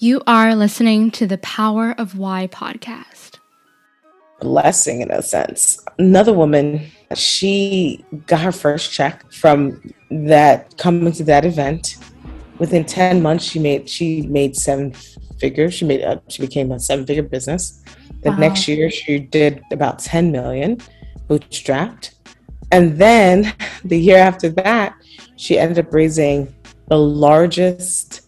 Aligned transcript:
You 0.00 0.22
are 0.28 0.54
listening 0.54 1.10
to 1.10 1.26
the 1.26 1.38
Power 1.38 1.92
of 1.98 2.16
Why 2.16 2.46
podcast. 2.46 3.40
Blessing 4.38 5.00
in 5.00 5.10
a 5.10 5.22
sense. 5.22 5.84
Another 5.98 6.32
woman, 6.32 6.86
she 7.16 8.04
got 8.28 8.42
her 8.42 8.52
first 8.52 8.92
check 8.92 9.32
from 9.32 9.82
that 10.08 10.78
coming 10.78 11.12
to 11.14 11.24
that 11.24 11.44
event. 11.44 11.96
Within 12.60 12.84
10 12.84 13.20
months, 13.20 13.44
she 13.44 13.58
made 13.58 13.88
she 13.88 14.22
made 14.22 14.54
seven 14.54 14.92
figures. 15.40 15.74
She 15.74 15.84
made 15.84 16.02
a, 16.02 16.22
she 16.28 16.42
became 16.42 16.70
a 16.70 16.78
seven 16.78 17.04
figure 17.04 17.24
business. 17.24 17.82
The 18.22 18.30
wow. 18.30 18.36
next 18.36 18.68
year, 18.68 18.92
she 18.92 19.18
did 19.18 19.60
about 19.72 19.98
10 19.98 20.30
million, 20.30 20.78
bootstrapped. 21.28 22.12
And 22.70 22.98
then 22.98 23.52
the 23.84 23.98
year 23.98 24.18
after 24.18 24.48
that, 24.50 24.94
she 25.34 25.58
ended 25.58 25.84
up 25.84 25.92
raising 25.92 26.54
the 26.86 26.98
largest 26.98 28.27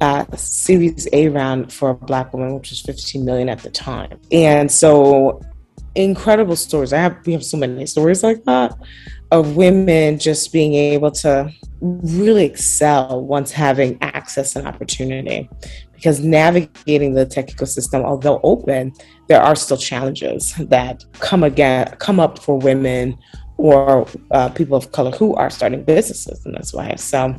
uh, 0.00 0.24
Series 0.36 1.08
A 1.12 1.28
round 1.28 1.72
for 1.72 1.90
a 1.90 1.94
Black 1.94 2.32
woman, 2.32 2.54
which 2.54 2.70
was 2.70 2.80
15 2.80 3.24
million 3.24 3.48
at 3.48 3.60
the 3.60 3.70
time. 3.70 4.18
And 4.30 4.70
so, 4.70 5.40
incredible 5.94 6.56
stories. 6.56 6.92
I 6.92 6.98
have 6.98 7.26
we 7.26 7.32
have 7.32 7.44
so 7.44 7.56
many 7.56 7.86
stories 7.86 8.22
like 8.22 8.44
that 8.44 8.76
of 9.32 9.56
women 9.56 10.18
just 10.18 10.52
being 10.52 10.74
able 10.74 11.10
to 11.10 11.50
really 11.80 12.44
excel 12.44 13.24
once 13.24 13.50
having 13.50 13.98
access 14.02 14.56
and 14.56 14.66
opportunity. 14.66 15.48
Because 15.94 16.20
navigating 16.20 17.14
the 17.14 17.24
tech 17.24 17.48
ecosystem, 17.48 18.04
although 18.04 18.38
open, 18.42 18.92
there 19.28 19.40
are 19.40 19.56
still 19.56 19.78
challenges 19.78 20.54
that 20.56 21.04
come 21.14 21.42
again 21.42 21.86
come 21.98 22.20
up 22.20 22.38
for 22.38 22.58
women 22.58 23.16
or 23.56 24.06
uh, 24.32 24.50
people 24.50 24.76
of 24.76 24.92
color 24.92 25.10
who 25.12 25.34
are 25.34 25.48
starting 25.48 25.82
businesses 25.82 26.44
in 26.44 26.52
this 26.52 26.74
way. 26.74 26.94
So 26.98 27.34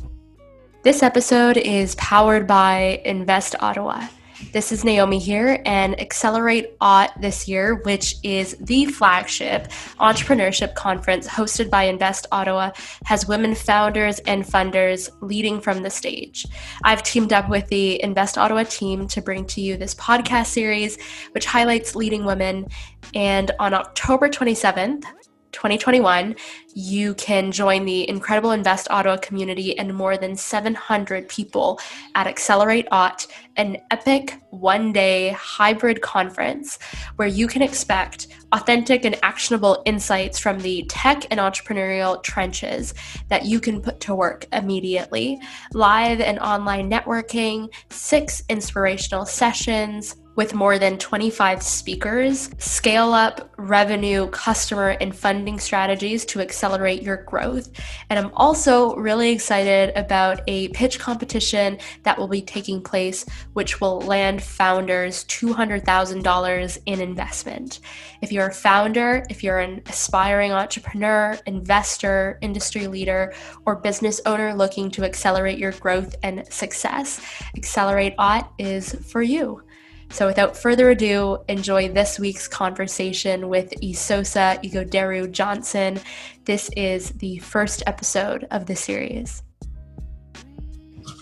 this 0.82 1.02
episode 1.02 1.56
is 1.56 1.94
powered 1.96 2.46
by 2.46 3.02
Invest 3.04 3.56
Ottawa. 3.60 4.06
This 4.52 4.70
is 4.70 4.84
Naomi 4.84 5.18
here, 5.18 5.60
and 5.66 6.00
Accelerate 6.00 6.76
Ott 6.80 7.20
this 7.20 7.48
year, 7.48 7.74
which 7.82 8.14
is 8.22 8.56
the 8.60 8.86
flagship 8.86 9.68
entrepreneurship 9.98 10.74
conference 10.76 11.26
hosted 11.26 11.68
by 11.68 11.84
Invest 11.84 12.28
Ottawa, 12.30 12.70
has 13.04 13.26
women 13.26 13.56
founders 13.56 14.20
and 14.20 14.44
funders 14.44 15.10
leading 15.20 15.60
from 15.60 15.82
the 15.82 15.90
stage. 15.90 16.46
I've 16.84 17.02
teamed 17.02 17.32
up 17.32 17.50
with 17.50 17.66
the 17.66 18.00
Invest 18.00 18.38
Ottawa 18.38 18.62
team 18.62 19.08
to 19.08 19.20
bring 19.20 19.44
to 19.46 19.60
you 19.60 19.76
this 19.76 19.96
podcast 19.96 20.46
series, 20.46 20.96
which 21.32 21.44
highlights 21.44 21.96
leading 21.96 22.24
women. 22.24 22.68
And 23.14 23.50
on 23.58 23.74
October 23.74 24.28
27th, 24.28 25.04
2021, 25.52 26.36
you 26.74 27.14
can 27.14 27.50
join 27.50 27.84
the 27.84 28.08
incredible 28.08 28.52
Invest 28.52 28.88
Ottawa 28.90 29.16
community 29.16 29.76
and 29.78 29.94
more 29.94 30.16
than 30.16 30.36
700 30.36 31.28
people 31.28 31.80
at 32.14 32.26
Accelerate 32.26 32.86
Ott, 32.90 33.26
an 33.56 33.78
epic 33.90 34.40
one 34.50 34.92
day 34.92 35.30
hybrid 35.30 36.00
conference 36.00 36.78
where 37.16 37.28
you 37.28 37.46
can 37.46 37.62
expect 37.62 38.28
authentic 38.52 39.04
and 39.04 39.18
actionable 39.22 39.82
insights 39.84 40.38
from 40.38 40.60
the 40.60 40.84
tech 40.88 41.26
and 41.30 41.40
entrepreneurial 41.40 42.22
trenches 42.22 42.94
that 43.28 43.44
you 43.44 43.60
can 43.60 43.80
put 43.80 44.00
to 44.00 44.14
work 44.14 44.46
immediately. 44.52 45.38
Live 45.72 46.20
and 46.20 46.38
online 46.38 46.90
networking, 46.90 47.68
six 47.90 48.42
inspirational 48.48 49.26
sessions 49.26 50.16
with 50.38 50.54
more 50.54 50.78
than 50.78 50.96
25 50.98 51.60
speakers, 51.64 52.48
scale 52.58 53.12
up 53.12 53.52
revenue, 53.56 54.28
customer, 54.28 54.90
and 55.00 55.12
funding 55.12 55.58
strategies 55.58 56.24
to 56.24 56.40
accelerate 56.40 57.02
your 57.02 57.16
growth. 57.24 57.68
And 58.08 58.20
I'm 58.20 58.30
also 58.34 58.94
really 58.94 59.30
excited 59.30 59.90
about 59.96 60.42
a 60.46 60.68
pitch 60.68 61.00
competition 61.00 61.78
that 62.04 62.16
will 62.16 62.28
be 62.28 62.40
taking 62.40 62.80
place, 62.80 63.26
which 63.54 63.80
will 63.80 64.00
land 64.02 64.40
founders 64.40 65.24
$200,000 65.24 66.78
in 66.86 67.00
investment. 67.00 67.80
If 68.22 68.30
you're 68.30 68.46
a 68.46 68.54
founder, 68.54 69.26
if 69.28 69.42
you're 69.42 69.58
an 69.58 69.82
aspiring 69.86 70.52
entrepreneur, 70.52 71.36
investor, 71.46 72.38
industry 72.42 72.86
leader, 72.86 73.34
or 73.66 73.74
business 73.74 74.20
owner 74.24 74.54
looking 74.54 74.88
to 74.92 75.04
accelerate 75.04 75.58
your 75.58 75.72
growth 75.72 76.14
and 76.22 76.46
success, 76.48 77.20
Accelerate 77.56 78.14
Ott 78.18 78.52
is 78.56 78.94
for 79.10 79.20
you. 79.20 79.64
So, 80.10 80.26
without 80.26 80.56
further 80.56 80.90
ado, 80.90 81.38
enjoy 81.48 81.90
this 81.90 82.18
week's 82.18 82.48
conversation 82.48 83.48
with 83.48 83.70
Isosa 83.82 84.62
Ighodaro 84.64 85.30
Johnson. 85.30 86.00
This 86.44 86.70
is 86.76 87.10
the 87.10 87.38
first 87.38 87.82
episode 87.86 88.46
of 88.50 88.66
the 88.66 88.74
series. 88.74 89.42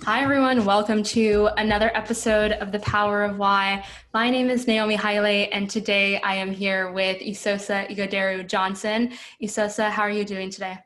Hi, 0.05 0.23
everyone. 0.23 0.65
Welcome 0.65 1.03
to 1.03 1.49
another 1.57 1.91
episode 1.95 2.53
of 2.53 2.71
The 2.71 2.79
Power 2.79 3.25
of 3.25 3.39
Why. 3.39 3.85
My 4.15 4.31
name 4.31 4.49
is 4.49 4.69
Naomi 4.69 4.95
Haile, 4.95 5.49
and 5.53 5.69
today 5.69 6.21
I 6.21 6.37
am 6.37 6.53
here 6.53 6.93
with 6.93 7.19
Isosa 7.21 7.91
Ighodaro 7.91 8.47
Johnson. 8.47 9.13
Isosa, 9.43 9.91
how 9.91 10.03
are 10.03 10.11
you 10.11 10.25
doing 10.25 10.49
today? 10.49 10.79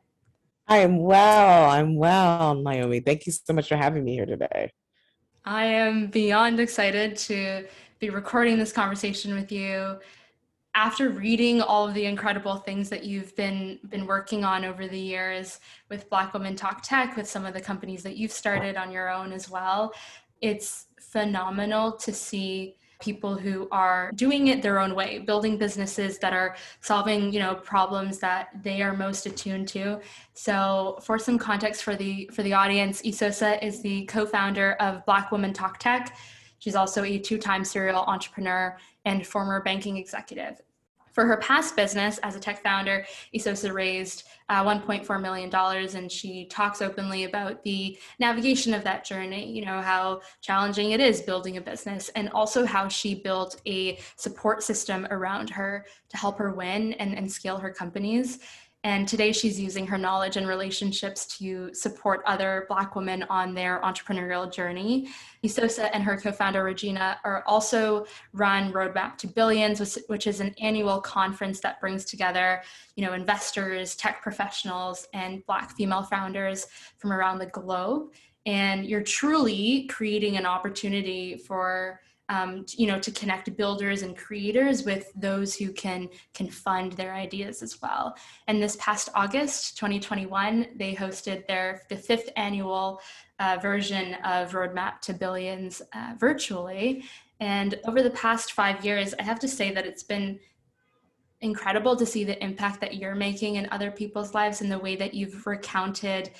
I 0.66 0.78
am 0.78 0.96
well. 0.96 1.70
I'm 1.70 1.96
well, 1.96 2.54
Naomi. 2.54 3.00
Thank 3.00 3.26
you 3.26 3.32
so 3.32 3.52
much 3.52 3.68
for 3.68 3.76
having 3.76 4.04
me 4.04 4.14
here 4.14 4.26
today. 4.26 4.72
I 5.44 5.64
am 5.64 6.06
beyond 6.08 6.60
excited 6.60 7.16
to 7.16 7.66
be 8.00 8.10
recording 8.10 8.58
this 8.58 8.72
conversation 8.72 9.34
with 9.34 9.52
you. 9.52 9.98
After 10.74 11.10
reading 11.10 11.60
all 11.60 11.86
of 11.86 11.94
the 11.94 12.06
incredible 12.06 12.56
things 12.56 12.88
that 12.88 13.04
you've 13.04 13.36
been 13.36 13.78
been 13.88 14.06
working 14.06 14.44
on 14.44 14.64
over 14.64 14.88
the 14.88 14.98
years 14.98 15.60
with 15.90 16.08
black 16.08 16.32
women 16.32 16.56
talk 16.56 16.82
tech 16.82 17.16
with 17.16 17.28
some 17.28 17.44
of 17.44 17.54
the 17.54 17.60
companies 17.60 18.02
that 18.04 18.16
you've 18.16 18.32
started 18.32 18.76
on 18.76 18.90
your 18.90 19.10
own 19.10 19.32
as 19.32 19.50
well 19.50 19.92
it's 20.40 20.86
phenomenal 20.98 21.92
to 21.92 22.12
see 22.12 22.76
people 23.00 23.34
who 23.34 23.66
are 23.70 24.12
doing 24.14 24.48
it 24.48 24.60
their 24.62 24.78
own 24.78 24.94
way 24.94 25.18
building 25.18 25.56
businesses 25.56 26.18
that 26.18 26.34
are 26.34 26.54
solving 26.80 27.32
you 27.32 27.38
know 27.38 27.54
problems 27.54 28.18
that 28.18 28.48
they 28.62 28.82
are 28.82 28.92
most 28.92 29.26
attuned 29.26 29.66
to. 29.66 29.98
So 30.34 30.98
for 31.02 31.18
some 31.18 31.38
context 31.38 31.82
for 31.82 31.96
the 31.96 32.30
for 32.32 32.42
the 32.42 32.52
audience 32.52 33.02
isosa 33.02 33.62
is 33.62 33.80
the 33.80 34.04
co-founder 34.06 34.72
of 34.74 35.04
black 35.06 35.32
women 35.32 35.52
talk 35.52 35.78
tech 35.78 36.16
She's 36.60 36.76
also 36.76 37.02
a 37.02 37.18
two 37.18 37.38
time 37.38 37.64
serial 37.64 38.04
entrepreneur 38.06 38.78
and 39.04 39.26
former 39.26 39.60
banking 39.62 39.96
executive. 39.96 40.60
For 41.12 41.26
her 41.26 41.38
past 41.38 41.74
business 41.74 42.18
as 42.18 42.36
a 42.36 42.40
tech 42.40 42.62
founder, 42.62 43.04
Isosa 43.34 43.72
raised 43.72 44.28
uh, 44.48 44.64
$1.4 44.64 45.20
million, 45.20 45.52
and 45.96 46.10
she 46.10 46.46
talks 46.46 46.80
openly 46.80 47.24
about 47.24 47.62
the 47.64 47.98
navigation 48.20 48.72
of 48.74 48.84
that 48.84 49.04
journey, 49.04 49.50
you 49.50 49.64
know, 49.64 49.80
how 49.80 50.20
challenging 50.40 50.92
it 50.92 51.00
is 51.00 51.20
building 51.20 51.56
a 51.56 51.60
business, 51.60 52.10
and 52.10 52.28
also 52.30 52.64
how 52.64 52.86
she 52.86 53.16
built 53.16 53.60
a 53.66 53.98
support 54.16 54.62
system 54.62 55.06
around 55.10 55.50
her 55.50 55.84
to 56.10 56.16
help 56.16 56.38
her 56.38 56.52
win 56.52 56.92
and, 56.94 57.16
and 57.16 57.30
scale 57.30 57.58
her 57.58 57.72
companies. 57.72 58.38
And 58.82 59.06
today 59.06 59.32
she's 59.32 59.60
using 59.60 59.86
her 59.88 59.98
knowledge 59.98 60.38
and 60.38 60.48
relationships 60.48 61.26
to 61.38 61.72
support 61.74 62.22
other 62.24 62.64
Black 62.66 62.96
women 62.96 63.24
on 63.24 63.52
their 63.52 63.78
entrepreneurial 63.82 64.50
journey. 64.50 65.08
Isosa 65.44 65.90
and 65.92 66.02
her 66.02 66.16
co-founder 66.16 66.64
Regina 66.64 67.18
are 67.24 67.44
also 67.46 68.06
run 68.32 68.72
Roadmap 68.72 69.18
to 69.18 69.26
Billions, 69.26 69.98
which 70.06 70.26
is 70.26 70.40
an 70.40 70.54
annual 70.62 70.98
conference 70.98 71.60
that 71.60 71.78
brings 71.78 72.06
together, 72.06 72.62
you 72.96 73.04
know, 73.04 73.12
investors, 73.12 73.94
tech 73.96 74.22
professionals, 74.22 75.06
and 75.12 75.44
Black 75.44 75.76
female 75.76 76.02
founders 76.02 76.66
from 76.96 77.12
around 77.12 77.38
the 77.38 77.46
globe. 77.46 78.12
And 78.46 78.86
you're 78.86 79.02
truly 79.02 79.88
creating 79.88 80.38
an 80.38 80.46
opportunity 80.46 81.36
for 81.36 82.00
um, 82.30 82.64
you 82.76 82.86
know 82.86 82.98
to 82.98 83.10
connect 83.10 83.54
builders 83.56 84.02
and 84.02 84.16
creators 84.16 84.84
with 84.84 85.12
those 85.14 85.54
who 85.54 85.72
can 85.72 86.08
can 86.32 86.48
fund 86.48 86.92
their 86.92 87.12
ideas 87.12 87.62
as 87.62 87.82
well. 87.82 88.16
And 88.46 88.62
this 88.62 88.76
past 88.76 89.10
august 89.14 89.76
2021 89.76 90.68
they 90.76 90.94
hosted 90.94 91.46
their 91.46 91.82
the 91.90 91.96
fifth 91.96 92.30
annual 92.36 93.02
uh, 93.40 93.58
version 93.60 94.14
of 94.24 94.52
roadmap 94.52 95.00
to 95.02 95.12
billions 95.12 95.82
uh, 95.92 96.14
virtually. 96.18 97.04
And 97.40 97.80
over 97.86 98.02
the 98.02 98.10
past 98.10 98.52
five 98.52 98.84
years 98.84 99.12
i 99.18 99.22
have 99.22 99.40
to 99.40 99.48
say 99.48 99.72
that 99.72 99.84
it's 99.84 100.04
been 100.04 100.38
incredible 101.42 101.96
to 101.96 102.06
see 102.06 102.22
the 102.22 102.42
impact 102.44 102.80
that 102.80 102.96
you're 102.96 103.14
making 103.14 103.56
in 103.56 103.66
other 103.70 103.90
people's 103.90 104.34
lives 104.34 104.60
and 104.60 104.70
the 104.70 104.78
way 104.78 104.94
that 104.94 105.14
you've 105.14 105.46
recounted 105.46 106.30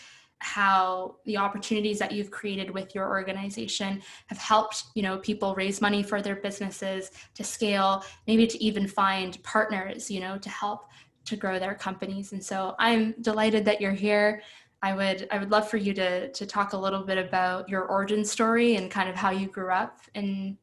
how 0.40 1.16
the 1.26 1.37
opportunities 1.37 1.98
that 1.98 2.12
you've 2.12 2.31
created 2.31 2.70
with 2.70 2.94
your 2.94 3.08
organization 3.08 4.02
have 4.26 4.38
helped 4.38 4.84
you 4.94 5.02
know 5.02 5.19
people 5.19 5.54
raise 5.54 5.81
money 5.82 6.02
for 6.02 6.22
their 6.22 6.37
businesses 6.37 7.10
to 7.34 7.44
scale 7.44 8.02
maybe 8.26 8.46
to 8.46 8.62
even 8.62 8.88
find 8.88 9.42
partners 9.42 10.10
you 10.10 10.19
know 10.19 10.38
to 10.38 10.48
help 10.48 10.88
to 11.31 11.37
grow 11.37 11.58
their 11.58 11.75
companies. 11.75 12.32
And 12.32 12.44
so 12.44 12.75
i'm 12.78 13.14
delighted 13.20 13.64
that 13.64 13.81
you're 13.81 13.92
here. 13.92 14.42
I 14.82 14.94
would 14.94 15.28
i 15.31 15.38
would 15.38 15.50
love 15.50 15.69
for 15.69 15.76
you 15.76 15.92
to 15.94 16.31
to 16.32 16.46
talk 16.46 16.72
a 16.72 16.76
little 16.76 17.04
bit 17.04 17.19
about 17.19 17.69
your 17.69 17.84
origin 17.84 18.25
story 18.25 18.76
and 18.76 18.90
kind 18.90 19.08
of 19.08 19.16
how 19.16 19.31
you 19.31 19.46
grew 19.46 19.70
up. 19.70 20.00
And 20.14 20.56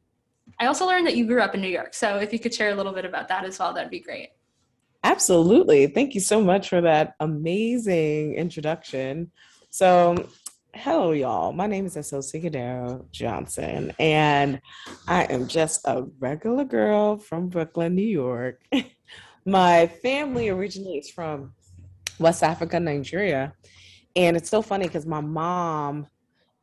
i 0.60 0.66
also 0.66 0.86
learned 0.86 1.06
that 1.06 1.16
you 1.16 1.26
grew 1.26 1.40
up 1.40 1.54
in 1.54 1.60
new 1.60 1.68
york. 1.68 1.94
So 1.94 2.16
if 2.16 2.32
you 2.32 2.38
could 2.38 2.54
share 2.54 2.70
a 2.70 2.74
little 2.74 2.92
bit 2.92 3.04
about 3.04 3.28
that 3.28 3.44
as 3.44 3.58
well 3.58 3.72
that'd 3.72 3.90
be 3.90 4.00
great. 4.00 4.30
Absolutely. 5.04 5.86
Thank 5.86 6.14
you 6.14 6.20
so 6.20 6.40
much 6.42 6.68
for 6.68 6.80
that 6.80 7.14
amazing 7.20 8.34
introduction 8.34 9.30
so 9.70 10.28
Hello, 10.74 11.12
y'all. 11.12 11.52
My 11.52 11.66
name 11.66 11.86
is 11.86 11.96
Isosa 11.96 12.40
Ighodaro 12.40 13.10
Johnson, 13.10 13.92
and 13.98 14.60
I 15.08 15.24
am 15.24 15.48
just 15.48 15.80
a 15.86 16.04
regular 16.20 16.64
girl 16.64 17.16
from 17.16 17.48
Brooklyn, 17.48 17.94
New 17.94 18.06
York. 18.06 18.62
My 19.44 19.86
family 19.86 20.50
originally 20.50 20.98
is 20.98 21.10
from 21.10 21.54
West 22.18 22.42
Africa, 22.42 22.78
Nigeria. 22.78 23.54
And 24.14 24.36
it's 24.36 24.50
so 24.50 24.62
funny 24.62 24.86
because 24.86 25.06
my 25.06 25.20
mom, 25.20 26.06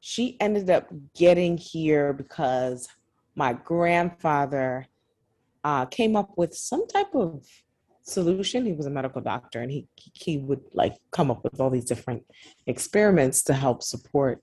she 0.01 0.37
ended 0.39 0.69
up 0.69 0.87
getting 1.15 1.57
here 1.57 2.13
because 2.13 2.87
my 3.35 3.53
grandfather 3.53 4.85
uh, 5.63 5.85
came 5.87 6.15
up 6.15 6.31
with 6.37 6.53
some 6.53 6.87
type 6.87 7.15
of 7.15 7.43
solution. 8.05 8.65
He 8.65 8.73
was 8.73 8.85
a 8.85 8.89
medical 8.89 9.21
doctor, 9.21 9.61
and 9.61 9.71
he 9.71 9.87
he 10.13 10.37
would 10.37 10.61
like 10.73 10.95
come 11.11 11.31
up 11.31 11.43
with 11.43 11.59
all 11.59 11.69
these 11.69 11.85
different 11.85 12.23
experiments 12.67 13.43
to 13.43 13.53
help 13.53 13.83
support 13.83 14.41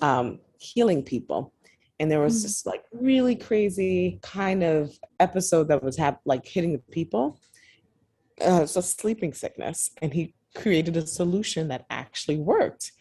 um, 0.00 0.40
healing 0.58 1.02
people. 1.02 1.52
And 2.00 2.10
there 2.10 2.20
was 2.20 2.38
mm. 2.38 2.42
this 2.44 2.66
like 2.66 2.84
really 2.92 3.34
crazy 3.34 4.20
kind 4.22 4.62
of 4.62 4.96
episode 5.18 5.68
that 5.68 5.82
was 5.82 5.96
hap- 5.96 6.20
like 6.24 6.46
hitting 6.46 6.72
the 6.72 6.78
people. 6.78 7.40
Uh, 8.40 8.60
it's 8.62 8.76
a 8.76 8.82
sleeping 8.82 9.32
sickness, 9.32 9.90
and 10.00 10.14
he 10.14 10.34
created 10.54 10.96
a 10.96 11.06
solution 11.06 11.68
that 11.68 11.86
actually 11.90 12.36
worked. 12.36 12.92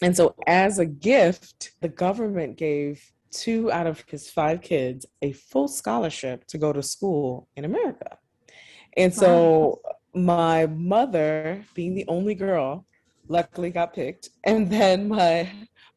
And 0.00 0.16
so, 0.16 0.34
as 0.46 0.78
a 0.78 0.86
gift, 0.86 1.72
the 1.80 1.88
government 1.88 2.56
gave 2.56 3.02
two 3.30 3.70
out 3.72 3.86
of 3.86 4.04
his 4.06 4.30
five 4.30 4.60
kids 4.60 5.06
a 5.22 5.32
full 5.32 5.66
scholarship 5.66 6.46
to 6.46 6.58
go 6.58 6.72
to 6.72 6.82
school 6.82 7.48
in 7.56 7.64
America. 7.64 8.18
And 8.96 9.12
so 9.12 9.80
my 10.14 10.66
mother, 10.66 11.64
being 11.74 11.94
the 11.94 12.06
only 12.08 12.34
girl, 12.34 12.86
luckily 13.28 13.70
got 13.70 13.94
picked. 13.94 14.30
And 14.44 14.70
then 14.70 15.08
my 15.08 15.50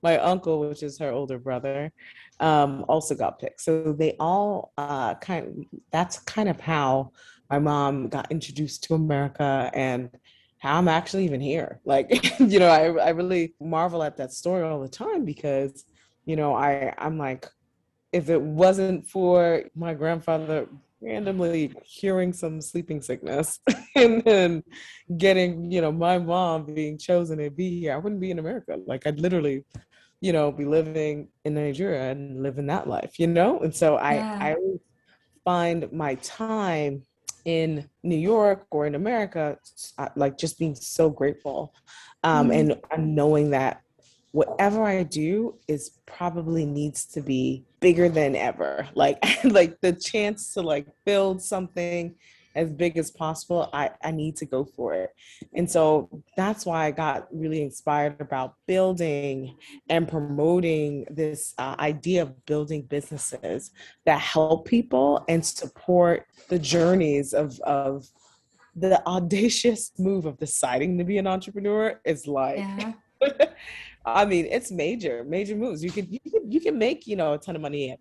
my 0.04 0.20
uncle, 0.20 0.60
which 0.60 0.84
is 0.84 1.00
her 1.00 1.12
older 1.12 1.40
brother, 1.40 1.92
um, 2.40 2.86
also 2.88 3.16
got 3.16 3.40
picked. 3.40 3.62
So 3.62 3.94
they 3.94 4.16
all 4.20 4.72
uh, 4.78 5.16
kind 5.16 5.48
of, 5.48 5.80
that's 5.92 6.20
kind 6.20 6.48
of 6.48 6.60
how 6.60 7.12
my 7.50 7.60
mom 7.60 8.08
got 8.08 8.32
introduced 8.32 8.84
to 8.86 8.94
America 8.94 9.72
and 9.74 10.12
how 10.60 10.78
I'm 10.78 10.88
actually 10.88 11.26
even 11.26 11.42
here. 11.42 11.80
Like, 11.86 12.40
you 12.40 12.60
know, 12.60 12.70
I, 12.70 13.08
I 13.08 13.10
really 13.10 13.56
marvel 13.60 14.04
at 14.04 14.18
that 14.18 14.34
story 14.34 14.64
all 14.64 14.80
the 14.80 14.88
time 14.90 15.26
because, 15.26 15.86
you 16.26 16.36
know, 16.36 16.56
I, 16.56 16.94
I'm 16.98 17.18
like, 17.18 17.48
if 18.12 18.30
it 18.30 18.42
wasn't 18.42 19.08
for 19.10 19.64
my 19.76 19.94
grandfather 19.94 20.68
randomly 21.02 21.74
curing 22.00 22.34
some 22.34 22.62
sleeping 22.62 23.02
sickness 23.02 23.60
and 23.96 24.24
then 24.24 24.64
getting, 25.18 25.72
you 25.72 25.82
know, 25.82 25.92
my 25.92 26.18
mom 26.18 26.74
being 26.74 26.98
chosen 26.98 27.38
to 27.38 27.50
be 27.50 27.80
here, 27.80 27.94
I 27.94 27.98
wouldn't 27.98 28.22
be 28.22 28.32
in 28.32 28.40
America. 28.40 28.78
Like 28.86 29.06
I'd 29.06 29.20
literally, 29.20 29.64
you 30.22 30.34
know, 30.34 30.52
be 30.52 30.66
living 30.66 31.30
in 31.46 31.54
Nigeria 31.54 32.12
and 32.12 32.42
living 32.42 32.68
that 32.68 32.88
life, 32.88 33.20
you 33.20 33.28
know? 33.28 33.60
And 33.60 33.76
so 33.76 33.98
I, 33.98 34.16
yeah. 34.16 34.40
I 34.42 34.56
find 35.46 35.92
my 35.92 36.16
time 36.16 37.04
in 37.46 37.90
New 38.04 38.18
York 38.18 38.66
or 38.72 38.86
in 38.86 38.96
America, 38.96 39.58
like 40.16 40.38
just 40.38 40.60
being 40.60 40.76
so 40.76 41.10
grateful 41.10 41.74
um, 42.24 42.50
mm-hmm. 42.50 42.80
and 42.92 43.16
knowing 43.16 43.52
that 43.52 43.82
whatever 44.38 44.84
I 44.84 45.02
do 45.02 45.56
is 45.68 45.98
probably 46.06 46.64
needs 46.64 47.06
to 47.06 47.22
be 47.22 47.66
bigger 47.80 48.08
than 48.08 48.36
ever. 48.36 48.88
Like 49.04 49.18
like 49.44 49.82
the 49.82 49.94
chance 49.94 50.54
to 50.54 50.62
like 50.62 50.88
build 51.06 51.42
something 51.42 52.16
as 52.54 52.72
big 52.72 52.98
as 52.98 53.12
possible, 53.12 53.70
I, 53.72 53.92
I 54.04 54.12
need 54.12 54.36
to 54.38 54.46
go 54.46 54.66
for 54.66 54.94
it. 54.94 55.12
And 55.54 55.70
so 55.70 56.10
that's 56.36 56.66
why 56.66 56.86
I 56.86 56.92
got 56.92 57.28
really 57.32 57.62
inspired 57.62 58.20
about 58.20 58.56
building 58.68 59.56
and 59.90 60.08
promoting 60.08 61.06
this 61.10 61.54
uh, 61.60 61.76
idea 61.80 62.24
of 62.24 62.46
building 62.48 62.82
businesses 62.84 63.72
that 64.06 64.20
help 64.20 64.68
people 64.68 65.24
and 65.30 65.46
support 65.46 66.26
the 66.50 66.58
journeys 66.58 67.34
of, 67.34 67.60
of 67.60 68.08
the 68.76 69.06
audacious 69.16 69.92
move 70.00 70.26
of 70.26 70.40
deciding 70.40 70.98
to 70.98 71.04
be 71.04 71.20
an 71.20 71.28
entrepreneur 71.28 72.00
is 72.06 72.26
like 72.26 72.58
yeah. 72.58 72.94
I 74.08 74.24
mean, 74.24 74.48
it's 74.50 74.72
major, 74.72 75.26
major 75.26 75.56
moves. 75.56 75.84
You 75.84 75.92
can 75.92 76.08
you 76.10 76.20
can 76.20 76.50
you 76.50 76.62
can 76.62 76.78
make 76.78 77.08
you 77.08 77.18
know 77.18 77.34
a 77.34 77.38
ton 77.38 77.56
of 77.56 77.62
money 77.62 77.98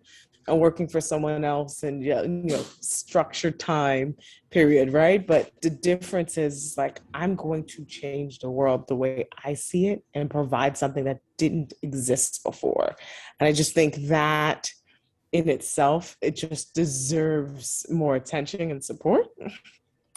and 0.47 0.59
working 0.59 0.87
for 0.87 1.01
someone 1.01 1.43
else 1.43 1.83
and 1.83 2.01
you 2.01 2.15
know 2.15 2.63
structured 2.79 3.59
time 3.59 4.15
period, 4.49 4.93
right? 4.93 5.27
But 5.27 5.51
the 5.61 5.69
difference 5.69 6.37
is 6.37 6.75
like 6.77 7.01
I'm 7.13 7.35
going 7.35 7.65
to 7.65 7.83
change 7.83 8.39
the 8.39 8.49
world 8.49 8.87
the 8.87 8.95
way 8.95 9.27
I 9.43 9.53
see 9.53 9.87
it 9.87 10.03
and 10.13 10.29
provide 10.29 10.77
something 10.77 11.03
that 11.03 11.19
didn't 11.37 11.73
exist 11.81 12.41
before, 12.43 12.95
and 13.39 13.47
I 13.47 13.51
just 13.51 13.73
think 13.73 13.95
that 14.07 14.69
in 15.33 15.49
itself 15.49 16.15
it 16.21 16.37
just 16.37 16.73
deserves 16.73 17.85
more 17.89 18.15
attention 18.15 18.71
and 18.71 18.83
support. 18.83 19.27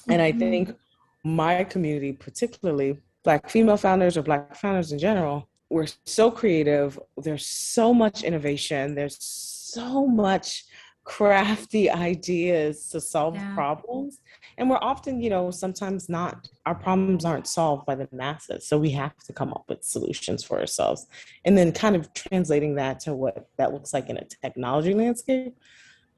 And 0.08 0.22
I 0.22 0.30
think 0.30 0.68
mm-hmm. 0.68 1.34
my 1.34 1.64
community, 1.64 2.12
particularly 2.12 2.98
Black 3.24 3.50
female 3.50 3.76
founders 3.76 4.16
or 4.16 4.22
Black 4.22 4.54
founders 4.54 4.92
in 4.92 4.98
general, 4.98 5.48
we're 5.70 5.86
so 6.04 6.30
creative. 6.30 6.98
There's 7.16 7.46
so 7.46 7.94
much 7.94 8.22
innovation. 8.22 8.94
There's 8.94 9.16
so 9.22 10.06
much 10.06 10.64
crafty 11.04 11.88
ideas 12.10 12.88
to 12.90 13.00
solve 13.00 13.36
yeah. 13.36 13.54
problems. 13.54 14.18
And 14.58 14.68
we're 14.68 14.78
often, 14.78 15.22
you 15.22 15.30
know, 15.30 15.50
sometimes 15.50 16.08
not, 16.08 16.48
our 16.66 16.74
problems 16.74 17.24
aren't 17.24 17.46
solved 17.46 17.86
by 17.86 17.94
the 17.94 18.08
masses. 18.12 18.66
So 18.66 18.78
we 18.78 18.90
have 18.90 19.16
to 19.24 19.32
come 19.32 19.52
up 19.52 19.64
with 19.68 19.82
solutions 19.84 20.44
for 20.44 20.58
ourselves. 20.60 21.06
And 21.44 21.56
then 21.56 21.72
kind 21.72 21.96
of 21.96 22.12
translating 22.12 22.74
that 22.74 23.00
to 23.00 23.14
what 23.14 23.48
that 23.56 23.72
looks 23.72 23.94
like 23.94 24.10
in 24.10 24.18
a 24.18 24.24
technology 24.24 24.92
landscape. 24.92 25.56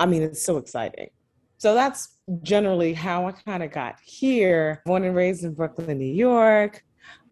I 0.01 0.07
mean, 0.07 0.23
it's 0.23 0.43
so 0.43 0.57
exciting. 0.57 1.11
So 1.59 1.75
that's 1.75 2.19
generally 2.43 2.93
how 2.93 3.29
I 3.29 3.33
kind 3.33 3.63
of 3.63 3.71
got 3.71 4.01
here. 4.03 4.83
Born 4.85 5.05
and 5.05 5.15
raised 5.15 5.45
in 5.45 5.55
Brooklyn, 5.55 5.99
New 5.99 6.13
York. 6.13 6.83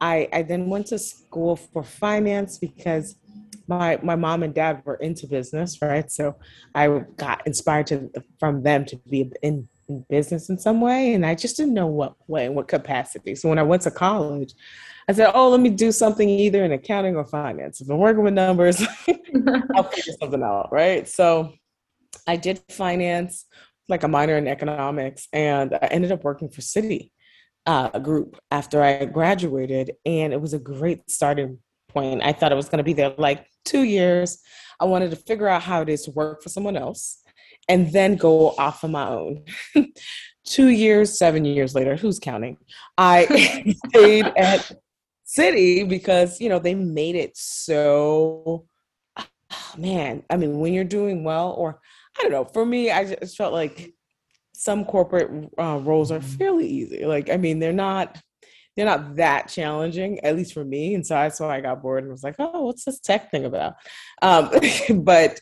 I, 0.00 0.28
I 0.32 0.42
then 0.42 0.68
went 0.68 0.86
to 0.88 0.98
school 0.98 1.56
for 1.56 1.82
finance 1.82 2.58
because 2.58 3.16
my 3.70 3.98
my 4.02 4.16
mom 4.16 4.42
and 4.42 4.52
dad 4.52 4.82
were 4.84 4.96
into 4.96 5.26
business, 5.26 5.80
right? 5.80 6.10
So 6.10 6.36
I 6.74 6.88
got 7.16 7.46
inspired 7.46 7.86
to 7.88 8.10
from 8.38 8.62
them 8.62 8.84
to 8.86 8.96
be 8.96 9.30
in, 9.42 9.68
in 9.88 10.04
business 10.10 10.50
in 10.50 10.58
some 10.58 10.80
way, 10.80 11.14
and 11.14 11.24
I 11.24 11.34
just 11.34 11.56
didn't 11.56 11.74
know 11.74 11.86
what 11.86 12.14
way, 12.26 12.48
what 12.48 12.66
capacity. 12.66 13.34
So 13.34 13.48
when 13.48 13.58
I 13.58 13.62
went 13.62 13.82
to 13.82 13.90
college, 13.90 14.54
I 15.08 15.12
said, 15.12 15.30
"Oh, 15.34 15.50
let 15.50 15.60
me 15.60 15.70
do 15.70 15.92
something 15.92 16.28
either 16.28 16.64
in 16.64 16.72
accounting 16.72 17.16
or 17.16 17.24
finance. 17.24 17.80
If 17.80 17.88
I'm 17.88 17.98
working 17.98 18.24
with 18.24 18.34
numbers, 18.34 18.82
I'll 19.74 19.84
figure 19.84 20.14
something 20.20 20.42
out." 20.42 20.70
Right? 20.72 21.08
So 21.08 21.52
I 22.26 22.36
did 22.36 22.60
finance, 22.70 23.44
like 23.88 24.02
a 24.02 24.08
minor 24.08 24.36
in 24.36 24.48
economics, 24.48 25.28
and 25.32 25.74
I 25.74 25.86
ended 25.92 26.10
up 26.10 26.24
working 26.24 26.48
for 26.48 26.60
Citi 26.60 27.12
uh, 27.66 27.98
group 27.98 28.38
after 28.50 28.82
I 28.82 29.04
graduated, 29.04 29.92
and 30.04 30.32
it 30.32 30.40
was 30.40 30.54
a 30.54 30.58
great 30.58 31.10
starting 31.10 31.58
point. 31.88 32.22
I 32.22 32.32
thought 32.32 32.52
I 32.52 32.56
was 32.56 32.68
going 32.68 32.78
to 32.78 32.84
be 32.84 32.92
there 32.92 33.14
like 33.18 33.46
two 33.64 33.82
years. 33.82 34.38
I 34.78 34.84
wanted 34.84 35.10
to 35.10 35.16
figure 35.16 35.48
out 35.48 35.62
how 35.62 35.82
it 35.82 35.88
is 35.88 36.04
to 36.04 36.10
work 36.12 36.42
for 36.42 36.48
someone 36.48 36.76
else 36.76 37.22
and 37.68 37.92
then 37.92 38.16
go 38.16 38.50
off 38.50 38.82
on 38.84 38.92
my 38.92 39.08
own. 39.08 39.44
two 40.44 40.68
years, 40.68 41.16
seven 41.16 41.44
years 41.44 41.74
later, 41.74 41.96
who's 41.96 42.18
counting? 42.18 42.56
I 42.96 43.74
stayed 43.88 44.26
at 44.36 44.72
Citi 45.26 45.88
because, 45.88 46.40
you 46.40 46.48
know, 46.48 46.58
they 46.58 46.74
made 46.74 47.14
it 47.14 47.36
so, 47.36 48.66
oh, 49.16 49.26
man, 49.78 50.22
I 50.30 50.36
mean, 50.36 50.58
when 50.58 50.72
you're 50.74 50.84
doing 50.84 51.24
well, 51.24 51.52
or 51.52 51.80
I 52.18 52.22
don't 52.22 52.32
know, 52.32 52.44
for 52.44 52.66
me, 52.66 52.90
I 52.90 53.14
just 53.14 53.36
felt 53.36 53.52
like 53.52 53.92
some 54.60 54.84
corporate 54.84 55.30
uh, 55.58 55.80
roles 55.82 56.12
are 56.12 56.18
mm-hmm. 56.18 56.36
fairly 56.36 56.68
easy. 56.68 57.06
Like, 57.06 57.30
I 57.30 57.38
mean, 57.38 57.60
they're 57.60 57.72
not 57.72 58.20
they're 58.76 58.84
not 58.84 59.16
that 59.16 59.48
challenging, 59.48 60.20
at 60.20 60.36
least 60.36 60.52
for 60.52 60.64
me. 60.64 60.94
And 60.94 61.06
so 61.06 61.14
that's 61.14 61.40
why 61.40 61.56
I 61.56 61.60
got 61.62 61.80
bored 61.80 62.02
and 62.02 62.12
was 62.12 62.22
like, 62.22 62.36
oh, 62.38 62.66
what's 62.66 62.84
this 62.84 63.00
tech 63.00 63.30
thing 63.30 63.46
about? 63.46 63.76
Um, 64.20 64.50
but 65.02 65.40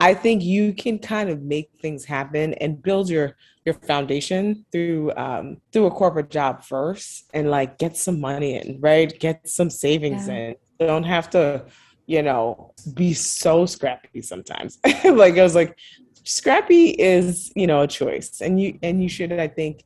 I 0.00 0.14
think 0.14 0.42
you 0.42 0.72
can 0.72 0.98
kind 0.98 1.28
of 1.28 1.42
make 1.42 1.70
things 1.82 2.06
happen 2.06 2.54
and 2.54 2.82
build 2.82 3.10
your 3.10 3.36
your 3.66 3.74
foundation 3.74 4.64
through 4.72 5.12
um, 5.18 5.58
through 5.70 5.86
a 5.86 5.90
corporate 5.90 6.30
job 6.30 6.64
first, 6.64 7.28
and 7.34 7.50
like 7.50 7.76
get 7.76 7.94
some 7.94 8.20
money 8.20 8.54
in, 8.54 8.80
right? 8.80 9.12
Get 9.20 9.46
some 9.46 9.68
savings 9.68 10.28
yeah. 10.28 10.34
in. 10.34 10.54
You 10.80 10.86
don't 10.86 11.04
have 11.04 11.28
to, 11.30 11.66
you 12.06 12.22
know, 12.22 12.72
be 12.94 13.12
so 13.12 13.66
scrappy 13.66 14.22
sometimes. 14.22 14.78
like 15.04 15.36
I 15.36 15.42
was 15.42 15.54
like, 15.54 15.76
scrappy 16.26 16.90
is 16.90 17.52
you 17.56 17.66
know 17.66 17.82
a 17.82 17.86
choice. 17.86 18.40
And 18.40 18.60
you 18.60 18.78
and 18.82 19.02
you 19.02 19.08
should 19.08 19.32
i 19.32 19.48
think 19.48 19.84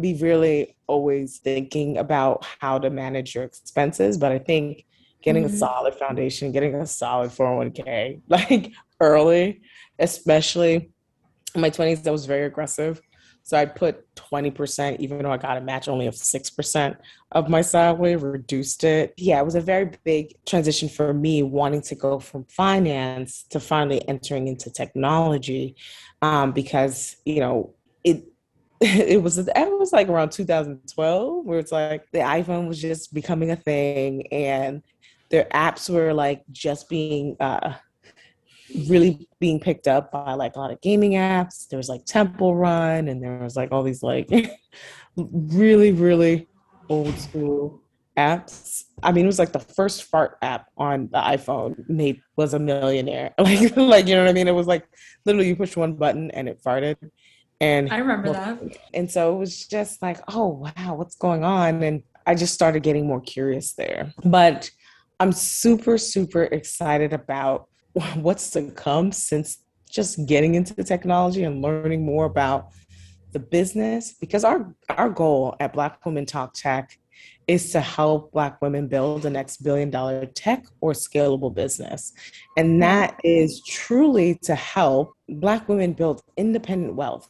be 0.00 0.14
really 0.14 0.76
always 0.86 1.38
thinking 1.38 1.98
about 1.98 2.46
how 2.60 2.78
to 2.78 2.90
manage 2.90 3.34
your 3.34 3.44
expenses. 3.44 4.18
But 4.18 4.32
i 4.32 4.38
think 4.38 4.84
getting 5.22 5.44
mm-hmm. 5.44 5.54
a 5.54 5.58
solid 5.58 5.94
foundation 5.94 6.52
getting 6.52 6.74
a 6.74 6.86
solid 6.86 7.30
401k 7.30 8.20
like 8.28 8.72
early 9.00 9.62
especially 9.98 10.90
in 11.54 11.60
my 11.60 11.70
20s 11.70 12.06
i 12.06 12.10
was 12.10 12.26
very 12.26 12.46
aggressive 12.46 13.00
So 13.42 13.56
I 13.56 13.64
put 13.64 14.14
20%, 14.14 15.00
even 15.00 15.22
though 15.22 15.32
I 15.32 15.36
got 15.36 15.56
a 15.56 15.60
match 15.60 15.88
only 15.88 16.06
of 16.06 16.14
6% 16.14 16.96
of 17.32 17.48
my 17.48 17.60
salary, 17.60 18.16
reduced 18.16 18.84
it. 18.84 19.14
Yeah, 19.16 19.40
it 19.40 19.44
was 19.44 19.54
a 19.54 19.60
very 19.60 19.90
big 20.04 20.34
transition 20.46 20.88
for 20.88 21.12
me 21.12 21.42
wanting 21.42 21.82
to 21.82 21.94
go 21.94 22.18
from 22.18 22.44
finance 22.44 23.44
to 23.50 23.60
finally 23.60 24.06
entering 24.08 24.48
into 24.48 24.70
technology 24.70 25.76
um, 26.22 26.52
because, 26.52 27.16
you 27.24 27.40
know, 27.40 27.74
it 28.04 28.24
it 28.82 29.22
was 29.22 29.38
it 29.38 29.48
was 29.54 29.92
like 29.92 30.08
around 30.08 30.30
2012 30.32 31.44
where 31.44 31.60
it's 31.60 31.70
like 31.70 32.10
the 32.10 32.18
iPhone 32.18 32.66
was 32.66 32.80
just 32.80 33.14
becoming 33.14 33.52
a 33.52 33.56
thing 33.56 34.26
and 34.32 34.82
their 35.30 35.44
apps 35.54 35.88
were 35.88 36.12
like 36.12 36.42
just 36.50 36.88
being 36.88 37.36
uh, 37.38 37.74
really 38.88 39.28
being 39.40 39.60
picked 39.60 39.88
up 39.88 40.12
by 40.12 40.34
like 40.34 40.56
a 40.56 40.58
lot 40.58 40.70
of 40.70 40.80
gaming 40.80 41.12
apps. 41.12 41.68
There 41.68 41.76
was 41.76 41.88
like 41.88 42.04
Temple 42.04 42.54
Run, 42.54 43.08
and 43.08 43.22
there 43.22 43.38
was 43.38 43.56
like 43.56 43.72
all 43.72 43.82
these 43.82 44.02
like 44.02 44.30
really, 45.16 45.92
really 45.92 46.48
old 46.88 47.16
school 47.18 47.82
apps. 48.16 48.84
I 49.02 49.12
mean, 49.12 49.24
it 49.24 49.28
was 49.28 49.38
like 49.38 49.52
the 49.52 49.60
first 49.60 50.04
fart 50.04 50.36
app 50.42 50.66
on 50.76 51.08
the 51.12 51.18
iPhone. 51.18 51.88
Nate 51.88 52.20
was 52.36 52.54
a 52.54 52.58
millionaire. 52.58 53.34
Like, 53.38 53.76
like 53.76 54.06
you 54.06 54.14
know 54.14 54.22
what 54.22 54.30
I 54.30 54.32
mean? 54.32 54.48
It 54.48 54.54
was 54.54 54.66
like 54.66 54.86
literally 55.24 55.48
you 55.48 55.56
push 55.56 55.76
one 55.76 55.94
button 55.94 56.30
and 56.32 56.48
it 56.48 56.62
farted. 56.62 56.96
And 57.60 57.92
I 57.92 57.98
remember 57.98 58.32
that. 58.32 58.60
And 58.92 59.10
so 59.10 59.34
it 59.34 59.38
was 59.38 59.66
just 59.66 60.02
like, 60.02 60.18
oh 60.28 60.48
wow, 60.48 60.94
what's 60.94 61.14
going 61.16 61.44
on? 61.44 61.82
And 61.82 62.02
I 62.26 62.34
just 62.34 62.54
started 62.54 62.82
getting 62.82 63.06
more 63.06 63.20
curious 63.20 63.74
there. 63.74 64.12
But 64.24 64.70
I'm 65.20 65.32
super, 65.32 65.98
super 65.98 66.44
excited 66.44 67.12
about 67.12 67.68
what's 68.14 68.50
to 68.50 68.70
come 68.72 69.12
since 69.12 69.58
just 69.88 70.26
getting 70.26 70.54
into 70.54 70.74
the 70.74 70.84
technology 70.84 71.44
and 71.44 71.62
learning 71.62 72.04
more 72.04 72.24
about 72.24 72.68
the 73.32 73.38
business? 73.38 74.14
Because 74.20 74.44
our 74.44 74.74
our 74.88 75.10
goal 75.10 75.56
at 75.60 75.72
black 75.72 76.04
women 76.04 76.26
talk 76.26 76.54
tech 76.54 76.98
is 77.48 77.72
to 77.72 77.80
help 77.80 78.32
black 78.32 78.62
women 78.62 78.86
build 78.86 79.22
the 79.22 79.30
next 79.30 79.58
billion 79.58 79.90
dollar 79.90 80.26
tech 80.26 80.64
or 80.80 80.92
scalable 80.92 81.52
business. 81.52 82.12
And 82.56 82.82
that 82.82 83.20
is 83.24 83.62
truly 83.64 84.36
to 84.42 84.54
help 84.54 85.12
black 85.28 85.68
women 85.68 85.92
build 85.92 86.22
independent 86.36 86.94
wealth 86.94 87.28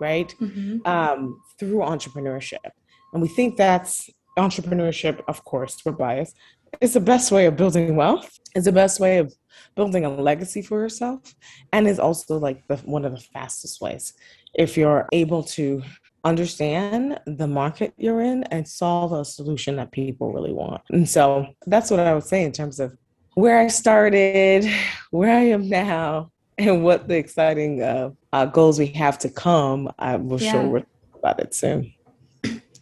right? 0.00 0.34
Mm-hmm. 0.40 0.86
um, 0.86 1.40
through 1.58 1.78
entrepreneurship. 1.78 2.70
And 3.12 3.22
we 3.22 3.28
think 3.28 3.56
that's 3.56 4.10
entrepreneurship 4.38 5.20
of 5.26 5.42
course 5.42 5.82
we're 5.84 5.90
biased 5.90 6.36
is 6.80 6.94
the 6.94 7.00
best 7.00 7.32
way 7.32 7.46
of 7.46 7.56
building 7.56 7.96
wealth 7.96 8.38
is 8.54 8.66
the 8.66 8.72
best 8.72 9.00
way 9.00 9.18
of 9.18 9.34
building 9.74 10.04
a 10.04 10.10
legacy 10.10 10.62
for 10.62 10.80
yourself 10.80 11.34
and 11.72 11.86
is 11.86 11.98
also 11.98 12.38
like 12.38 12.66
the, 12.68 12.76
one 12.78 13.04
of 13.04 13.12
the 13.12 13.20
fastest 13.20 13.80
ways. 13.80 14.14
If 14.54 14.76
you're 14.76 15.08
able 15.12 15.42
to 15.44 15.82
understand 16.24 17.18
the 17.26 17.46
market 17.46 17.94
you're 17.96 18.20
in 18.20 18.42
and 18.44 18.66
solve 18.66 19.12
a 19.12 19.24
solution 19.24 19.76
that 19.76 19.92
people 19.92 20.32
really 20.32 20.52
want. 20.52 20.82
And 20.90 21.08
so 21.08 21.46
that's 21.66 21.90
what 21.90 22.00
i 22.00 22.14
would 22.14 22.24
say 22.24 22.42
in 22.44 22.52
terms 22.52 22.80
of 22.80 22.96
where 23.34 23.58
i 23.58 23.68
started 23.68 24.68
where 25.10 25.36
i 25.36 25.42
am 25.42 25.68
now 25.68 26.30
and 26.58 26.82
what 26.82 27.06
the 27.06 27.16
exciting 27.16 27.82
uh, 27.82 28.10
uh, 28.32 28.46
goals 28.46 28.78
we 28.78 28.86
have 28.88 29.18
to 29.20 29.30
come 29.30 29.90
i'm 29.98 30.28
yeah. 30.30 30.52
sure 30.52 30.68
we'll 30.68 30.82
talk 30.82 31.18
about 31.18 31.40
it 31.40 31.54
soon. 31.54 31.92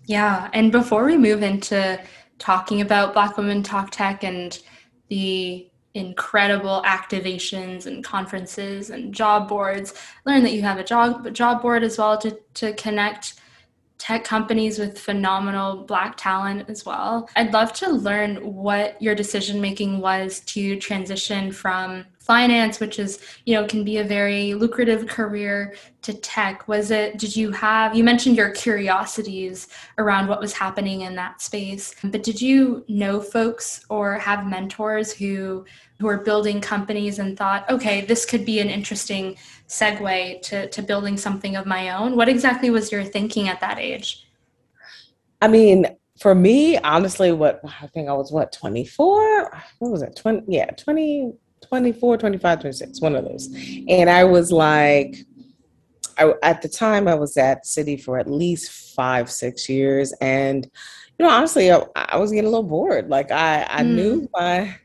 Yeah 0.06 0.50
and 0.52 0.72
before 0.72 1.04
we 1.04 1.16
move 1.18 1.42
into 1.42 2.00
talking 2.38 2.80
about 2.80 3.12
black 3.12 3.36
women 3.36 3.62
talk 3.62 3.90
tech 3.90 4.24
and 4.24 4.58
the 5.08 5.68
incredible 5.96 6.82
activations 6.84 7.86
and 7.86 8.04
conferences 8.04 8.90
and 8.90 9.14
job 9.14 9.48
boards. 9.48 9.94
Learn 10.26 10.42
that 10.42 10.52
you 10.52 10.62
have 10.62 10.78
a 10.78 10.84
job 10.84 11.32
job 11.32 11.62
board 11.62 11.82
as 11.82 11.98
well 11.98 12.18
to 12.18 12.38
to 12.54 12.72
connect 12.74 13.40
tech 13.98 14.24
companies 14.24 14.78
with 14.78 14.98
phenomenal 14.98 15.84
black 15.84 16.16
talent 16.18 16.68
as 16.68 16.84
well. 16.84 17.28
I'd 17.34 17.54
love 17.54 17.72
to 17.74 17.90
learn 17.90 18.36
what 18.54 19.00
your 19.00 19.14
decision 19.14 19.58
making 19.58 20.00
was 20.00 20.40
to 20.40 20.78
transition 20.78 21.50
from 21.50 22.04
finance 22.26 22.80
which 22.80 22.98
is 22.98 23.20
you 23.44 23.54
know 23.54 23.64
can 23.66 23.84
be 23.84 23.98
a 23.98 24.04
very 24.04 24.54
lucrative 24.54 25.06
career 25.06 25.74
to 26.02 26.12
tech. 26.14 26.66
Was 26.66 26.90
it 26.90 27.18
did 27.18 27.36
you 27.36 27.52
have 27.52 27.96
you 27.96 28.02
mentioned 28.02 28.36
your 28.36 28.50
curiosities 28.50 29.68
around 29.98 30.26
what 30.26 30.40
was 30.40 30.52
happening 30.52 31.02
in 31.02 31.14
that 31.14 31.40
space 31.40 31.94
but 32.02 32.24
did 32.24 32.40
you 32.40 32.84
know 32.88 33.20
folks 33.20 33.84
or 33.88 34.14
have 34.14 34.46
mentors 34.46 35.12
who 35.12 35.64
who 36.00 36.08
are 36.08 36.18
building 36.18 36.60
companies 36.60 37.18
and 37.20 37.38
thought 37.38 37.68
okay 37.70 38.00
this 38.02 38.26
could 38.26 38.44
be 38.44 38.58
an 38.60 38.68
interesting 38.68 39.36
segue 39.68 40.42
to 40.42 40.68
to 40.70 40.82
building 40.82 41.16
something 41.16 41.54
of 41.54 41.64
my 41.64 41.90
own? 41.90 42.16
What 42.16 42.28
exactly 42.28 42.70
was 42.70 42.90
your 42.90 43.04
thinking 43.04 43.48
at 43.48 43.60
that 43.60 43.78
age? 43.78 44.26
I 45.40 45.48
mean 45.48 45.86
for 46.20 46.34
me 46.34 46.78
honestly 46.78 47.30
what 47.30 47.60
i 47.82 47.86
think 47.88 48.08
i 48.08 48.12
was 48.12 48.32
what 48.32 48.50
24 48.50 49.50
what 49.80 49.90
was 49.90 50.00
it? 50.00 50.16
20 50.16 50.44
yeah 50.48 50.64
20 50.70 51.34
24, 51.62 52.18
25, 52.18 52.60
26, 52.60 53.00
one 53.00 53.16
of 53.16 53.24
those. 53.24 53.48
And 53.88 54.08
I 54.08 54.24
was 54.24 54.52
like, 54.52 55.16
I, 56.18 56.34
at 56.42 56.62
the 56.62 56.68
time, 56.68 57.08
I 57.08 57.14
was 57.14 57.36
at 57.36 57.64
Citi 57.64 58.02
for 58.02 58.18
at 58.18 58.30
least 58.30 58.94
five, 58.94 59.30
six 59.30 59.68
years. 59.68 60.12
And, 60.20 60.64
you 61.18 61.26
know, 61.26 61.30
honestly, 61.30 61.70
I, 61.72 61.82
I 61.94 62.16
was 62.16 62.30
getting 62.30 62.46
a 62.46 62.50
little 62.50 62.62
bored. 62.62 63.08
Like, 63.08 63.30
I, 63.30 63.66
I 63.68 63.82
mm. 63.82 63.94
knew 63.94 64.28
my 64.32 64.76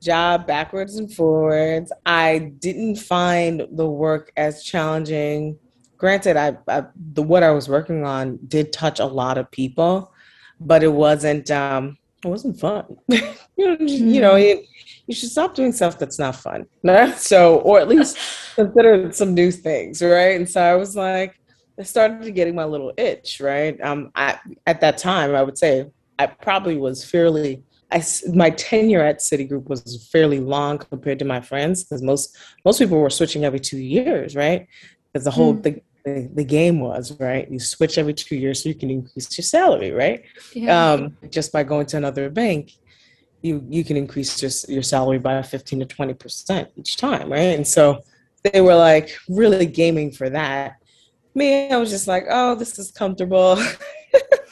job 0.00 0.46
backwards 0.46 0.96
and 0.96 1.12
forwards. 1.12 1.92
I 2.06 2.52
didn't 2.58 2.96
find 2.96 3.66
the 3.72 3.88
work 3.88 4.32
as 4.36 4.64
challenging. 4.64 5.58
Granted, 5.98 6.36
I, 6.36 6.56
I 6.66 6.84
the 7.12 7.22
what 7.22 7.42
I 7.42 7.50
was 7.50 7.68
working 7.68 8.04
on 8.04 8.38
did 8.48 8.72
touch 8.72 9.00
a 9.00 9.04
lot 9.04 9.36
of 9.36 9.50
people, 9.50 10.12
but 10.58 10.82
it 10.82 10.92
wasn't 10.92 11.50
um, 11.50 11.98
it 12.24 12.28
wasn't 12.28 12.58
fun. 12.58 12.96
you 13.08 13.20
know, 13.58 13.76
mm. 13.76 13.88
you 13.88 14.20
know 14.20 14.36
it, 14.36 14.64
you 15.10 15.16
should 15.16 15.28
stop 15.28 15.56
doing 15.56 15.72
stuff 15.72 15.98
that's 15.98 16.20
not 16.20 16.36
fun. 16.36 16.66
So, 17.16 17.56
or 17.58 17.80
at 17.80 17.88
least 17.88 18.16
consider 18.54 19.10
some 19.12 19.34
new 19.34 19.50
things, 19.50 20.00
right? 20.00 20.36
And 20.36 20.48
so 20.48 20.62
I 20.62 20.76
was 20.76 20.94
like, 20.94 21.34
I 21.76 21.82
started 21.82 22.32
getting 22.32 22.54
my 22.54 22.64
little 22.64 22.92
itch, 22.96 23.40
right? 23.40 23.76
Um, 23.80 24.12
I, 24.14 24.38
at 24.66 24.80
that 24.82 24.98
time, 24.98 25.34
I 25.34 25.42
would 25.42 25.58
say 25.58 25.86
I 26.18 26.26
probably 26.26 26.76
was 26.76 27.04
fairly. 27.04 27.64
I, 27.90 28.04
my 28.32 28.50
tenure 28.50 29.00
at 29.00 29.18
Citigroup 29.18 29.68
was 29.68 30.08
fairly 30.12 30.38
long 30.38 30.78
compared 30.78 31.18
to 31.18 31.24
my 31.24 31.40
friends 31.40 31.82
because 31.82 32.02
most 32.02 32.36
most 32.64 32.78
people 32.78 32.98
were 32.98 33.10
switching 33.10 33.44
every 33.44 33.58
two 33.58 33.78
years, 33.78 34.36
right? 34.36 34.68
Because 35.12 35.24
the 35.24 35.32
whole 35.32 35.54
mm. 35.54 35.62
the, 35.64 35.82
the, 36.04 36.30
the 36.34 36.44
game 36.44 36.78
was 36.78 37.18
right. 37.18 37.50
You 37.50 37.58
switch 37.58 37.98
every 37.98 38.14
two 38.14 38.36
years 38.36 38.62
so 38.62 38.68
you 38.68 38.76
can 38.76 38.90
increase 38.90 39.36
your 39.36 39.42
salary, 39.42 39.90
right? 39.90 40.22
Yeah. 40.54 40.92
Um, 40.92 41.16
just 41.30 41.50
by 41.50 41.64
going 41.64 41.86
to 41.86 41.96
another 41.96 42.30
bank 42.30 42.74
you 43.42 43.64
you 43.68 43.84
can 43.84 43.96
increase 43.96 44.42
your, 44.42 44.74
your 44.74 44.82
salary 44.82 45.18
by 45.18 45.42
15 45.42 45.80
to 45.80 45.86
20 45.86 46.14
percent 46.14 46.68
each 46.76 46.96
time 46.96 47.30
right? 47.30 47.56
And 47.56 47.66
so 47.66 48.00
they 48.42 48.60
were 48.60 48.74
like 48.74 49.10
really 49.28 49.66
gaming 49.66 50.10
for 50.10 50.30
that. 50.30 50.76
Me 51.34 51.70
i 51.70 51.76
was 51.76 51.90
just 51.90 52.08
like 52.08 52.24
oh 52.28 52.54
this 52.54 52.78
is 52.78 52.90
comfortable. 52.90 53.62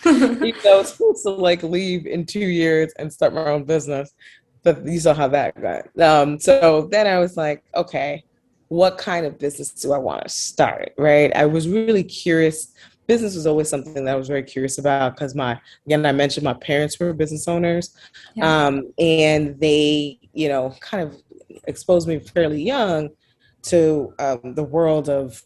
You 0.05 0.55
know 0.65 0.83
supposed 0.85 1.25
to 1.25 1.31
like 1.31 1.63
leave 1.63 2.07
in 2.07 2.25
two 2.25 2.39
years 2.39 2.93
and 2.99 3.13
start 3.13 3.35
my 3.35 3.45
own 3.51 3.65
business 3.65 4.15
but 4.63 4.87
you 4.87 5.01
saw 5.01 5.13
how 5.13 5.29
that 5.29 5.61
got 5.61 6.01
um, 6.01 6.39
so 6.39 6.89
then 6.91 7.07
i 7.07 7.19
was 7.19 7.37
like 7.37 7.65
okay 7.75 8.23
what 8.69 8.99
kind 8.99 9.27
of 9.27 9.39
business 9.39 9.71
do 9.71 9.93
i 9.93 9.99
want 9.99 10.23
to 10.23 10.29
start? 10.29 10.93
Right? 10.97 11.35
I 11.35 11.47
was 11.47 11.69
really 11.69 12.05
curious 12.05 12.73
business 13.09 13.35
was 13.35 13.47
always 13.47 13.69
something 13.69 14.05
that 14.05 14.15
I 14.15 14.17
was 14.17 14.29
very 14.29 14.45
curious 14.45 14.79
about 14.79 15.17
because 15.17 15.35
my 15.35 15.59
again 15.87 16.07
I 16.07 16.13
mentioned 16.13 16.45
my 16.45 16.55
parents 16.55 17.01
were 17.01 17.13
business 17.13 17.49
owners, 17.49 17.97
yeah. 18.37 18.67
um, 18.67 18.93
and 18.99 19.59
they 19.59 20.21
you 20.35 20.49
know 20.49 20.77
kind 20.81 21.03
of 21.03 21.21
exposed 21.67 22.07
me 22.07 22.21
fairly 22.21 22.63
young 22.63 23.09
to 23.63 24.15
um, 24.21 24.55
the 24.55 24.63
world 24.63 25.09
of 25.09 25.43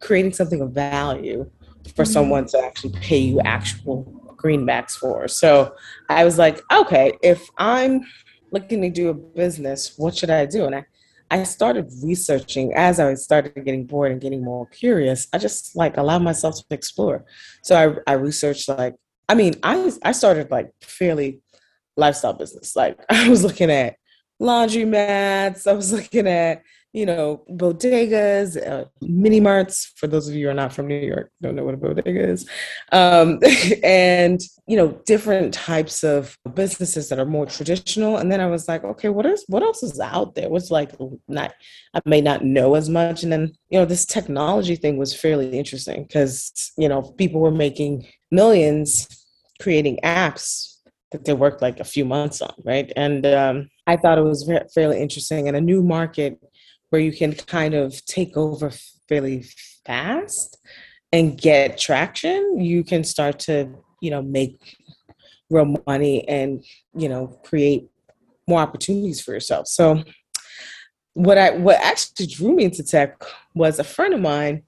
creating 0.00 0.32
something 0.32 0.60
of 0.60 0.72
value 0.72 1.48
for 1.94 2.02
mm-hmm. 2.02 2.12
someone 2.12 2.46
to 2.46 2.58
actually 2.58 2.92
pay 3.00 3.18
you 3.18 3.40
actual 3.42 4.34
greenbacks 4.36 4.92
for. 4.92 5.28
So 5.28 5.74
I 6.08 6.24
was 6.24 6.38
like, 6.38 6.60
okay, 6.72 7.12
if 7.22 7.48
I'm 7.58 8.02
looking 8.50 8.82
to 8.82 8.90
do 8.90 9.08
a 9.10 9.14
business, 9.14 9.96
what 9.96 10.16
should 10.16 10.30
I 10.30 10.46
do? 10.46 10.64
And 10.64 10.74
I 10.74 10.84
I 11.30 11.42
started 11.44 11.90
researching 12.02 12.74
as 12.74 13.00
I 13.00 13.14
started 13.14 13.64
getting 13.64 13.86
bored 13.86 14.12
and 14.12 14.20
getting 14.20 14.44
more 14.44 14.66
curious. 14.66 15.26
I 15.32 15.38
just 15.38 15.74
like 15.74 15.96
allowed 15.96 16.22
myself 16.22 16.56
to 16.56 16.64
explore. 16.70 17.24
So 17.62 17.76
I, 18.06 18.12
I 18.12 18.14
researched 18.14 18.68
like, 18.68 18.94
I 19.28 19.34
mean, 19.34 19.54
I 19.62 19.90
I 20.02 20.12
started 20.12 20.50
like 20.50 20.70
fairly 20.82 21.40
lifestyle 21.96 22.34
business. 22.34 22.76
Like 22.76 22.98
I 23.10 23.28
was 23.28 23.42
looking 23.42 23.70
at 23.70 23.96
laundry 24.38 24.84
mats, 24.84 25.66
I 25.66 25.72
was 25.72 25.92
looking 25.92 26.26
at 26.26 26.62
you 26.94 27.04
know, 27.04 27.42
bodegas, 27.50 28.56
uh, 28.56 28.84
mini 29.02 29.40
marts. 29.40 29.92
For 29.96 30.06
those 30.06 30.28
of 30.28 30.34
you 30.34 30.46
who 30.46 30.52
are 30.52 30.54
not 30.54 30.72
from 30.72 30.86
New 30.86 31.00
York, 31.00 31.32
don't 31.42 31.56
know 31.56 31.64
what 31.64 31.74
a 31.74 31.76
bodega 31.76 32.20
is, 32.20 32.48
um, 32.92 33.40
and 33.82 34.40
you 34.68 34.76
know, 34.76 34.98
different 35.04 35.52
types 35.52 36.04
of 36.04 36.38
businesses 36.54 37.08
that 37.08 37.18
are 37.18 37.26
more 37.26 37.46
traditional. 37.46 38.18
And 38.18 38.30
then 38.30 38.40
I 38.40 38.46
was 38.46 38.68
like, 38.68 38.84
okay, 38.84 39.08
what 39.08 39.26
is 39.26 39.44
what 39.48 39.64
else 39.64 39.82
is 39.82 39.98
out 39.98 40.36
there? 40.36 40.48
What's 40.48 40.70
like 40.70 40.92
not 41.26 41.52
I 41.94 42.00
may 42.06 42.20
not 42.20 42.44
know 42.44 42.76
as 42.76 42.88
much. 42.88 43.24
And 43.24 43.32
then 43.32 43.52
you 43.70 43.80
know, 43.80 43.84
this 43.84 44.06
technology 44.06 44.76
thing 44.76 44.96
was 44.96 45.12
fairly 45.12 45.58
interesting 45.58 46.04
because 46.04 46.72
you 46.78 46.88
know 46.88 47.02
people 47.02 47.40
were 47.40 47.50
making 47.50 48.06
millions 48.30 49.08
creating 49.60 49.98
apps 50.04 50.76
that 51.10 51.24
they 51.24 51.34
worked 51.34 51.60
like 51.60 51.80
a 51.80 51.84
few 51.84 52.04
months 52.04 52.40
on, 52.40 52.54
right? 52.64 52.92
And 52.96 53.26
um, 53.26 53.68
I 53.88 53.96
thought 53.96 54.18
it 54.18 54.22
was 54.22 54.48
fairly 54.72 55.00
interesting 55.00 55.48
and 55.48 55.56
a 55.56 55.60
new 55.60 55.82
market 55.82 56.38
where 56.94 57.00
you 57.00 57.10
can 57.10 57.32
kind 57.32 57.74
of 57.74 58.04
take 58.06 58.36
over 58.36 58.70
fairly 59.08 59.44
fast 59.84 60.58
and 61.10 61.36
get 61.36 61.76
traction, 61.76 62.60
you 62.60 62.84
can 62.84 63.02
start 63.02 63.40
to, 63.40 63.68
you 64.00 64.12
know, 64.12 64.22
make 64.22 64.76
real 65.50 65.74
money 65.88 66.22
and, 66.28 66.64
you 66.96 67.08
know, 67.08 67.26
create 67.44 67.88
more 68.46 68.60
opportunities 68.60 69.20
for 69.20 69.32
yourself. 69.32 69.66
So 69.66 70.04
what 71.14 71.36
I 71.36 71.50
what 71.50 71.80
actually 71.80 72.28
drew 72.28 72.54
me 72.54 72.62
into 72.62 72.84
tech 72.84 73.20
was 73.56 73.80
a 73.80 73.84
friend 73.84 74.14
of 74.14 74.20
mine 74.20 74.62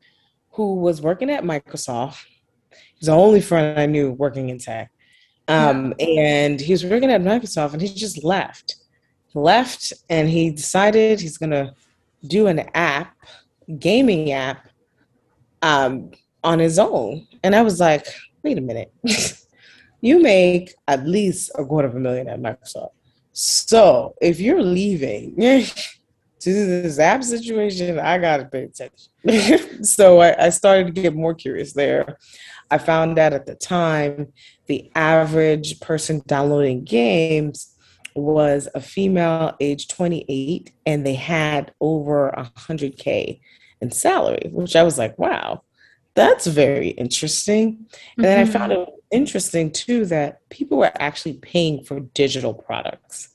who 0.51 0.75
was 0.75 1.01
working 1.01 1.31
at 1.31 1.45
Microsoft. 1.45 2.25
He's 2.97 3.07
the 3.07 3.13
only 3.13 3.41
friend 3.41 3.79
I 3.79 3.87
knew 3.87 4.11
working 4.11 4.49
in 4.49 4.59
tech. 4.59 4.91
Um, 5.47 5.95
yeah. 6.01 6.07
and 6.09 6.61
he 6.61 6.73
was 6.73 6.85
working 6.85 7.13
at 7.13 7.23
Microsoft 7.23 7.75
and 7.75 7.83
he 7.83 7.95
just 7.95 8.25
left. 8.25 8.75
Left 9.33 9.93
and 10.11 10.29
he 10.29 10.51
decided 10.51 11.21
he's 11.21 11.39
gonna 11.39 11.73
do 12.29 12.47
an 12.47 12.61
app, 12.75 13.17
gaming 13.79 14.33
app, 14.33 14.69
um, 15.63 16.11
on 16.45 16.59
his 16.59 16.79
own. 16.79 17.27
And 17.43 17.55
I 17.55 17.63
was 17.63 17.81
like, 17.81 18.07
wait 18.43 18.59
a 18.59 18.61
minute. 18.61 18.93
you 20.01 20.23
make 20.23 20.75
at 20.87 21.07
least 21.07 21.51
a 21.57 21.65
quarter 21.65 21.89
of 21.89 21.97
a 21.97 22.01
million 22.01 22.29
at 22.29 22.41
Microsoft. 22.41 22.91
So 23.33 24.15
if 24.23 24.41
you're 24.41 24.63
leaving 24.63 25.37
to 25.37 25.67
this 26.41 26.99
app 26.99 27.23
situation, 27.25 27.99
I 27.99 28.19
gotta 28.19 28.45
pay 28.47 28.65
attention. 28.65 29.85
so 29.85 30.21
I, 30.21 30.47
I 30.47 30.49
started 30.51 30.87
to 30.87 31.03
get 31.03 31.15
more 31.15 31.35
curious 31.35 31.73
there. 31.73 32.17
I 32.71 32.79
found 32.79 33.19
out 33.19 33.33
at 33.33 33.47
the 33.47 33.55
time 33.55 34.33
the 34.67 34.91
average 34.95 35.81
person 35.81 36.23
downloading 36.27 36.85
games 36.85 37.76
was 38.17 38.69
a 38.75 38.81
female 38.81 39.55
age 39.61 39.89
28 39.89 40.73
and 40.85 41.07
they 41.07 41.15
had 41.15 41.73
over 41.81 42.33
100k 42.37 43.41
in 43.81 43.91
salary 43.91 44.49
which 44.53 44.77
i 44.77 44.83
was 44.83 44.99
like 44.99 45.19
wow 45.19 45.63
that's 46.15 46.47
very 46.47 46.89
interesting 46.91 47.69
and 47.69 47.79
mm-hmm. 47.79 48.23
then 48.23 48.39
i 48.39 48.43
mm-hmm. 48.43 48.53
found 48.53 48.73
it 48.73 48.89
interesting 49.11 49.71
too 49.71 50.05
that 50.07 50.49
people 50.51 50.79
were 50.79 50.93
actually 50.99 51.35
paying 51.35 51.83
for 51.85 52.01
digital 52.01 52.53
products 52.53 53.29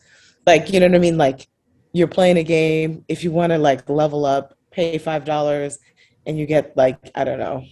like 0.45 0.71
you 0.71 0.79
know 0.79 0.87
what 0.87 0.95
i 0.95 0.99
mean 0.99 1.17
like 1.17 1.47
you're 1.93 2.07
playing 2.07 2.37
a 2.37 2.43
game 2.43 3.03
if 3.07 3.23
you 3.23 3.31
want 3.31 3.51
to 3.51 3.57
like 3.57 3.87
level 3.89 4.25
up 4.25 4.57
pay 4.71 4.97
five 4.97 5.23
dollars 5.25 5.79
and 6.25 6.37
you 6.37 6.45
get 6.45 6.75
like 6.75 6.97
i 7.15 7.23
don't 7.23 7.39
know 7.39 7.63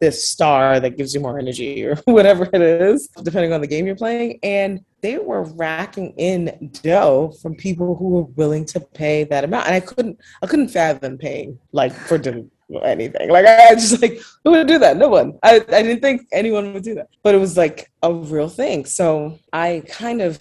this 0.00 0.28
star 0.28 0.80
that 0.80 0.96
gives 0.96 1.14
you 1.14 1.20
more 1.20 1.38
energy 1.38 1.84
or 1.84 1.96
whatever 2.04 2.44
it 2.44 2.60
is, 2.60 3.08
depending 3.22 3.52
on 3.52 3.60
the 3.60 3.66
game 3.66 3.86
you're 3.86 3.96
playing. 3.96 4.38
And 4.42 4.84
they 5.00 5.18
were 5.18 5.42
racking 5.42 6.14
in 6.16 6.70
dough 6.82 7.32
from 7.40 7.54
people 7.54 7.96
who 7.96 8.08
were 8.08 8.22
willing 8.22 8.64
to 8.66 8.80
pay 8.80 9.24
that 9.24 9.44
amount. 9.44 9.66
And 9.66 9.74
I 9.74 9.80
couldn't, 9.80 10.18
I 10.42 10.46
couldn't 10.46 10.68
fathom 10.68 11.18
paying 11.18 11.58
like 11.72 11.92
for 11.92 12.20
anything. 12.82 13.30
Like 13.30 13.46
I 13.46 13.74
just 13.74 14.00
like, 14.02 14.20
who 14.44 14.52
would 14.52 14.66
do 14.66 14.78
that? 14.78 14.96
No 14.96 15.08
one. 15.08 15.38
I, 15.42 15.56
I 15.56 15.82
didn't 15.82 16.00
think 16.00 16.26
anyone 16.32 16.72
would 16.74 16.82
do 16.82 16.94
that. 16.96 17.08
But 17.22 17.34
it 17.34 17.38
was 17.38 17.56
like 17.56 17.90
a 18.02 18.12
real 18.12 18.48
thing. 18.48 18.84
So 18.84 19.38
I 19.52 19.82
kind 19.88 20.20
of 20.20 20.38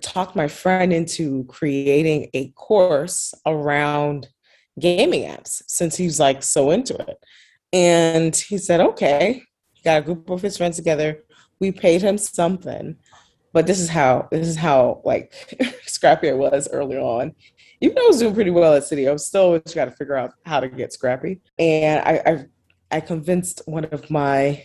talked 0.00 0.36
my 0.36 0.48
friend 0.48 0.92
into 0.92 1.44
creating 1.44 2.28
a 2.34 2.48
course 2.50 3.34
around 3.46 4.28
gaming 4.78 5.22
apps 5.22 5.62
since 5.66 5.96
he's 5.96 6.20
like 6.20 6.42
so 6.42 6.70
into 6.70 6.94
it. 6.94 7.18
And 7.72 8.34
he 8.34 8.58
said, 8.58 8.80
okay, 8.80 9.42
he 9.72 9.82
got 9.82 9.98
a 9.98 10.04
group 10.04 10.30
of 10.30 10.42
his 10.42 10.56
friends 10.56 10.76
together. 10.76 11.24
We 11.60 11.72
paid 11.72 12.02
him 12.02 12.18
something. 12.18 12.96
But 13.52 13.66
this 13.66 13.80
is 13.80 13.88
how 13.88 14.28
this 14.30 14.46
is 14.46 14.56
how 14.56 15.00
like 15.04 15.34
scrappy 15.86 16.30
I 16.30 16.34
was 16.34 16.68
early 16.70 16.96
on. 16.96 17.34
Even 17.80 17.94
though 17.94 18.04
I 18.04 18.08
was 18.08 18.18
doing 18.18 18.34
pretty 18.34 18.50
well 18.50 18.74
at 18.74 18.82
Citi, 18.82 19.08
I 19.08 19.12
was 19.12 19.26
still 19.26 19.58
just 19.58 19.74
got 19.74 19.86
to 19.86 19.90
figure 19.90 20.16
out 20.16 20.32
how 20.44 20.60
to 20.60 20.68
get 20.68 20.92
scrappy. 20.92 21.40
And 21.58 22.02
I, 22.04 22.22
I 22.26 22.44
I 22.90 23.00
convinced 23.00 23.62
one 23.66 23.86
of 23.86 24.10
my 24.10 24.46
I 24.48 24.64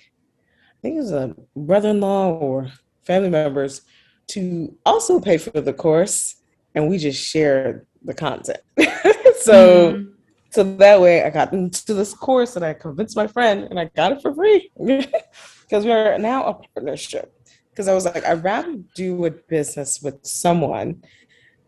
think 0.82 0.96
it 0.96 1.00
was 1.00 1.12
a 1.12 1.36
brother-in-law 1.56 2.34
or 2.34 2.70
family 3.04 3.30
members 3.30 3.82
to 4.28 4.76
also 4.86 5.20
pay 5.20 5.38
for 5.38 5.62
the 5.62 5.74
course 5.74 6.36
and 6.76 6.90
we 6.90 6.98
just 6.98 7.24
shared 7.24 7.86
the 8.04 8.14
content. 8.14 8.60
so 9.40 9.94
mm-hmm. 9.94 10.13
So 10.54 10.64
that 10.64 11.02
way 11.02 11.24
I 11.24 11.32
got 11.32 11.52
into 11.52 11.96
this 11.96 12.14
course 12.14 12.56
and 12.56 12.64
I 12.64 12.76
convinced 12.76 13.16
my 13.16 13.26
friend 13.26 13.64
and 13.64 13.80
I 13.80 13.90
got 13.96 14.12
it 14.12 14.22
for 14.22 14.36
free 14.36 14.70
because 14.78 15.84
we're 15.84 16.16
now 16.20 16.46
a 16.46 16.54
partnership. 16.54 17.34
Because 17.72 17.88
I 17.88 17.96
was 17.96 18.06
like, 18.06 18.24
I'd 18.24 18.44
rather 18.44 18.76
do 18.94 19.26
a 19.26 19.32
business 19.32 20.00
with 20.04 20.24
someone 20.24 21.02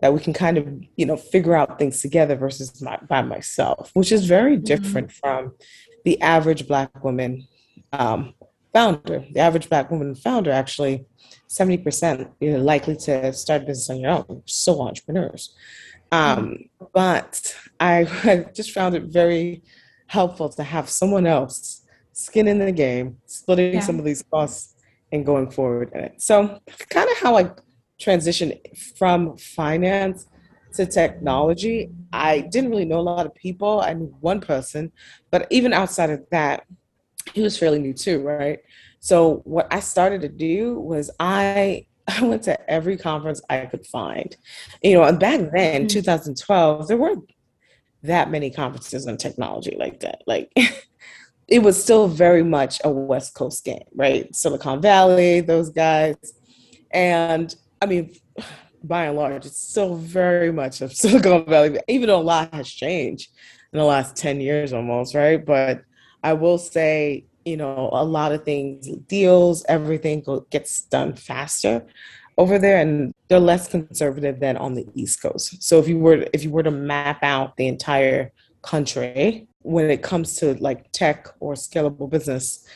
that 0.01 0.13
we 0.13 0.19
can 0.19 0.33
kind 0.33 0.59
of, 0.59 0.67
you 0.97 1.07
know, 1.07 1.17
figure 1.17 1.55
out 1.55 1.79
things 1.79 1.99
together 1.99 2.35
versus 2.35 2.79
my, 2.79 2.97
by 3.09 3.23
myself, 3.23 3.89
which 3.95 4.11
is 4.11 4.27
very 4.27 4.55
mm-hmm. 4.55 4.65
different 4.65 5.07
mm-hmm. 5.07 5.45
from 5.47 5.55
the 6.03 6.21
average 6.21 6.67
Black 6.67 7.03
woman 7.03 7.47
um, 7.91 8.35
founder. 8.71 9.25
The 9.33 9.39
average 9.39 9.67
Black 9.67 9.89
woman 9.89 10.13
founder 10.13 10.51
actually, 10.51 11.05
70% 11.49 12.29
you're 12.39 12.59
likely 12.59 12.97
to 12.97 13.33
start 13.33 13.63
a 13.63 13.65
business 13.65 13.89
on 13.89 13.99
your 13.99 14.11
own. 14.11 14.43
So 14.45 14.79
entrepreneurs. 14.79 15.55
Um, 16.15 16.57
but 16.93 17.55
I, 17.79 18.01
I 18.23 18.45
just 18.53 18.71
found 18.71 18.95
it 18.95 19.03
very 19.03 19.63
helpful 20.07 20.49
to 20.49 20.63
have 20.63 20.89
someone 20.89 21.27
else 21.27 21.81
skin 22.13 22.47
in 22.47 22.59
the 22.59 22.71
game, 22.71 23.17
splitting 23.25 23.75
yeah. 23.75 23.79
some 23.81 23.99
of 23.99 24.05
these 24.05 24.23
costs 24.23 24.75
and 25.11 25.25
going 25.25 25.51
forward 25.51 25.91
in 25.93 26.01
it. 26.01 26.21
So, 26.21 26.59
kind 26.89 27.09
of 27.09 27.17
how 27.17 27.37
I 27.37 27.51
transitioned 27.99 28.59
from 28.97 29.37
finance 29.37 30.27
to 30.73 30.85
technology. 30.85 31.89
I 32.11 32.41
didn't 32.41 32.69
really 32.69 32.85
know 32.85 32.99
a 32.99 33.01
lot 33.01 33.25
of 33.25 33.33
people. 33.35 33.81
I 33.81 33.93
knew 33.93 34.13
one 34.19 34.41
person, 34.41 34.91
but 35.31 35.47
even 35.49 35.73
outside 35.73 36.09
of 36.09 36.25
that, 36.31 36.65
he 37.33 37.41
was 37.41 37.57
fairly 37.57 37.79
new 37.79 37.93
too, 37.93 38.21
right? 38.21 38.59
So, 38.99 39.41
what 39.45 39.67
I 39.71 39.79
started 39.79 40.21
to 40.21 40.29
do 40.29 40.79
was 40.79 41.11
I 41.19 41.87
I 42.07 42.23
went 42.23 42.43
to 42.43 42.69
every 42.69 42.97
conference 42.97 43.41
I 43.49 43.65
could 43.65 43.85
find. 43.85 44.35
You 44.83 44.95
know, 44.95 45.03
and 45.03 45.19
back 45.19 45.39
then, 45.53 45.81
mm-hmm. 45.81 45.87
2012, 45.87 46.87
there 46.87 46.97
weren't 46.97 47.29
that 48.03 48.29
many 48.29 48.51
conferences 48.51 49.07
on 49.07 49.17
technology 49.17 49.75
like 49.77 50.01
that. 50.01 50.21
Like 50.27 50.51
it 51.47 51.59
was 51.59 51.81
still 51.81 52.07
very 52.07 52.43
much 52.43 52.79
a 52.83 52.89
West 52.89 53.33
Coast 53.33 53.63
game, 53.65 53.85
right? 53.95 54.33
Silicon 54.35 54.81
Valley, 54.81 55.41
those 55.41 55.69
guys. 55.69 56.15
And 56.91 57.53
I 57.81 57.85
mean, 57.87 58.15
by 58.83 59.05
and 59.05 59.17
large, 59.17 59.45
it's 59.45 59.61
still 59.61 59.95
very 59.95 60.51
much 60.51 60.81
of 60.81 60.93
Silicon 60.95 61.45
Valley, 61.45 61.79
even 61.87 62.07
though 62.07 62.21
a 62.21 62.23
lot 62.23 62.53
has 62.53 62.69
changed 62.69 63.29
in 63.73 63.79
the 63.79 63.85
last 63.85 64.15
10 64.15 64.41
years 64.41 64.73
almost, 64.73 65.15
right? 65.15 65.43
But 65.43 65.81
I 66.23 66.33
will 66.33 66.57
say 66.57 67.25
you 67.45 67.57
know, 67.57 67.89
a 67.93 68.03
lot 68.03 68.31
of 68.31 68.43
things, 68.43 68.87
deals, 69.07 69.63
everything 69.69 70.25
gets 70.49 70.81
done 70.81 71.15
faster 71.15 71.85
over 72.37 72.59
there 72.59 72.81
and 72.81 73.13
they're 73.27 73.39
less 73.39 73.67
conservative 73.67 74.39
than 74.39 74.57
on 74.57 74.73
the 74.73 74.85
east 74.93 75.21
coast. 75.21 75.63
So 75.63 75.79
if 75.79 75.87
you 75.87 75.97
were 75.97 76.27
if 76.33 76.43
you 76.43 76.49
were 76.49 76.63
to 76.63 76.71
map 76.71 77.23
out 77.23 77.55
the 77.55 77.67
entire 77.67 78.31
country 78.61 79.47
when 79.61 79.89
it 79.89 80.01
comes 80.01 80.35
to 80.37 80.55
like 80.55 80.91
tech 80.91 81.27
or 81.39 81.53
scalable 81.53 82.09
business 82.09 82.67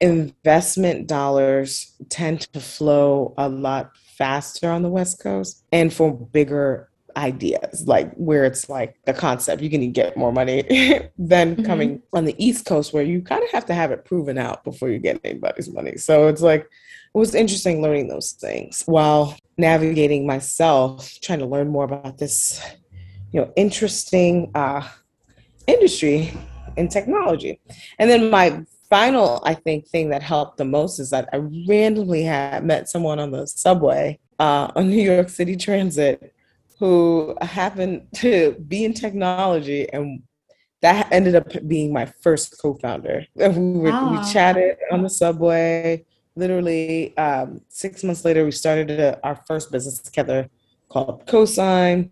investment 0.00 1.06
dollars 1.06 1.94
tend 2.08 2.40
to 2.52 2.60
flow 2.60 3.34
a 3.36 3.48
lot 3.48 3.90
faster 3.96 4.70
on 4.70 4.82
the 4.82 4.88
west 4.88 5.22
coast 5.22 5.64
and 5.72 5.92
for 5.92 6.12
bigger 6.12 6.89
ideas, 7.16 7.86
like 7.86 8.12
where 8.14 8.44
it's 8.44 8.68
like 8.68 8.96
the 9.04 9.12
concept, 9.12 9.62
you 9.62 9.70
can 9.70 9.92
get 9.92 10.16
more 10.16 10.32
money 10.32 10.62
than 11.18 11.56
mm-hmm. 11.56 11.64
coming 11.64 12.02
on 12.12 12.24
the 12.24 12.34
East 12.44 12.66
Coast 12.66 12.92
where 12.92 13.02
you 13.02 13.22
kind 13.22 13.42
of 13.42 13.50
have 13.50 13.66
to 13.66 13.74
have 13.74 13.90
it 13.90 14.04
proven 14.04 14.38
out 14.38 14.64
before 14.64 14.88
you 14.88 14.98
get 14.98 15.20
anybody's 15.24 15.72
money. 15.72 15.96
So 15.96 16.28
it's 16.28 16.42
like, 16.42 16.62
it 16.62 17.18
was 17.18 17.34
interesting 17.34 17.82
learning 17.82 18.08
those 18.08 18.32
things 18.32 18.84
while 18.86 19.36
navigating 19.58 20.26
myself, 20.26 21.18
trying 21.20 21.40
to 21.40 21.46
learn 21.46 21.68
more 21.68 21.84
about 21.84 22.18
this, 22.18 22.62
you 23.32 23.40
know, 23.40 23.52
interesting 23.56 24.50
uh, 24.54 24.86
industry 25.66 26.32
in 26.76 26.88
technology. 26.88 27.60
And 27.98 28.08
then 28.08 28.30
my 28.30 28.64
final, 28.88 29.42
I 29.44 29.54
think, 29.54 29.86
thing 29.86 30.10
that 30.10 30.22
helped 30.22 30.58
the 30.58 30.64
most 30.64 30.98
is 30.98 31.10
that 31.10 31.28
I 31.32 31.38
randomly 31.68 32.22
had 32.22 32.64
met 32.64 32.88
someone 32.88 33.18
on 33.18 33.30
the 33.30 33.46
subway 33.46 34.18
uh, 34.38 34.70
on 34.74 34.90
New 34.90 35.02
York 35.02 35.28
City 35.28 35.56
Transit 35.56 36.34
who 36.80 37.36
happened 37.42 38.06
to 38.14 38.56
be 38.66 38.84
in 38.84 38.94
technology 38.94 39.86
and 39.92 40.22
that 40.80 41.12
ended 41.12 41.34
up 41.36 41.46
being 41.68 41.92
my 41.92 42.06
first 42.06 42.56
co-founder. 42.60 43.26
We, 43.36 43.48
were, 43.48 43.90
wow. 43.90 44.12
we 44.12 44.32
chatted 44.32 44.78
on 44.90 45.02
the 45.02 45.10
subway. 45.10 46.06
Literally, 46.36 47.14
um, 47.18 47.60
six 47.68 48.02
months 48.02 48.24
later, 48.24 48.46
we 48.46 48.50
started 48.50 48.90
a, 48.90 49.20
our 49.22 49.38
first 49.46 49.70
business 49.70 49.98
together 49.98 50.48
called 50.88 51.26
Cosign, 51.26 52.08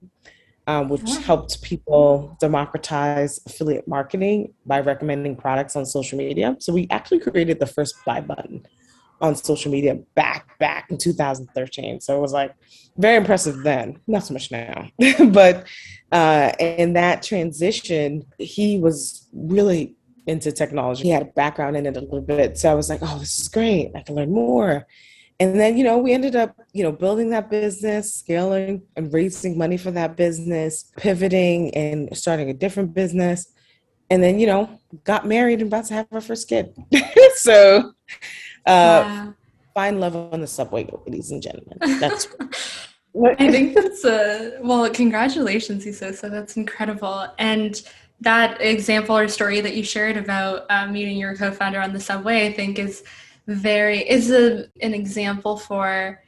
um, 0.66 0.90
which 0.90 1.02
wow. 1.02 1.20
helped 1.20 1.62
people 1.62 2.36
democratize 2.38 3.40
affiliate 3.46 3.88
marketing 3.88 4.52
by 4.66 4.80
recommending 4.80 5.34
products 5.34 5.76
on 5.76 5.86
social 5.86 6.18
media. 6.18 6.56
So 6.60 6.74
we 6.74 6.86
actually 6.90 7.20
created 7.20 7.58
the 7.58 7.66
first 7.66 7.94
buy 8.04 8.20
button 8.20 8.66
on 9.20 9.34
social 9.34 9.70
media 9.70 9.96
back 10.14 10.58
back 10.58 10.90
in 10.90 10.98
2013. 10.98 12.00
So 12.00 12.16
it 12.16 12.20
was 12.20 12.32
like 12.32 12.54
very 12.96 13.16
impressive 13.16 13.62
then, 13.62 13.98
not 14.06 14.24
so 14.24 14.34
much 14.34 14.50
now. 14.50 14.88
but 15.30 15.66
uh, 16.12 16.52
in 16.58 16.94
that 16.94 17.22
transition, 17.22 18.24
he 18.38 18.78
was 18.78 19.28
really 19.32 19.94
into 20.26 20.52
technology. 20.52 21.04
He 21.04 21.10
had 21.10 21.22
a 21.22 21.26
background 21.26 21.76
in 21.76 21.86
it 21.86 21.96
a 21.96 22.00
little 22.00 22.20
bit. 22.20 22.58
So 22.58 22.70
I 22.70 22.74
was 22.74 22.88
like, 22.88 23.00
oh, 23.02 23.18
this 23.18 23.38
is 23.38 23.48
great. 23.48 23.92
I 23.94 24.02
can 24.02 24.14
learn 24.14 24.30
more. 24.30 24.86
And 25.40 25.58
then, 25.58 25.78
you 25.78 25.84
know, 25.84 25.98
we 25.98 26.12
ended 26.12 26.34
up, 26.34 26.56
you 26.72 26.82
know, 26.82 26.90
building 26.90 27.30
that 27.30 27.48
business, 27.48 28.12
scaling 28.12 28.82
and 28.96 29.12
raising 29.12 29.56
money 29.56 29.76
for 29.76 29.92
that 29.92 30.16
business, 30.16 30.90
pivoting 30.96 31.74
and 31.74 32.14
starting 32.16 32.50
a 32.50 32.54
different 32.54 32.92
business. 32.92 33.46
And 34.10 34.22
then, 34.22 34.38
you 34.40 34.46
know, 34.46 34.80
got 35.04 35.26
married 35.26 35.60
and 35.60 35.68
about 35.68 35.86
to 35.86 35.94
have 35.94 36.08
our 36.10 36.20
first 36.20 36.48
kid. 36.48 36.74
so 37.36 37.92
uh, 38.68 39.32
Find 39.74 40.00
love 40.00 40.16
on 40.16 40.40
the 40.40 40.46
subway, 40.46 40.88
ladies 41.06 41.30
and 41.30 41.42
gentlemen. 41.42 41.78
That's. 42.00 42.28
what 43.12 43.40
I 43.40 43.50
think 43.50 43.74
that's 43.74 44.04
a 44.04 44.58
well. 44.60 44.88
Congratulations, 44.90 45.84
Isosa. 45.84 46.30
That's 46.30 46.56
incredible. 46.56 47.28
And 47.38 47.80
that 48.20 48.60
example 48.60 49.16
or 49.16 49.28
story 49.28 49.60
that 49.60 49.74
you 49.74 49.84
shared 49.84 50.16
about 50.16 50.66
uh, 50.70 50.86
meeting 50.88 51.16
your 51.16 51.36
co-founder 51.36 51.80
on 51.80 51.92
the 51.92 52.00
subway, 52.00 52.46
I 52.48 52.52
think, 52.52 52.78
is 52.78 53.04
very 53.46 54.00
is 54.08 54.30
a, 54.30 54.66
an 54.82 54.94
example 54.94 55.56
for 55.56 56.22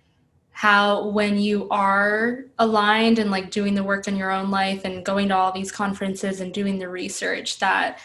how 0.53 1.09
when 1.09 1.39
you 1.39 1.69
are 1.71 2.45
aligned 2.59 3.19
and 3.19 3.31
like 3.31 3.51
doing 3.51 3.75
the 3.75 3.83
work 3.83 4.09
in 4.09 4.17
your 4.17 4.31
own 4.31 4.51
life 4.51 4.85
and 4.85 5.05
going 5.05 5.29
to 5.29 5.35
all 5.35 5.53
these 5.53 5.73
conferences 5.73 6.41
and 6.41 6.53
doing 6.53 6.79
the 6.79 6.89
research 6.89 7.59
that 7.59 7.99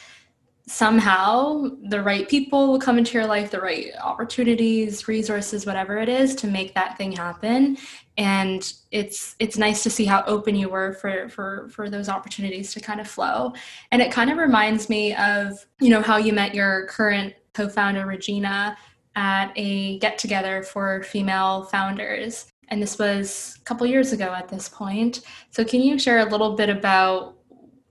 somehow 0.68 1.68
the 1.90 2.02
right 2.02 2.28
people 2.28 2.68
will 2.68 2.80
come 2.80 2.98
into 2.98 3.14
your 3.14 3.28
life 3.28 3.52
the 3.52 3.62
right 3.62 3.92
opportunities 4.02 5.08
resources 5.08 5.64
whatever 5.64 5.98
it 6.00 6.10
is 6.10 6.34
to 6.34 6.48
make 6.48 6.74
that 6.74 6.98
thing 6.98 7.12
happen. 7.12 7.78
And 8.18 8.74
it's 8.92 9.36
it's 9.40 9.58
nice 9.58 9.84
to 9.84 9.90
see 9.90 10.06
how 10.06 10.24
open 10.26 10.56
you 10.56 10.70
were 10.70 10.94
for 10.94 11.30
for 11.30 11.70
for 11.70 11.90
those 11.90 12.10
opportunities 12.10 12.74
to 12.74 12.80
kind 12.80 13.00
of 13.00 13.08
flow. 13.08 13.54
And 13.92 14.02
it 14.02 14.12
kind 14.12 14.32
of 14.32 14.38
reminds 14.38 14.90
me 14.90 15.14
of 15.16 15.66
you 15.80 15.90
know 15.90 16.02
how 16.02 16.18
you 16.18 16.34
met 16.34 16.56
your 16.56 16.88
current 16.88 17.36
co-founder 17.54 18.06
regina 18.06 18.76
at 19.16 19.52
a 19.56 20.00
get 20.00 20.18
together 20.18 20.64
for 20.64 21.04
female 21.04 21.64
founders. 21.66 22.52
And 22.70 22.82
this 22.82 22.98
was 22.98 23.58
a 23.62 23.64
couple 23.64 23.86
years 23.86 24.12
ago 24.12 24.34
at 24.34 24.50
this 24.50 24.68
point. 24.68 25.22
So 25.52 25.64
can 25.64 25.82
you 25.82 26.00
share 26.00 26.20
a 26.20 26.30
little 26.30 26.56
bit 26.56 26.70
about 26.70 27.35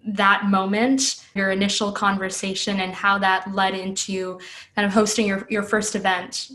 that 0.06 0.46
moment, 0.46 1.24
your 1.34 1.50
initial 1.50 1.90
conversation, 1.90 2.80
and 2.80 2.92
how 2.92 3.18
that 3.18 3.52
led 3.54 3.74
into 3.74 4.38
kind 4.76 4.86
of 4.86 4.92
hosting 4.92 5.26
your, 5.26 5.46
your 5.48 5.62
first 5.62 5.96
event. 5.96 6.50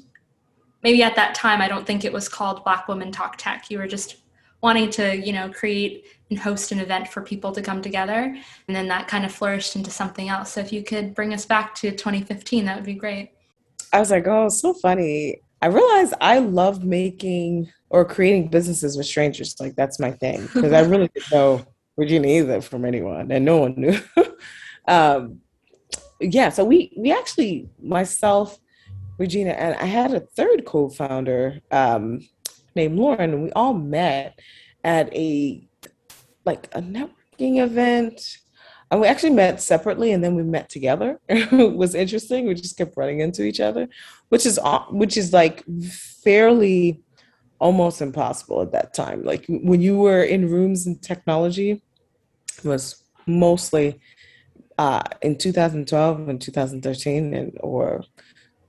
Maybe 0.84 1.04
at 1.04 1.16
that 1.16 1.36
time, 1.36 1.62
I 1.62 1.68
don't 1.68 1.86
think 1.86 2.06
it 2.06 2.14
was 2.14 2.30
called 2.30 2.64
Black 2.64 2.88
Women 2.88 3.12
Talk 3.12 3.38
Tech. 3.38 3.70
You 3.70 3.80
were 3.80 3.88
just 3.88 4.18
wanting 4.62 4.90
to, 4.92 5.18
you 5.18 5.34
know, 5.34 5.50
create 5.50 6.06
and 6.30 6.40
host 6.40 6.72
an 6.72 6.80
event 6.80 7.08
for 7.08 7.22
people 7.22 7.52
to 7.52 7.62
come 7.62 7.82
together. 7.82 8.36
And 8.68 8.76
then 8.76 8.88
that 8.90 9.08
kind 9.08 9.26
of 9.26 9.32
flourished 9.32 9.76
into 9.76 9.90
something 9.90 10.30
else. 10.30 10.52
So 10.54 10.62
if 10.62 10.72
you 10.72 10.84
could 10.84 11.16
bring 11.16 11.34
us 11.34 11.46
back 11.46 11.74
to 11.76 11.92
2015, 11.92 12.66
that 12.66 12.76
would 12.76 12.86
be 12.86 12.94
great. 12.94 13.32
I 13.92 14.00
was 14.00 14.12
like, 14.12 14.28
oh, 14.28 14.50
so 14.50 14.74
funny. 14.74 15.42
I 15.62 15.68
realized 15.68 16.14
I 16.22 16.40
love 16.40 16.84
making 16.84 17.72
or 17.90 18.06
creating 18.06 18.50
businesses 18.50 18.96
with 18.96 19.08
strangers. 19.08 19.56
Like 19.60 19.76
that's 19.76 20.00
my 20.00 20.12
thing 20.12 20.48
because 20.54 20.72
I 20.72 20.82
really 20.82 21.08
didn't 21.14 21.32
know 21.32 21.66
Regina 22.00 22.28
either 22.28 22.62
from 22.62 22.86
anyone, 22.86 23.30
and 23.30 23.44
no 23.44 23.58
one 23.58 23.76
knew. 23.76 24.00
um, 24.88 25.42
yeah, 26.22 26.50
so 26.50 26.64
we 26.64 26.94
we 26.98 27.12
actually 27.12 27.70
myself, 27.82 28.58
Regina, 29.18 29.52
and 29.52 29.76
I 29.76 29.86
had 29.86 30.14
a 30.14 30.22
third 30.22 30.66
co-founder 30.66 31.60
um, 31.72 32.22
named 32.74 32.98
Lauren, 32.98 33.34
and 33.34 33.44
we 33.44 33.52
all 33.52 33.74
met 33.74 34.40
at 34.84 35.14
a 35.14 35.68
like 36.46 36.70
a 36.74 36.82
networking 36.82 37.62
event. 37.62 38.38
And 38.92 39.02
we 39.02 39.08
actually 39.08 39.34
met 39.34 39.62
separately, 39.62 40.14
and 40.14 40.24
then 40.24 40.34
we 40.34 40.42
met 40.42 40.68
together. 40.70 41.20
it 41.30 41.76
was 41.76 41.94
interesting. 41.94 42.48
We 42.48 42.56
just 42.56 42.78
kept 42.78 42.98
running 42.98 43.20
into 43.20 43.44
each 43.44 43.60
other, 43.60 43.88
which 44.30 44.46
is 44.46 44.58
which 44.90 45.16
is 45.18 45.32
like 45.34 45.64
fairly 46.24 47.04
almost 47.60 48.02
impossible 48.02 48.62
at 48.62 48.72
that 48.72 48.94
time. 48.94 49.24
Like 49.24 49.46
when 49.48 49.82
you 49.82 49.98
were 49.98 50.24
in 50.24 50.50
rooms 50.50 50.88
in 50.88 50.98
technology, 51.00 51.84
was 52.64 53.04
mostly 53.26 54.00
uh, 54.78 55.04
in 55.22 55.38
2012 55.38 56.30
and 56.30 56.42
2013 56.42 57.34
and 57.34 57.58
or 57.60 58.04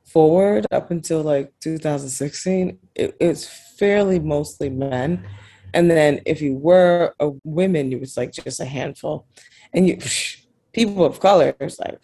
forward 0.05 0.67
up 0.73 0.91
until 0.91 1.23
like 1.23 1.53
2016 1.61 2.77
it, 2.97 3.17
it's 3.21 3.47
fairly 3.79 4.19
mostly 4.19 4.69
men. 4.69 5.25
And 5.73 5.89
then 5.89 6.21
if 6.27 6.43
you 6.43 6.57
were 6.57 7.15
a 7.21 7.31
woman 7.45 7.93
it 7.93 8.01
was 8.01 8.17
like 8.17 8.33
just 8.33 8.61
a 8.61 8.65
handful. 8.65 9.27
And 9.73 9.89
you 9.89 9.99
people 10.73 11.05
of 11.05 11.21
color 11.21 11.55
is 11.61 11.79
like 11.79 11.99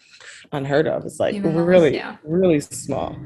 unheard 0.51 0.87
of. 0.87 1.05
It's 1.05 1.19
like 1.19 1.35
really 1.43 1.95
yeah. 1.95 2.17
really 2.23 2.59
small. 2.61 3.17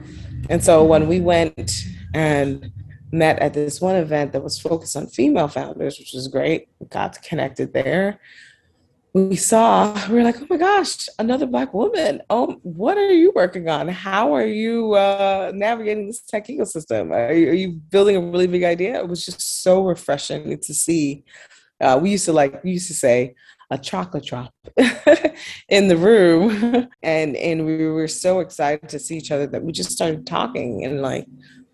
And 0.50 0.64
so 0.64 0.84
when 0.84 1.08
we 1.08 1.20
went 1.20 1.84
and 2.14 2.72
met 3.12 3.40
at 3.40 3.54
this 3.54 3.82
one 3.82 3.96
event 3.96 4.32
that 4.32 4.44
was 4.44 4.60
focused 4.60 4.96
on 4.96 5.06
female 5.08 5.48
founders 5.48 6.00
which 6.00 6.14
was 6.14 6.28
great 6.30 6.70
we 6.80 6.88
got 6.88 7.22
connected 7.22 7.74
there 7.74 8.20
we 9.14 9.36
saw, 9.36 9.94
we 10.08 10.16
were 10.16 10.24
like, 10.24 10.42
oh 10.42 10.48
my 10.50 10.58
gosh, 10.58 11.08
another 11.20 11.46
Black 11.46 11.74
woman. 11.74 12.22
Oh, 12.30 12.60
what 12.64 12.98
are 12.98 13.12
you 13.12 13.34
working 13.36 13.68
on? 13.68 13.90
How 13.90 14.34
are 14.34 14.46
you 14.46 14.94
uh, 14.94 15.52
navigating 15.54 16.08
this 16.08 16.22
tech 16.22 16.48
ecosystem? 16.48 17.12
Are 17.12 17.34
you, 17.34 17.50
are 17.50 17.54
you, 17.54 17.72
building 17.72 18.16
a 18.16 18.22
really 18.22 18.48
big 18.48 18.64
idea? 18.64 19.00
It 19.00 19.10
was 19.10 19.26
just 19.26 19.64
so 19.64 19.84
refreshing 19.84 20.58
to 20.58 20.74
see. 20.74 21.26
Uh, 21.82 22.00
we 22.02 22.12
used 22.12 22.26
to 22.26 22.34
like, 22.34 22.64
we 22.64 22.72
used 22.72 22.88
to 22.88 22.94
say, 22.94 23.36
a 23.72 23.78
chocolate 23.78 24.26
drop 24.26 24.54
in 25.70 25.88
the 25.88 25.96
room 25.96 26.90
and 27.04 27.38
and 27.38 27.66
we 27.66 27.86
were 27.88 28.08
so 28.08 28.42
excited 28.42 28.90
to 28.90 29.00
see 29.00 29.16
each 29.18 29.32
other 29.32 29.48
that 29.48 29.64
we 29.64 29.72
just 29.72 29.92
started 29.92 30.28
talking 30.28 30.84
and 30.84 31.02
like 31.02 31.26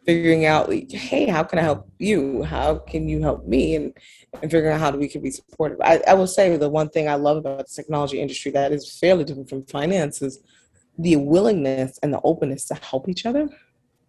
figuring 0.08 0.46
out 0.46 0.70
like, 0.70 0.90
hey 0.90 1.28
how 1.28 1.44
can 1.44 1.60
i 1.60 1.62
help 1.62 1.88
you 2.00 2.42
how 2.44 2.76
can 2.76 3.10
you 3.10 3.22
help 3.22 3.46
me 3.46 3.76
and 3.76 3.94
and 4.42 4.52
figuring 4.52 4.74
out 4.74 4.80
how 4.80 4.92
we 4.92 5.08
can 5.08 5.22
be 5.22 5.32
supportive. 5.32 5.80
I, 5.82 6.02
I 6.08 6.14
will 6.14 6.28
say 6.28 6.56
the 6.58 6.70
one 6.70 6.90
thing 6.90 7.08
I 7.08 7.16
love 7.16 7.38
about 7.38 7.68
the 7.68 7.74
technology 7.74 8.20
industry 8.20 8.52
that 8.52 8.72
is 8.72 8.98
fairly 9.00 9.24
different 9.24 9.50
from 9.50 9.66
finance 9.66 10.22
is 10.22 10.40
the 10.98 11.16
willingness 11.16 12.00
and 12.04 12.14
the 12.14 12.22
openness 12.24 12.66
to 12.66 12.76
help 12.76 13.08
each 13.10 13.26
other. 13.26 13.50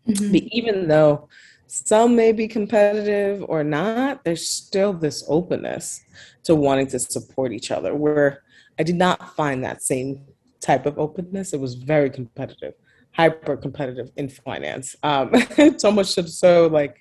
Mm-hmm. 0.07 0.33
But 0.33 0.43
even 0.51 0.89
though 0.89 1.29
some 1.67 2.17
may 2.17 2.33
be 2.33 2.49
competitive 2.49 3.45
or 3.47 3.63
not, 3.63 4.25
there's 4.25 4.49
still 4.49 4.93
this 4.93 5.25
openness 5.29 6.03
to 6.45 6.55
wanting 6.55 6.87
to 6.89 6.99
support 6.99 7.53
each 7.53 7.71
other. 7.71 7.95
Where 7.95 8.43
I 8.79 8.83
did 8.83 8.97
not 8.97 9.35
find 9.37 9.63
that 9.65 9.83
same 9.83 10.25
type 10.61 10.87
of 10.87 10.99
openness. 10.99 11.53
It 11.53 11.61
was 11.61 11.75
very 11.75 12.11
competitive, 12.11 12.75
hyper 13.19 13.57
competitive 13.57 14.11
in 14.17 14.29
finance. 14.29 14.95
Um, 15.03 15.33
so 15.77 15.91
much 15.91 16.07
so, 16.07 16.69
like 16.69 17.01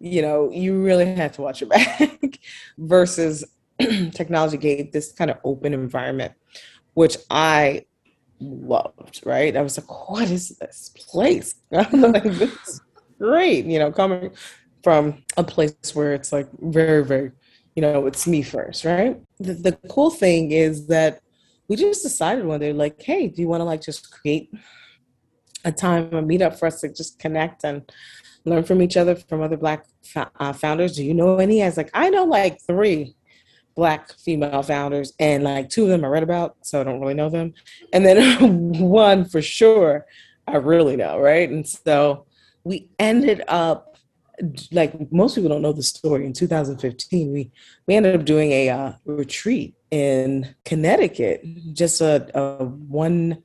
you 0.00 0.22
know, 0.22 0.50
you 0.50 0.82
really 0.82 1.06
have 1.14 1.32
to 1.32 1.42
watch 1.42 1.60
your 1.60 1.68
back 1.68 2.38
versus 2.78 3.44
technology 3.78 4.56
gave 4.56 4.92
this 4.92 5.12
kind 5.12 5.30
of 5.30 5.38
open 5.44 5.74
environment, 5.74 6.32
which 6.94 7.16
I 7.30 7.84
loved, 8.40 9.20
right? 9.24 9.56
I 9.56 9.62
was 9.62 9.78
like, 9.78 10.08
what 10.08 10.30
is 10.30 10.50
this 10.58 10.92
place? 10.96 11.56
like, 11.70 12.22
this 12.22 12.52
is 12.68 12.80
great, 13.18 13.64
you 13.64 13.78
know, 13.78 13.90
coming 13.90 14.30
from 14.82 15.24
a 15.36 15.42
place 15.42 15.74
where 15.94 16.14
it's 16.14 16.32
like 16.32 16.48
very, 16.60 17.04
very, 17.04 17.32
you 17.74 17.82
know, 17.82 18.06
it's 18.06 18.26
me 18.26 18.42
first, 18.42 18.84
right? 18.84 19.20
The, 19.38 19.54
the 19.54 19.72
cool 19.88 20.10
thing 20.10 20.52
is 20.52 20.86
that 20.86 21.20
we 21.68 21.76
just 21.76 22.02
decided 22.02 22.44
one 22.44 22.60
day, 22.60 22.72
like, 22.72 23.02
hey, 23.02 23.26
do 23.26 23.42
you 23.42 23.48
want 23.48 23.60
to 23.60 23.64
like 23.64 23.82
just 23.82 24.10
create 24.12 24.50
a 25.64 25.72
time, 25.72 26.12
a 26.12 26.22
meetup 26.22 26.58
for 26.58 26.66
us 26.66 26.80
to 26.80 26.88
just 26.88 27.18
connect 27.18 27.64
and 27.64 27.90
learn 28.44 28.64
from 28.64 28.82
each 28.82 28.96
other 28.96 29.14
from 29.14 29.42
other 29.42 29.56
black 29.56 29.86
uh, 30.16 30.52
founders. 30.52 30.96
Do 30.96 31.04
you 31.04 31.14
know 31.14 31.38
any? 31.38 31.62
I 31.62 31.66
was 31.66 31.76
like 31.76 31.90
i 31.94 32.08
know 32.10 32.24
like 32.24 32.60
three 32.62 33.14
black 33.74 34.12
female 34.18 34.62
founders 34.62 35.12
and 35.20 35.44
like 35.44 35.68
two 35.68 35.84
of 35.84 35.88
them 35.88 36.04
i 36.04 36.08
read 36.08 36.24
about 36.24 36.56
so 36.62 36.80
i 36.80 36.84
don't 36.84 37.00
really 37.00 37.14
know 37.14 37.28
them. 37.28 37.54
And 37.92 38.04
then 38.04 38.78
one 38.80 39.24
for 39.24 39.42
sure 39.42 40.06
i 40.46 40.56
really 40.56 40.96
know 40.96 41.18
right? 41.18 41.48
And 41.48 41.66
so 41.66 42.26
we 42.64 42.88
ended 42.98 43.42
up 43.48 43.96
like 44.70 45.10
most 45.10 45.34
people 45.34 45.50
don't 45.50 45.62
know 45.62 45.72
the 45.72 45.82
story. 45.82 46.24
In 46.24 46.32
2015, 46.32 47.32
we 47.32 47.50
we 47.86 47.94
ended 47.94 48.14
up 48.14 48.24
doing 48.24 48.52
a 48.52 48.70
uh, 48.70 48.92
retreat 49.04 49.74
in 49.90 50.54
Connecticut, 50.64 51.44
just 51.72 52.00
a, 52.00 52.28
a 52.38 52.64
one 52.64 53.42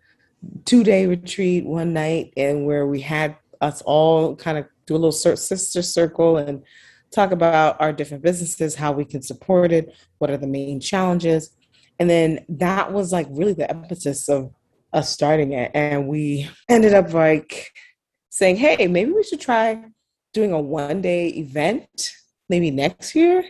two 0.65 0.83
day 0.83 1.05
retreat, 1.05 1.65
one 1.65 1.93
night, 1.93 2.33
and 2.37 2.65
where 2.65 2.87
we 2.87 3.01
had 3.01 3.35
us 3.61 3.81
all 3.83 4.35
kind 4.35 4.57
of 4.57 4.65
do 4.85 4.95
a 4.95 4.97
little 4.97 5.11
sister 5.11 5.81
circle 5.81 6.37
and 6.37 6.63
talk 7.11 7.31
about 7.31 7.79
our 7.79 7.93
different 7.93 8.23
businesses, 8.23 8.75
how 8.75 8.91
we 8.91 9.05
can 9.05 9.21
support 9.21 9.71
it, 9.71 9.95
what 10.17 10.29
are 10.29 10.37
the 10.37 10.47
main 10.47 10.79
challenges. 10.79 11.51
And 11.99 12.09
then 12.09 12.45
that 12.49 12.91
was 12.91 13.13
like 13.13 13.27
really 13.29 13.53
the 13.53 13.69
emphasis 13.69 14.27
of 14.27 14.51
us 14.91 15.09
starting 15.09 15.53
it. 15.53 15.71
And 15.73 16.07
we 16.07 16.49
ended 16.69 16.93
up 16.93 17.13
like 17.13 17.71
saying, 18.29 18.57
hey, 18.57 18.87
maybe 18.87 19.11
we 19.11 19.23
should 19.23 19.41
try 19.41 19.83
doing 20.33 20.51
a 20.51 20.59
one 20.59 21.01
day 21.01 21.27
event 21.29 22.13
maybe 22.49 22.71
next 22.71 23.15
year 23.15 23.43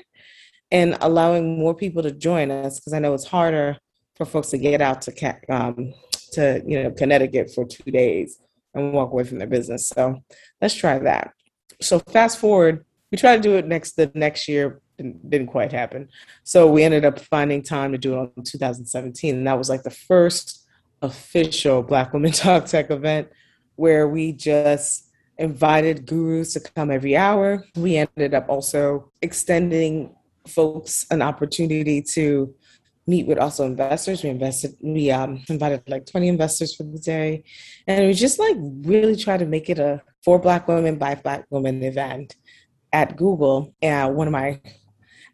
and 0.72 0.98
allowing 1.02 1.58
more 1.58 1.74
people 1.74 2.04
to 2.04 2.12
join 2.12 2.52
us 2.52 2.80
because 2.80 2.94
I 2.94 3.00
know 3.00 3.14
it's 3.14 3.26
harder 3.26 3.78
for 4.16 4.26
folks 4.26 4.50
to 4.50 4.58
get 4.58 4.82
out 4.82 5.02
to 5.04 5.38
um, 5.50 5.94
to 6.34 6.62
you 6.66 6.84
know 6.84 6.92
Connecticut 6.92 7.54
for 7.54 7.66
two 7.66 7.92
days 7.92 8.40
and 8.74 8.94
walk 8.94 9.12
away 9.12 9.24
from 9.24 9.40
their 9.40 9.48
business. 9.48 9.88
So 9.88 10.24
let's 10.62 10.76
try 10.76 11.00
that. 11.00 11.32
So 11.82 12.00
fast 12.00 12.40
forward, 12.40 12.86
we 13.12 13.18
tried 13.18 13.38
to 13.38 13.42
do 13.42 13.56
it 13.58 13.68
next 13.68 13.94
the 13.94 14.12
next 14.16 14.48
year, 14.48 14.82
didn't, 14.98 15.30
didn't 15.30 15.48
quite 15.48 15.72
happen. 15.72 16.10
So 16.44 16.70
we 16.72 16.84
ended 16.84 17.06
up 17.06 17.20
finding 17.20 17.62
time 17.62 17.92
to 17.92 17.98
do 17.98 18.22
it 18.22 18.32
in 18.38 18.44
2017, 18.44 19.36
and 19.36 19.48
that 19.48 19.58
was 19.58 19.70
like 19.70 19.84
the 19.84 19.92
first 19.92 20.68
official 21.02 21.84
Black 21.84 22.14
Women 22.14 22.32
Talk 22.34 22.66
Tech 22.66 22.90
event 22.90 23.30
where 23.76 24.08
we 24.08 24.32
just 24.32 25.10
invited 25.38 26.06
gurus 26.06 26.54
to 26.54 26.60
come 26.60 26.92
every 26.92 27.16
hour. 27.18 27.64
We 27.76 27.98
ended 27.98 28.34
up 28.34 28.50
also 28.50 29.12
extending 29.22 30.16
folks 30.48 31.06
an 31.10 31.22
opportunity 31.22 32.02
to 32.02 32.54
meet 33.08 33.28
with 33.28 33.38
also 33.38 33.66
investors. 33.66 34.24
We 34.24 34.30
invested, 34.30 34.76
we 34.82 35.12
um, 35.12 35.44
invited 35.50 35.84
like 35.88 36.06
20 36.06 36.28
investors 36.28 36.76
for 36.76 36.84
the 36.84 37.00
day. 37.00 37.44
And 37.88 38.08
we 38.08 38.14
just 38.14 38.40
like 38.40 38.56
really 38.60 39.16
try 39.16 39.38
to 39.38 39.46
make 39.46 39.70
it 39.70 39.80
a 39.80 40.02
for 40.24 40.40
Black 40.40 40.68
women 40.68 40.98
by 40.98 41.16
Black 41.16 41.46
women 41.50 41.84
event 41.84 42.36
at 42.92 43.18
Google. 43.18 43.74
And 43.82 44.16
one 44.16 44.28
of 44.28 44.34
my, 44.34 44.62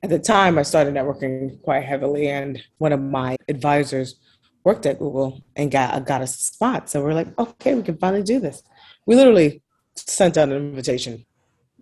at 0.02 0.10
the 0.10 0.20
time, 0.20 0.58
I 0.58 0.64
started 0.64 0.94
networking 0.94 1.62
quite 1.62 1.84
heavily, 1.84 2.30
and 2.30 2.62
one 2.78 2.94
of 2.94 3.02
my 3.02 3.36
advisors 3.50 4.16
worked 4.64 4.86
at 4.86 4.98
Google 4.98 5.44
and 5.56 5.70
got 5.70 6.06
got 6.06 6.22
us 6.22 6.40
a 6.40 6.44
spot. 6.44 6.90
So 6.90 7.04
we're 7.04 7.14
like, 7.14 7.38
okay, 7.38 7.76
we 7.76 7.84
can 7.84 7.98
finally 7.98 8.24
do 8.24 8.40
this. 8.40 8.64
We 9.06 9.16
literally 9.16 9.62
sent 9.96 10.38
out 10.38 10.50
an 10.50 10.56
invitation 10.56 11.26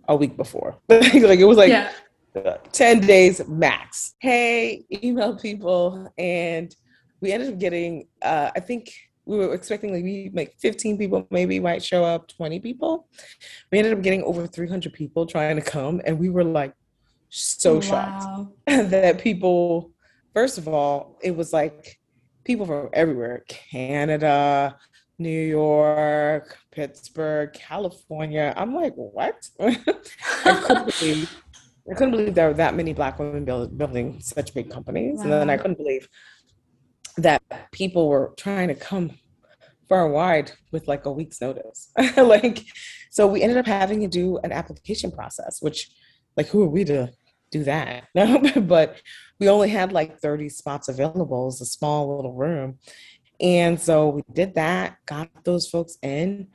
a 0.07 0.15
week 0.15 0.35
before. 0.35 0.77
But 0.87 1.01
like 1.13 1.39
it 1.39 1.45
was 1.45 1.57
like 1.57 1.69
yeah. 1.69 1.91
10 2.71 3.01
days 3.01 3.47
max. 3.47 4.15
Hey, 4.19 4.85
email 5.03 5.35
people. 5.35 6.11
And 6.17 6.73
we 7.21 7.31
ended 7.31 7.53
up 7.53 7.59
getting, 7.59 8.07
uh, 8.21 8.51
I 8.55 8.59
think 8.59 8.93
we 9.25 9.37
were 9.37 9.53
expecting 9.53 9.93
like 9.93 10.03
we 10.03 10.31
like 10.33 10.55
15 10.59 10.97
people 10.97 11.27
maybe 11.31 11.59
might 11.59 11.83
show 11.83 12.03
up, 12.03 12.27
20 12.29 12.59
people. 12.59 13.07
We 13.71 13.79
ended 13.79 13.93
up 13.93 14.01
getting 14.01 14.23
over 14.23 14.47
300 14.47 14.93
people 14.93 15.25
trying 15.25 15.57
to 15.57 15.61
come. 15.61 16.01
And 16.05 16.17
we 16.17 16.29
were 16.29 16.43
like 16.43 16.73
so 17.29 17.75
wow. 17.75 17.81
shocked 17.81 18.51
that 18.91 19.19
people, 19.19 19.91
first 20.33 20.57
of 20.57 20.67
all, 20.67 21.17
it 21.21 21.35
was 21.35 21.51
like 21.51 21.99
people 22.45 22.65
from 22.65 22.89
everywhere 22.93 23.43
Canada, 23.49 24.77
New 25.19 25.29
York, 25.29 26.57
Pittsburgh, 26.71 27.51
California. 27.53 28.53
I'm 28.55 28.73
like, 28.73 28.93
what? 28.95 29.49
I 29.59 29.75
couldn't 30.45 30.99
believe 30.99 31.35
I 31.89 31.93
couldn't 31.93 32.11
believe 32.11 32.35
there 32.35 32.47
were 32.47 32.53
that 32.55 32.75
many 32.75 32.93
black 32.93 33.19
women 33.19 33.45
build, 33.45 33.77
building 33.77 34.19
such 34.19 34.53
big 34.53 34.69
companies. 34.69 35.17
Wow. 35.17 35.23
And 35.23 35.31
then 35.33 35.49
I 35.49 35.57
couldn't 35.57 35.77
believe 35.77 36.07
that 37.17 37.41
people 37.71 38.09
were 38.09 38.33
trying 38.37 38.67
to 38.67 38.75
come 38.75 39.11
far 39.87 40.05
and 40.05 40.13
wide 40.13 40.51
with 40.71 40.87
like 40.87 41.05
a 41.05 41.11
week's 41.11 41.41
notice. 41.41 41.91
like, 42.17 42.65
so 43.09 43.25
we 43.25 43.41
ended 43.41 43.57
up 43.57 43.65
having 43.65 44.01
to 44.01 44.07
do 44.07 44.37
an 44.39 44.51
application 44.51 45.11
process, 45.11 45.61
which, 45.61 45.89
like, 46.35 46.47
who 46.47 46.61
are 46.63 46.69
we 46.69 46.83
to 46.85 47.11
do 47.51 47.63
that? 47.63 48.05
No, 48.15 48.41
but 48.61 49.01
we 49.39 49.49
only 49.49 49.69
had 49.69 49.93
like 49.93 50.19
30 50.19 50.49
spots 50.49 50.89
available. 50.89 51.43
It 51.43 51.45
was 51.45 51.61
a 51.61 51.65
small 51.65 52.15
little 52.15 52.33
room. 52.33 52.79
And 53.39 53.79
so 53.79 54.09
we 54.09 54.23
did 54.33 54.55
that, 54.55 54.97
got 55.05 55.29
those 55.43 55.69
folks 55.69 55.97
in. 56.01 56.47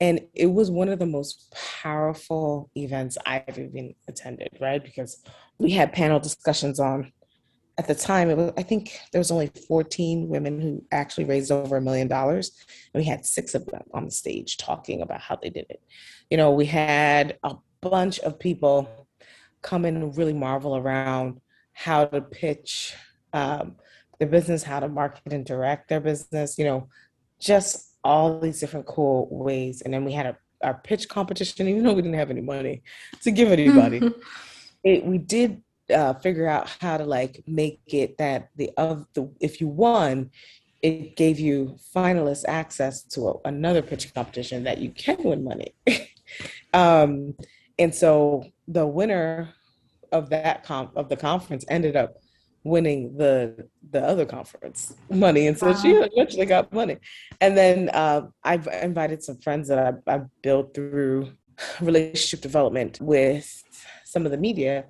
And 0.00 0.20
it 0.34 0.46
was 0.46 0.70
one 0.70 0.88
of 0.88 0.98
the 0.98 1.06
most 1.06 1.54
powerful 1.82 2.70
events 2.76 3.16
I've 3.24 3.58
even 3.58 3.94
attended, 4.08 4.50
right? 4.60 4.82
Because 4.82 5.22
we 5.58 5.70
had 5.70 5.92
panel 5.92 6.20
discussions 6.20 6.78
on 6.78 7.12
at 7.78 7.86
the 7.86 7.94
time 7.94 8.30
it 8.30 8.36
was 8.36 8.52
i 8.56 8.62
think 8.62 8.98
there 9.12 9.18
was 9.18 9.30
only 9.30 9.50
14 9.68 10.28
women 10.28 10.60
who 10.60 10.84
actually 10.92 11.24
raised 11.24 11.50
over 11.50 11.76
a 11.76 11.80
million 11.80 12.08
dollars 12.08 12.52
and 12.94 13.02
we 13.02 13.04
had 13.04 13.26
six 13.26 13.54
of 13.54 13.66
them 13.66 13.82
on 13.92 14.04
the 14.04 14.10
stage 14.10 14.56
talking 14.56 15.02
about 15.02 15.20
how 15.20 15.36
they 15.36 15.50
did 15.50 15.66
it 15.68 15.82
you 16.30 16.36
know 16.36 16.50
we 16.50 16.66
had 16.66 17.38
a 17.42 17.54
bunch 17.80 18.18
of 18.20 18.38
people 18.38 18.88
come 19.62 19.84
in 19.84 19.96
and 19.96 20.16
really 20.16 20.32
marvel 20.32 20.76
around 20.76 21.40
how 21.72 22.04
to 22.06 22.20
pitch 22.20 22.94
um, 23.32 23.76
their 24.18 24.28
business 24.28 24.62
how 24.62 24.80
to 24.80 24.88
market 24.88 25.32
and 25.32 25.44
direct 25.44 25.88
their 25.88 26.00
business 26.00 26.56
you 26.58 26.64
know 26.64 26.88
just 27.38 27.95
all 28.06 28.40
these 28.40 28.60
different 28.60 28.86
cool 28.86 29.28
ways. 29.30 29.82
And 29.82 29.92
then 29.92 30.04
we 30.04 30.12
had 30.12 30.26
a, 30.26 30.36
our 30.62 30.74
pitch 30.74 31.08
competition, 31.08 31.68
even 31.68 31.84
though 31.84 31.92
we 31.92 32.02
didn't 32.02 32.18
have 32.18 32.30
any 32.30 32.40
money 32.40 32.82
to 33.22 33.30
give 33.30 33.52
anybody. 33.52 34.00
it, 34.84 35.04
we 35.04 35.18
did 35.18 35.62
uh, 35.94 36.14
figure 36.14 36.48
out 36.48 36.68
how 36.80 36.96
to 36.96 37.04
like 37.04 37.42
make 37.46 37.80
it 37.88 38.18
that 38.18 38.50
the 38.56 38.70
of 38.76 39.06
the 39.14 39.30
if 39.40 39.60
you 39.60 39.68
won, 39.68 40.30
it 40.82 41.16
gave 41.16 41.38
you 41.38 41.76
finalist 41.94 42.44
access 42.48 43.02
to 43.02 43.28
a, 43.28 43.34
another 43.44 43.82
pitch 43.82 44.12
competition 44.14 44.64
that 44.64 44.78
you 44.78 44.90
can 44.90 45.22
win 45.22 45.44
money. 45.44 45.74
um, 46.74 47.34
and 47.78 47.94
so 47.94 48.44
the 48.68 48.86
winner 48.86 49.54
of 50.12 50.30
that 50.30 50.64
comp 50.64 50.96
of 50.96 51.08
the 51.08 51.16
conference 51.16 51.64
ended 51.68 51.96
up 51.96 52.16
winning 52.66 53.16
the 53.16 53.68
the 53.90 54.02
other 54.02 54.26
conference 54.26 54.94
money 55.10 55.46
and 55.46 55.56
so 55.58 55.68
wow. 55.68 55.74
she 55.74 55.90
eventually 55.92 56.46
got 56.46 56.72
money. 56.72 56.96
And 57.40 57.56
then 57.56 57.90
uh, 57.90 58.22
i've 58.44 58.66
invited 58.82 59.22
some 59.22 59.38
friends 59.38 59.68
that 59.68 59.78
I've, 59.78 60.00
I've, 60.06 60.26
built 60.42 60.74
through 60.74 61.32
relationship 61.80 62.40
development 62.40 63.00
with 63.00 63.46
some 64.04 64.24
of 64.26 64.32
the 64.32 64.38
media. 64.38 64.86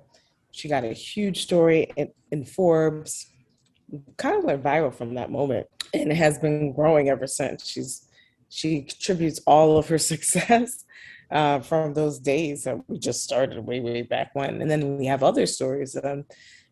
She 0.51 0.67
got 0.67 0.83
a 0.83 0.93
huge 0.93 1.43
story 1.43 1.91
in, 1.95 2.09
in 2.31 2.45
forbes 2.45 3.27
kind 4.17 4.37
of 4.37 4.43
went 4.43 4.63
viral 4.63 4.93
from 4.93 5.15
that 5.15 5.31
moment 5.31 5.67
and 5.93 6.11
it 6.11 6.15
has 6.15 6.37
been 6.37 6.73
growing 6.73 7.09
ever 7.09 7.27
since. 7.27 7.67
She's 7.67 8.07
she 8.49 8.83
contributes 8.83 9.39
all 9.45 9.77
of 9.77 9.87
her 9.89 9.97
success 10.13 10.85
uh, 11.31 11.59
from 11.59 11.93
those 11.93 12.19
days 12.19 12.63
that 12.63 12.77
we 12.87 12.99
just 12.99 13.23
started 13.23 13.65
way 13.65 13.79
way 13.79 14.01
back 14.01 14.31
when. 14.33 14.61
And 14.61 14.69
then 14.69 14.97
we 14.97 15.05
have 15.05 15.23
other 15.23 15.45
stories 15.45 15.97
um, 16.03 16.25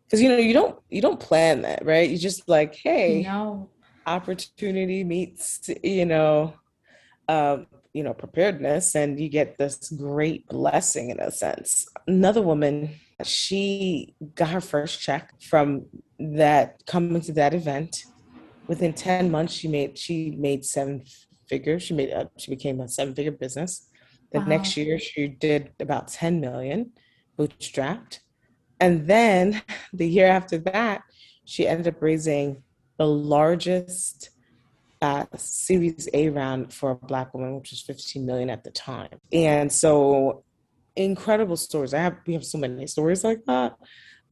because 0.06 0.22
you 0.22 0.28
know 0.28 0.36
you 0.36 0.54
don't 0.54 0.78
you 0.88 1.02
don't 1.02 1.20
plan 1.20 1.62
that 1.62 1.84
right? 1.84 2.08
You 2.08 2.18
just 2.18 2.48
like 2.48 2.74
hey 2.74 3.22
no. 3.22 3.68
opportunity 4.06 5.04
meets 5.04 5.68
you 5.82 6.06
know 6.06 6.54
um, 7.28 7.66
you 7.92 8.02
know 8.02 8.14
preparedness 8.14 8.94
and 8.94 9.18
you 9.18 9.28
get 9.28 9.58
this 9.58 9.90
great 9.90 10.46
blessing 10.48 11.10
in 11.10 11.20
a 11.20 11.30
sense. 11.30 11.88
Another 12.06 12.42
woman 12.42 12.90
she 13.24 14.14
got 14.34 14.50
her 14.50 14.60
first 14.60 15.00
check 15.00 15.32
from 15.40 15.86
that 16.18 16.84
coming 16.86 17.22
to 17.22 17.32
that 17.32 17.54
event. 17.54 18.04
Within 18.68 18.92
10 18.92 19.30
months 19.30 19.54
she 19.54 19.68
made 19.68 19.96
she 19.98 20.32
made 20.32 20.64
seven 20.64 21.04
figures. 21.48 21.82
She 21.82 21.94
made 21.94 22.10
a, 22.10 22.30
she 22.36 22.50
became 22.50 22.80
a 22.80 22.88
seven 22.88 23.14
figure 23.14 23.32
business. 23.32 23.88
The 24.32 24.40
wow. 24.40 24.46
next 24.46 24.76
year 24.76 24.98
she 24.98 25.28
did 25.28 25.72
about 25.80 26.08
10 26.08 26.40
million 26.40 26.92
bootstrapped 27.38 28.20
and 28.80 29.06
then 29.06 29.62
the 29.92 30.08
year 30.08 30.26
after 30.26 30.58
that, 30.58 31.02
she 31.44 31.66
ended 31.66 31.88
up 31.88 32.02
raising 32.02 32.62
the 32.98 33.06
largest 33.06 34.30
uh, 35.02 35.24
Series 35.36 36.08
A 36.14 36.30
round 36.30 36.72
for 36.72 36.92
a 36.92 36.94
Black 36.94 37.34
woman, 37.34 37.54
which 37.56 37.70
was 37.70 37.80
15 37.82 38.24
million 38.24 38.50
at 38.50 38.64
the 38.64 38.70
time. 38.70 39.10
And 39.32 39.70
so, 39.70 40.42
incredible 40.96 41.56
stories. 41.56 41.92
I 41.92 41.98
have 41.98 42.16
we 42.26 42.32
have 42.32 42.44
so 42.44 42.58
many 42.58 42.86
stories 42.86 43.22
like 43.22 43.44
that 43.44 43.76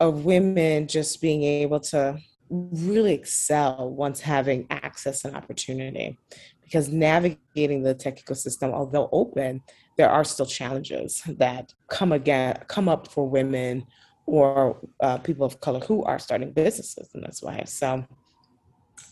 of 0.00 0.24
women 0.24 0.88
just 0.88 1.20
being 1.20 1.42
able 1.42 1.80
to 1.80 2.18
really 2.50 3.12
excel 3.12 3.90
once 3.90 4.20
having 4.20 4.66
access 4.70 5.24
and 5.24 5.36
opportunity. 5.36 6.18
Because 6.62 6.88
navigating 6.88 7.82
the 7.82 7.94
tech 7.94 8.24
ecosystem, 8.24 8.72
although 8.72 9.08
open, 9.12 9.62
there 9.96 10.10
are 10.10 10.24
still 10.24 10.46
challenges 10.46 11.22
that 11.26 11.72
come 11.88 12.12
again 12.12 12.58
come 12.68 12.88
up 12.88 13.08
for 13.08 13.28
women 13.28 13.86
or 14.26 14.78
uh, 15.00 15.18
people 15.18 15.46
of 15.46 15.60
color 15.60 15.80
who 15.80 16.02
are 16.04 16.18
starting 16.18 16.52
businesses 16.52 17.10
in 17.14 17.20
this 17.20 17.42
way. 17.42 17.62
So 17.66 18.04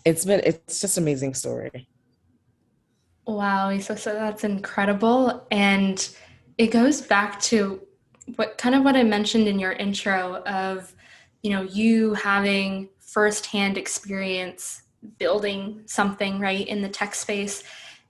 it's 0.05 0.25
been 0.25 0.41
it's 0.45 0.81
just 0.81 0.99
amazing 0.99 1.35
story. 1.35 1.89
Wow, 3.27 3.79
so, 3.79 3.95
so 3.95 4.15
that's 4.15 4.43
incredible, 4.43 5.47
and 5.53 6.09
it 6.59 6.73
goes 6.73 7.01
back 7.01 7.41
to 7.43 7.81
what 8.35 8.59
kind 8.59 8.75
of 8.75 8.83
what 8.83 8.97
I 8.97 9.05
mentioned 9.05 9.47
in 9.47 9.61
your 9.61 9.73
intro 9.73 10.43
of, 10.43 10.93
you 11.43 11.51
know, 11.51 11.63
you 11.63 12.15
having 12.15 12.89
firsthand 12.99 13.79
experience 13.79 14.83
building 15.19 15.83
something 15.87 16.41
right 16.41 16.67
in 16.67 16.83
the 16.83 16.89
tech 16.89 17.15
space 17.15 17.65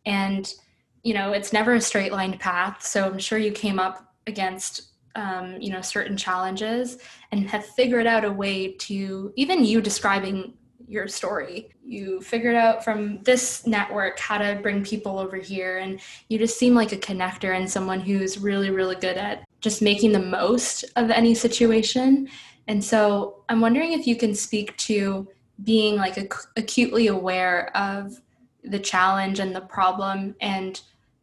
and 0.04 0.54
you 1.02 1.14
know 1.14 1.32
it's 1.32 1.52
never 1.52 1.74
a 1.74 1.80
straight 1.80 2.12
lined 2.12 2.38
path 2.38 2.84
so 2.84 3.06
i'm 3.06 3.18
sure 3.18 3.38
you 3.38 3.50
came 3.50 3.78
up 3.78 4.14
against 4.26 4.91
um, 5.14 5.60
you 5.60 5.70
know 5.70 5.80
certain 5.80 6.16
challenges 6.16 6.98
and 7.30 7.48
have 7.48 7.64
figured 7.64 8.06
out 8.06 8.24
a 8.24 8.32
way 8.32 8.72
to 8.72 9.32
even 9.36 9.64
you 9.64 9.80
describing 9.80 10.54
your 10.88 11.08
story 11.08 11.70
you 11.84 12.20
figured 12.20 12.54
out 12.54 12.84
from 12.84 13.22
this 13.22 13.66
network 13.66 14.18
how 14.18 14.36
to 14.36 14.58
bring 14.62 14.84
people 14.84 15.18
over 15.18 15.36
here 15.36 15.78
and 15.78 16.00
you 16.28 16.38
just 16.38 16.58
seem 16.58 16.74
like 16.74 16.92
a 16.92 16.96
connector 16.96 17.56
and 17.56 17.70
someone 17.70 18.00
who's 18.00 18.38
really 18.38 18.70
really 18.70 18.96
good 18.96 19.16
at 19.16 19.44
just 19.60 19.80
making 19.80 20.12
the 20.12 20.18
most 20.18 20.84
of 20.96 21.08
any 21.10 21.34
situation. 21.34 22.28
And 22.68 22.82
so 22.84 23.44
i'm 23.48 23.60
wondering 23.60 23.92
if 23.92 24.06
you 24.06 24.16
can 24.16 24.34
speak 24.34 24.76
to 24.78 25.28
being 25.64 25.96
like 25.96 26.18
ac- 26.18 26.48
acutely 26.56 27.06
aware 27.06 27.74
of 27.76 28.20
the 28.64 28.78
challenge 28.78 29.38
and 29.40 29.54
the 29.54 29.60
problem 29.60 30.34
and 30.40 30.80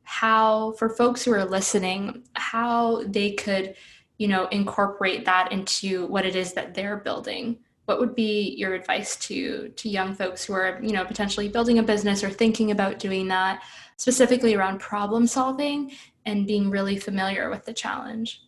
how 0.09 0.71
for 0.71 0.89
folks 0.89 1.23
who 1.23 1.31
are 1.31 1.45
listening 1.45 2.23
how 2.33 3.03
they 3.03 3.33
could 3.33 3.75
you 4.17 4.27
know 4.27 4.47
incorporate 4.47 5.23
that 5.23 5.51
into 5.51 6.07
what 6.07 6.25
it 6.25 6.35
is 6.35 6.53
that 6.53 6.73
they're 6.73 6.97
building. 6.97 7.59
What 7.85 7.99
would 7.99 8.15
be 8.15 8.55
your 8.57 8.73
advice 8.73 9.15
to 9.27 9.69
to 9.69 9.87
young 9.87 10.15
folks 10.15 10.43
who 10.43 10.53
are 10.53 10.79
you 10.81 10.93
know 10.93 11.05
potentially 11.05 11.47
building 11.47 11.77
a 11.77 11.83
business 11.83 12.23
or 12.23 12.31
thinking 12.31 12.71
about 12.71 12.97
doing 12.97 13.27
that 13.27 13.61
specifically 13.97 14.55
around 14.55 14.79
problem 14.79 15.27
solving 15.27 15.91
and 16.25 16.47
being 16.47 16.71
really 16.71 16.97
familiar 16.97 17.51
with 17.51 17.65
the 17.65 17.73
challenge? 17.73 18.41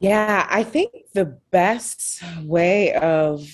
Yeah 0.00 0.46
i 0.50 0.62
think 0.62 0.92
the 1.14 1.38
best 1.50 2.22
way 2.44 2.92
of 2.92 3.48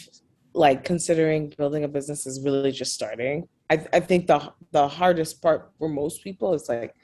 like 0.53 0.85
considering 0.85 1.55
building 1.57 1.85
a 1.85 1.89
business 1.89 2.27
is 2.27 2.43
really 2.43 2.73
just 2.73 2.93
starting. 2.93 3.49
I, 3.71 3.87
I 3.93 4.01
think 4.01 4.27
the 4.27 4.53
the 4.73 4.87
hardest 4.89 5.41
part 5.41 5.71
for 5.79 5.89
most 5.89 6.23
people 6.23 6.55
is 6.55 6.69
like 6.69 6.95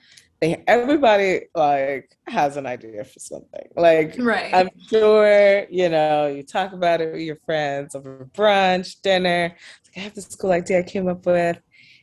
they 0.41 0.63
everybody 0.67 1.43
like 1.55 2.17
has 2.29 2.57
an 2.57 2.67
idea 2.67 3.05
for 3.05 3.19
something. 3.19 3.69
Like 3.77 4.15
right. 4.19 4.53
I'm 4.55 4.69
sure, 4.89 5.67
you 5.71 5.89
know, 5.89 6.27
you 6.27 6.43
talk 6.43 6.73
about 6.73 7.01
it 7.01 7.13
with 7.13 7.23
your 7.23 7.39
friends 7.45 7.95
over 7.95 8.29
brunch, 8.35 9.01
dinner. 9.03 9.57
Like, 9.87 9.97
I 9.97 10.01
have 10.01 10.15
this 10.15 10.35
cool 10.37 10.53
idea 10.53 10.81
I 10.81 10.83
came 10.83 11.09
up 11.09 11.27
with. 11.27 11.59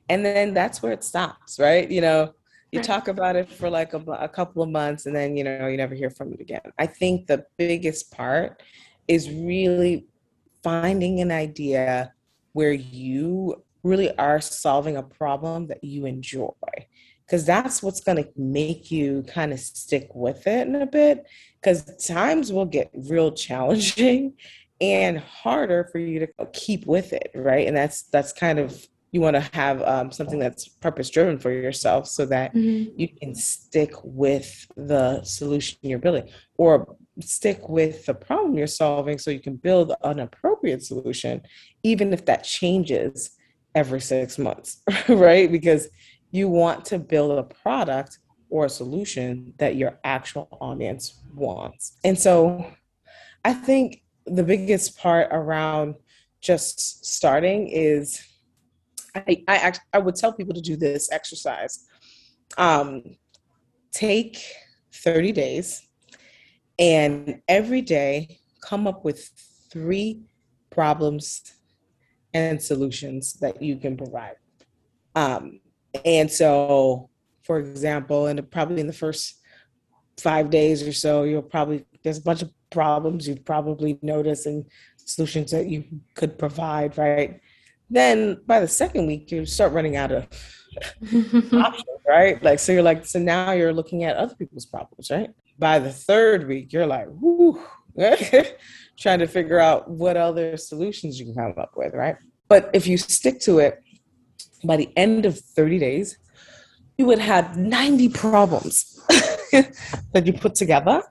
And 0.10 0.24
then 0.24 0.54
that's 0.54 0.84
where 0.84 0.92
it 0.92 1.04
stops, 1.04 1.60
right? 1.60 1.90
You 1.90 2.02
know, 2.02 2.34
you 2.72 2.80
right. 2.80 2.86
talk 2.86 3.08
about 3.08 3.36
it 3.36 3.50
for 3.50 3.70
like 3.70 3.94
a, 3.94 4.00
a 4.20 4.30
couple 4.30 4.62
of 4.62 4.70
months 4.70 5.06
and 5.06 5.16
then, 5.16 5.38
you 5.38 5.44
know, 5.44 5.68
you 5.68 5.78
never 5.78 5.96
hear 5.96 6.10
from 6.10 6.34
it 6.34 6.42
again. 6.42 6.62
I 6.78 6.86
think 6.86 7.28
the 7.28 7.46
biggest 7.58 8.12
part 8.12 8.62
is 9.08 9.30
really 9.32 10.08
finding 10.62 11.22
an 11.22 11.32
idea 11.32 12.12
where 12.52 12.74
you 12.74 13.64
really 13.84 14.16
are 14.18 14.42
solving 14.42 14.98
a 14.98 15.04
problem 15.04 15.68
that 15.68 15.84
you 15.84 16.06
enjoy 16.06 16.52
because 17.26 17.46
that's 17.46 17.82
what's 17.82 18.02
going 18.02 18.24
to 18.24 18.30
make 18.38 18.92
you 18.92 19.24
kind 19.28 19.52
of 19.52 19.60
stick 19.60 20.10
with 20.14 20.46
it 20.48 20.68
in 20.68 20.76
a 20.76 20.86
bit 20.86 21.26
because 21.62 21.84
times 22.06 22.52
will 22.52 22.66
get 22.66 22.90
real 22.94 23.32
challenging 23.46 24.34
and 24.82 25.20
harder 25.20 25.88
for 25.92 26.00
you 26.00 26.20
to 26.20 26.28
keep 26.54 26.86
with 26.86 27.14
it 27.14 27.32
right 27.34 27.68
and 27.68 27.78
that's 27.78 28.04
that's 28.04 28.34
kind 28.34 28.60
of 28.60 28.88
you 29.12 29.22
want 29.22 29.36
to 29.38 29.50
have 29.54 29.82
um, 29.84 30.12
something 30.12 30.40
that's 30.40 30.68
purpose 30.68 31.10
driven 31.10 31.40
for 31.40 31.50
yourself 31.50 32.06
so 32.06 32.26
that 32.26 32.54
mm-hmm. 32.54 32.92
you 33.00 33.08
can 33.08 33.34
stick 33.34 33.94
with 34.04 34.68
the 34.76 35.24
solution 35.24 35.78
you're 35.84 36.00
building 36.00 36.28
or 36.58 36.98
stick 37.22 37.70
with 37.70 38.06
the 38.08 38.14
problem 38.14 38.58
you're 38.58 38.68
solving 38.68 39.18
so 39.18 39.32
you 39.32 39.40
can 39.40 39.56
build 39.56 39.94
an 40.04 40.20
appropriate 40.20 40.84
solution 40.84 41.42
even 41.84 42.12
if 42.12 42.26
that 42.26 42.44
changes 42.44 43.38
every 43.74 44.02
six 44.02 44.38
months 44.38 44.82
right 45.08 45.50
because 45.50 45.88
you 46.36 46.50
want 46.50 46.84
to 46.84 47.00
build 47.00 47.40
a 47.40 47.44
product 47.44 48.20
or 48.50 48.66
a 48.66 48.70
solution 48.70 49.54
that 49.58 49.76
your 49.78 49.98
actual 50.04 50.48
audience 50.60 51.22
wants. 51.34 51.98
And 52.04 52.20
so 52.20 52.72
I 53.46 53.54
think 53.54 54.04
the 54.26 54.44
biggest 54.44 54.98
part 54.98 55.30
around 55.32 55.96
just 56.42 57.06
starting 57.06 57.70
is 57.70 58.22
I, 59.16 59.44
I, 59.48 59.74
I 59.94 60.00
would 60.00 60.16
tell 60.16 60.34
people 60.34 60.54
to 60.54 60.62
do 60.62 60.76
this 60.76 61.10
exercise. 61.12 61.88
Um, 62.58 63.02
take 63.92 64.44
30 64.94 65.32
days 65.32 65.88
and 66.78 67.42
every 67.48 67.82
day 67.82 68.40
come 68.62 68.88
up 68.88 69.06
with 69.06 69.30
three 69.72 70.22
problems 70.70 71.54
and 72.34 72.62
solutions 72.62 73.34
that 73.36 73.62
you 73.62 73.78
can 73.78 73.96
provide. 73.96 74.36
Um, 75.16 75.62
and 76.04 76.32
so, 76.32 77.10
for 77.44 77.60
example, 77.60 78.28
in 78.28 78.38
the, 78.38 78.44
probably 78.44 78.82
in 78.82 78.88
the 78.88 78.94
first 78.94 79.40
five 80.18 80.50
days 80.50 80.88
or 80.88 80.94
so, 80.94 81.24
you'll 81.24 81.42
probably 81.42 81.86
there's 82.04 82.18
a 82.18 82.22
bunch 82.22 82.42
of 82.42 82.52
problems 82.70 83.28
you 83.28 83.36
probably 83.36 83.98
notice 84.02 84.46
and 84.46 84.66
solutions 84.98 85.52
that 85.52 85.68
you 85.68 85.84
could 86.16 86.38
provide, 86.38 86.98
right? 86.98 87.40
Then 87.90 88.40
by 88.46 88.60
the 88.60 88.68
second 88.68 89.08
week, 89.08 89.32
you 89.32 89.46
start 89.46 89.74
running 89.74 89.96
out 89.96 90.12
of 90.12 90.28
options, 91.54 92.02
right? 92.08 92.42
Like 92.44 92.60
so, 92.60 92.72
you're 92.72 92.84
like 92.84 93.06
so 93.06 93.20
now 93.20 93.52
you're 93.52 93.74
looking 93.74 94.04
at 94.04 94.18
other 94.18 94.36
people's 94.36 94.66
problems, 94.66 95.10
right? 95.12 95.30
By 95.58 95.80
the 95.80 95.92
third 95.92 96.48
week, 96.48 96.74
you're 96.74 96.88
like, 96.88 97.08
whoo, 97.10 97.62
trying 98.98 99.20
to 99.20 99.28
figure 99.28 99.60
out 99.60 99.90
what 99.90 100.18
other 100.18 100.58
solutions 100.58 101.20
you 101.20 101.26
can 101.26 101.36
come 101.36 101.54
up 101.58 101.74
with, 101.76 101.94
right? 101.94 102.16
But 102.48 102.70
if 102.74 102.88
you 102.88 102.98
stick 102.98 103.40
to 103.42 103.60
it 103.60 103.82
by 104.64 104.78
the 104.78 104.90
end 104.96 105.26
of 105.26 105.40
30 105.40 105.80
days, 105.80 106.18
you 106.98 107.06
would 107.06 107.20
have 107.20 107.58
90 107.58 108.10
problems 108.10 109.00
that 109.52 110.24
you 110.26 110.34
put 110.34 110.56
together 110.56 111.04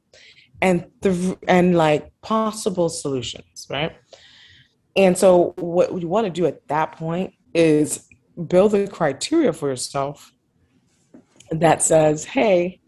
and 0.62 0.86
th- 1.02 1.36
and 1.46 1.76
like 1.76 2.10
possible 2.22 2.88
solutions, 2.88 3.66
right? 3.68 3.92
And 4.96 5.16
so 5.18 5.54
what 5.58 6.00
you 6.00 6.08
want 6.08 6.26
to 6.26 6.30
do 6.30 6.46
at 6.46 6.66
that 6.68 6.92
point 6.92 7.34
is 7.52 8.06
build 8.48 8.74
a 8.74 8.86
criteria 8.86 9.52
for 9.52 9.68
yourself 9.68 10.32
that 11.50 11.82
says, 11.82 12.24
hey, 12.24 12.80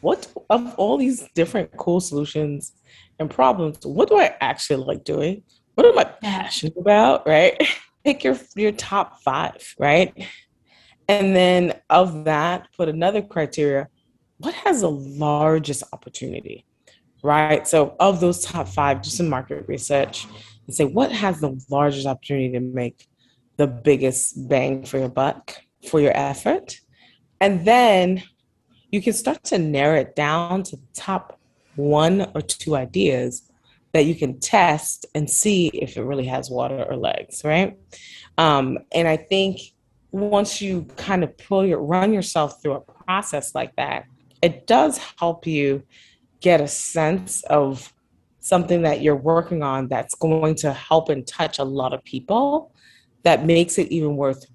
what 0.00 0.26
of 0.50 0.74
all 0.76 0.96
these 0.96 1.28
different 1.34 1.70
cool 1.76 2.00
solutions 2.00 2.72
and 3.18 3.30
problems, 3.30 3.78
what 3.84 4.08
do 4.08 4.18
I 4.18 4.34
actually 4.40 4.84
like 4.84 5.04
doing? 5.04 5.42
What 5.74 5.86
am 5.86 5.98
I 5.98 6.04
passionate 6.04 6.76
about, 6.76 7.26
right? 7.26 7.56
pick 8.04 8.24
your 8.24 8.38
your 8.54 8.72
top 8.72 9.20
five, 9.22 9.74
right? 9.78 10.12
And 11.08 11.34
then 11.36 11.80
of 11.90 12.24
that, 12.24 12.68
put 12.76 12.88
another 12.88 13.22
criteria. 13.22 13.88
What 14.38 14.54
has 14.54 14.80
the 14.80 14.90
largest 14.90 15.82
opportunity? 15.92 16.64
Right. 17.22 17.66
So 17.68 17.94
of 18.00 18.20
those 18.20 18.44
top 18.44 18.68
five, 18.68 19.02
do 19.02 19.10
some 19.10 19.28
market 19.28 19.64
research, 19.68 20.26
and 20.66 20.74
say 20.74 20.84
what 20.84 21.12
has 21.12 21.40
the 21.40 21.60
largest 21.70 22.06
opportunity 22.06 22.50
to 22.52 22.60
make 22.60 23.06
the 23.56 23.66
biggest 23.66 24.48
bang 24.48 24.84
for 24.84 24.98
your 24.98 25.08
buck 25.08 25.56
for 25.88 26.00
your 26.00 26.16
effort. 26.16 26.80
And 27.40 27.64
then 27.64 28.22
you 28.90 29.02
can 29.02 29.12
start 29.12 29.42
to 29.44 29.58
narrow 29.58 30.00
it 30.00 30.14
down 30.14 30.62
to 30.64 30.76
the 30.76 30.82
top 30.94 31.38
one 31.76 32.30
or 32.34 32.42
two 32.42 32.76
ideas 32.76 33.50
that 33.92 34.04
you 34.06 34.14
can 34.14 34.40
test 34.40 35.06
and 35.14 35.28
see 35.28 35.68
if 35.68 35.96
it 35.96 36.02
really 36.02 36.26
has 36.26 36.50
water 36.50 36.84
or 36.88 36.96
legs, 36.96 37.42
right? 37.44 37.78
Um, 38.38 38.78
and 38.92 39.06
I 39.06 39.16
think 39.16 39.60
once 40.10 40.60
you 40.60 40.84
kind 40.96 41.22
of 41.24 41.36
pull 41.38 41.64
your 41.66 41.80
run 41.80 42.12
yourself 42.12 42.62
through 42.62 42.74
a 42.74 42.80
process 42.80 43.54
like 43.54 43.74
that, 43.76 44.04
it 44.40 44.66
does 44.66 44.98
help 45.18 45.46
you 45.46 45.82
get 46.40 46.60
a 46.60 46.68
sense 46.68 47.42
of 47.44 47.92
something 48.40 48.82
that 48.82 49.00
you're 49.00 49.16
working 49.16 49.62
on 49.62 49.88
that's 49.88 50.14
going 50.16 50.54
to 50.56 50.72
help 50.72 51.08
and 51.08 51.26
touch 51.26 51.58
a 51.58 51.64
lot 51.64 51.92
of 51.92 52.02
people 52.04 52.72
that 53.22 53.46
makes 53.46 53.78
it 53.78 53.88
even 53.92 54.16
worth 54.16 54.46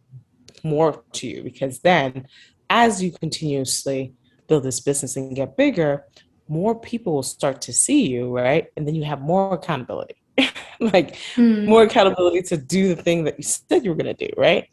more 0.63 1.03
to 1.13 1.27
you 1.27 1.41
because 1.41 1.79
then 1.79 2.27
as 2.69 3.01
you 3.01 3.11
continuously 3.11 4.13
build 4.47 4.63
this 4.63 4.81
business 4.81 5.15
and 5.15 5.35
get 5.35 5.55
bigger 5.55 6.03
more 6.49 6.79
people 6.79 7.13
will 7.13 7.23
start 7.23 7.61
to 7.61 7.73
see 7.73 8.07
you, 8.07 8.35
right? 8.35 8.67
And 8.75 8.87
then 8.87 8.95
you 8.95 9.03
have 9.03 9.21
more 9.21 9.53
accountability, 9.53 10.15
like 10.79 11.15
mm. 11.35 11.65
more 11.65 11.83
accountability 11.83 12.41
to 12.43 12.57
do 12.57 12.93
the 12.93 13.01
thing 13.01 13.23
that 13.25 13.37
you 13.37 13.43
said 13.43 13.83
you 13.83 13.91
were 13.91 13.95
going 13.95 14.15
to 14.15 14.27
do, 14.27 14.31
right? 14.37 14.67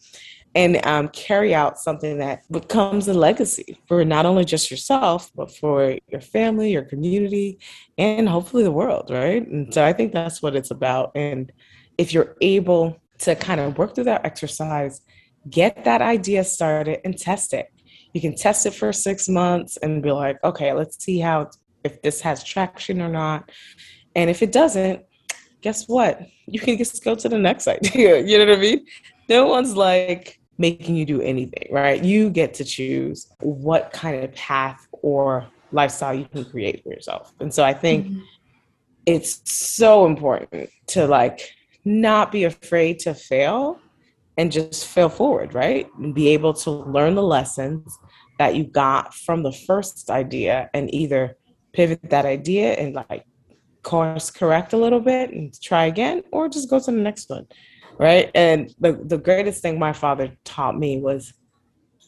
And 0.56 0.84
um, 0.86 1.08
carry 1.08 1.52
out 1.52 1.78
something 1.78 2.18
that 2.18 2.42
becomes 2.50 3.08
a 3.08 3.14
legacy 3.14 3.76
for 3.88 4.04
not 4.04 4.24
only 4.24 4.44
just 4.44 4.70
yourself, 4.70 5.32
but 5.34 5.50
for 5.50 5.98
your 6.08 6.20
family, 6.20 6.70
your 6.70 6.84
community, 6.84 7.58
and 7.98 8.28
hopefully 8.28 8.62
the 8.62 8.70
world, 8.70 9.10
right? 9.10 9.44
And 9.46 9.74
so 9.74 9.84
I 9.84 9.92
think 9.92 10.12
that's 10.12 10.40
what 10.40 10.54
it's 10.54 10.70
about. 10.70 11.10
And 11.16 11.50
if 11.98 12.12
you're 12.12 12.36
able 12.40 13.00
to 13.18 13.34
kind 13.34 13.60
of 13.60 13.78
work 13.78 13.94
through 13.94 14.04
that 14.04 14.24
exercise, 14.24 15.00
get 15.48 15.84
that 15.84 16.02
idea 16.02 16.44
started 16.44 17.00
and 17.04 17.18
test 17.18 17.52
it. 17.52 17.70
You 18.12 18.20
can 18.20 18.36
test 18.36 18.64
it 18.66 18.74
for 18.74 18.92
six 18.92 19.28
months 19.28 19.76
and 19.76 20.02
be 20.02 20.12
like, 20.12 20.42
okay, 20.44 20.72
let's 20.72 21.02
see 21.02 21.18
how 21.18 21.42
it's 21.42 21.58
if 21.84 22.02
this 22.02 22.20
has 22.22 22.42
traction 22.42 23.00
or 23.00 23.08
not. 23.08 23.50
And 24.16 24.30
if 24.30 24.42
it 24.42 24.52
doesn't, 24.52 25.04
guess 25.60 25.86
what? 25.86 26.20
You 26.46 26.58
can 26.58 26.76
just 26.76 27.04
go 27.04 27.14
to 27.14 27.28
the 27.28 27.38
next 27.38 27.68
idea. 27.76 28.20
You 28.20 28.38
know 28.38 28.46
what 28.46 28.58
I 28.58 28.60
mean? 28.60 28.86
No 29.28 29.46
one's 29.46 29.76
like 29.76 30.40
making 30.58 30.96
you 30.96 31.04
do 31.04 31.20
anything, 31.20 31.68
right? 31.70 32.02
You 32.02 32.30
get 32.30 32.54
to 32.54 32.64
choose 32.64 33.28
what 33.40 33.92
kind 33.92 34.22
of 34.22 34.32
path 34.34 34.86
or 35.02 35.46
lifestyle 35.72 36.14
you 36.14 36.26
can 36.26 36.44
create 36.44 36.82
for 36.82 36.90
yourself. 36.90 37.32
And 37.40 37.52
so 37.52 37.64
I 37.64 37.72
think 37.72 38.06
mm-hmm. 38.06 38.20
it's 39.06 39.40
so 39.50 40.06
important 40.06 40.70
to 40.88 41.06
like 41.06 41.50
not 41.84 42.30
be 42.30 42.44
afraid 42.44 43.00
to 43.00 43.14
fail 43.14 43.80
and 44.36 44.50
just 44.50 44.86
fail 44.86 45.08
forward, 45.08 45.54
right? 45.54 45.88
And 45.98 46.14
be 46.14 46.28
able 46.28 46.54
to 46.54 46.70
learn 46.70 47.14
the 47.14 47.22
lessons 47.22 47.98
that 48.38 48.54
you 48.54 48.64
got 48.64 49.14
from 49.14 49.42
the 49.42 49.52
first 49.52 50.10
idea 50.10 50.70
and 50.74 50.92
either 50.94 51.36
pivot 51.74 52.00
that 52.04 52.24
idea 52.24 52.72
and 52.74 52.94
like 52.94 53.24
course 53.82 54.30
correct 54.30 54.72
a 54.72 54.76
little 54.76 55.00
bit 55.00 55.30
and 55.30 55.60
try 55.60 55.84
again 55.84 56.22
or 56.32 56.48
just 56.48 56.70
go 56.70 56.78
to 56.78 56.86
the 56.86 56.92
next 56.92 57.28
one 57.28 57.46
right? 57.96 58.28
And 58.34 58.74
the, 58.80 58.92
the 59.04 59.18
greatest 59.18 59.62
thing 59.62 59.78
my 59.78 59.92
father 59.92 60.36
taught 60.42 60.76
me 60.76 60.98
was 60.98 61.32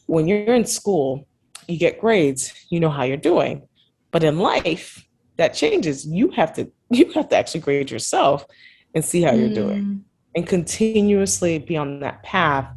when 0.05 0.27
you're 0.27 0.53
in 0.53 0.65
school 0.65 1.25
you 1.69 1.77
get 1.77 2.01
grades 2.01 2.65
you 2.69 2.79
know 2.79 2.89
how 2.89 3.03
you're 3.03 3.17
doing. 3.17 3.67
But 4.11 4.23
in 4.23 4.39
life 4.39 5.07
that 5.37 5.53
changes. 5.53 6.05
You 6.05 6.31
have 6.31 6.53
to 6.55 6.71
you 6.89 7.11
have 7.13 7.29
to 7.29 7.37
actually 7.37 7.61
grade 7.61 7.89
yourself 7.89 8.45
and 8.93 9.03
see 9.03 9.21
how 9.21 9.33
you're 9.33 9.53
doing 9.53 9.83
mm. 9.83 10.01
and 10.35 10.47
continuously 10.47 11.59
be 11.59 11.77
on 11.77 11.99
that 12.01 12.23
path 12.23 12.67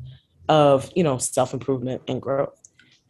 of 0.48 0.90
you 0.94 1.02
know 1.02 1.18
self-improvement 1.18 2.02
and 2.08 2.20
growth 2.20 2.59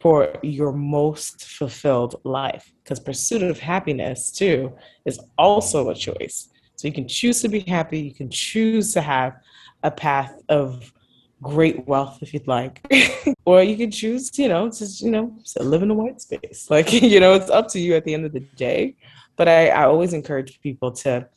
for 0.01 0.33
your 0.41 0.71
most 0.71 1.45
fulfilled 1.45 2.19
life 2.23 2.73
because 2.83 2.99
pursuit 2.99 3.43
of 3.43 3.59
happiness 3.59 4.31
too 4.31 4.73
is 5.05 5.19
also 5.37 5.89
a 5.89 5.95
choice. 5.95 6.49
So 6.75 6.87
you 6.87 6.93
can 6.93 7.07
choose 7.07 7.41
to 7.41 7.47
be 7.47 7.59
happy 7.59 7.99
you 7.99 8.13
can 8.13 8.29
choose 8.29 8.93
to 8.93 9.01
have 9.01 9.37
a 9.83 9.91
path 9.91 10.41
of 10.49 10.91
great 11.41 11.87
wealth 11.87 12.19
if 12.21 12.33
you'd 12.33 12.47
like 12.47 12.81
or 13.45 13.63
you 13.63 13.75
can 13.75 13.89
choose 13.89 14.37
you 14.37 14.47
know 14.47 14.69
to 14.69 14.85
you 14.85 15.09
know 15.09 15.35
to 15.45 15.63
live 15.63 15.83
in 15.83 15.91
a 15.91 15.93
white 15.93 16.19
space. 16.19 16.67
Like 16.69 16.91
you 16.91 17.19
know 17.19 17.33
it's 17.33 17.49
up 17.49 17.67
to 17.69 17.79
you 17.79 17.95
at 17.95 18.03
the 18.03 18.13
end 18.13 18.25
of 18.25 18.33
the 18.33 18.45
day. 18.55 18.95
But 19.37 19.47
i, 19.47 19.69
I 19.69 19.85
always 19.85 20.13
encourage 20.13 20.59
people 20.61 20.91
to 21.03 21.27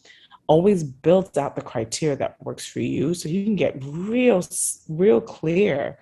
always 0.46 0.84
build 0.84 1.36
out 1.38 1.56
the 1.56 1.62
criteria 1.62 2.16
that 2.16 2.36
works 2.42 2.66
for 2.66 2.80
you 2.80 3.14
so 3.14 3.28
you 3.28 3.44
can 3.44 3.56
get 3.56 3.76
real 3.82 4.42
real 4.88 5.20
clear 5.20 5.98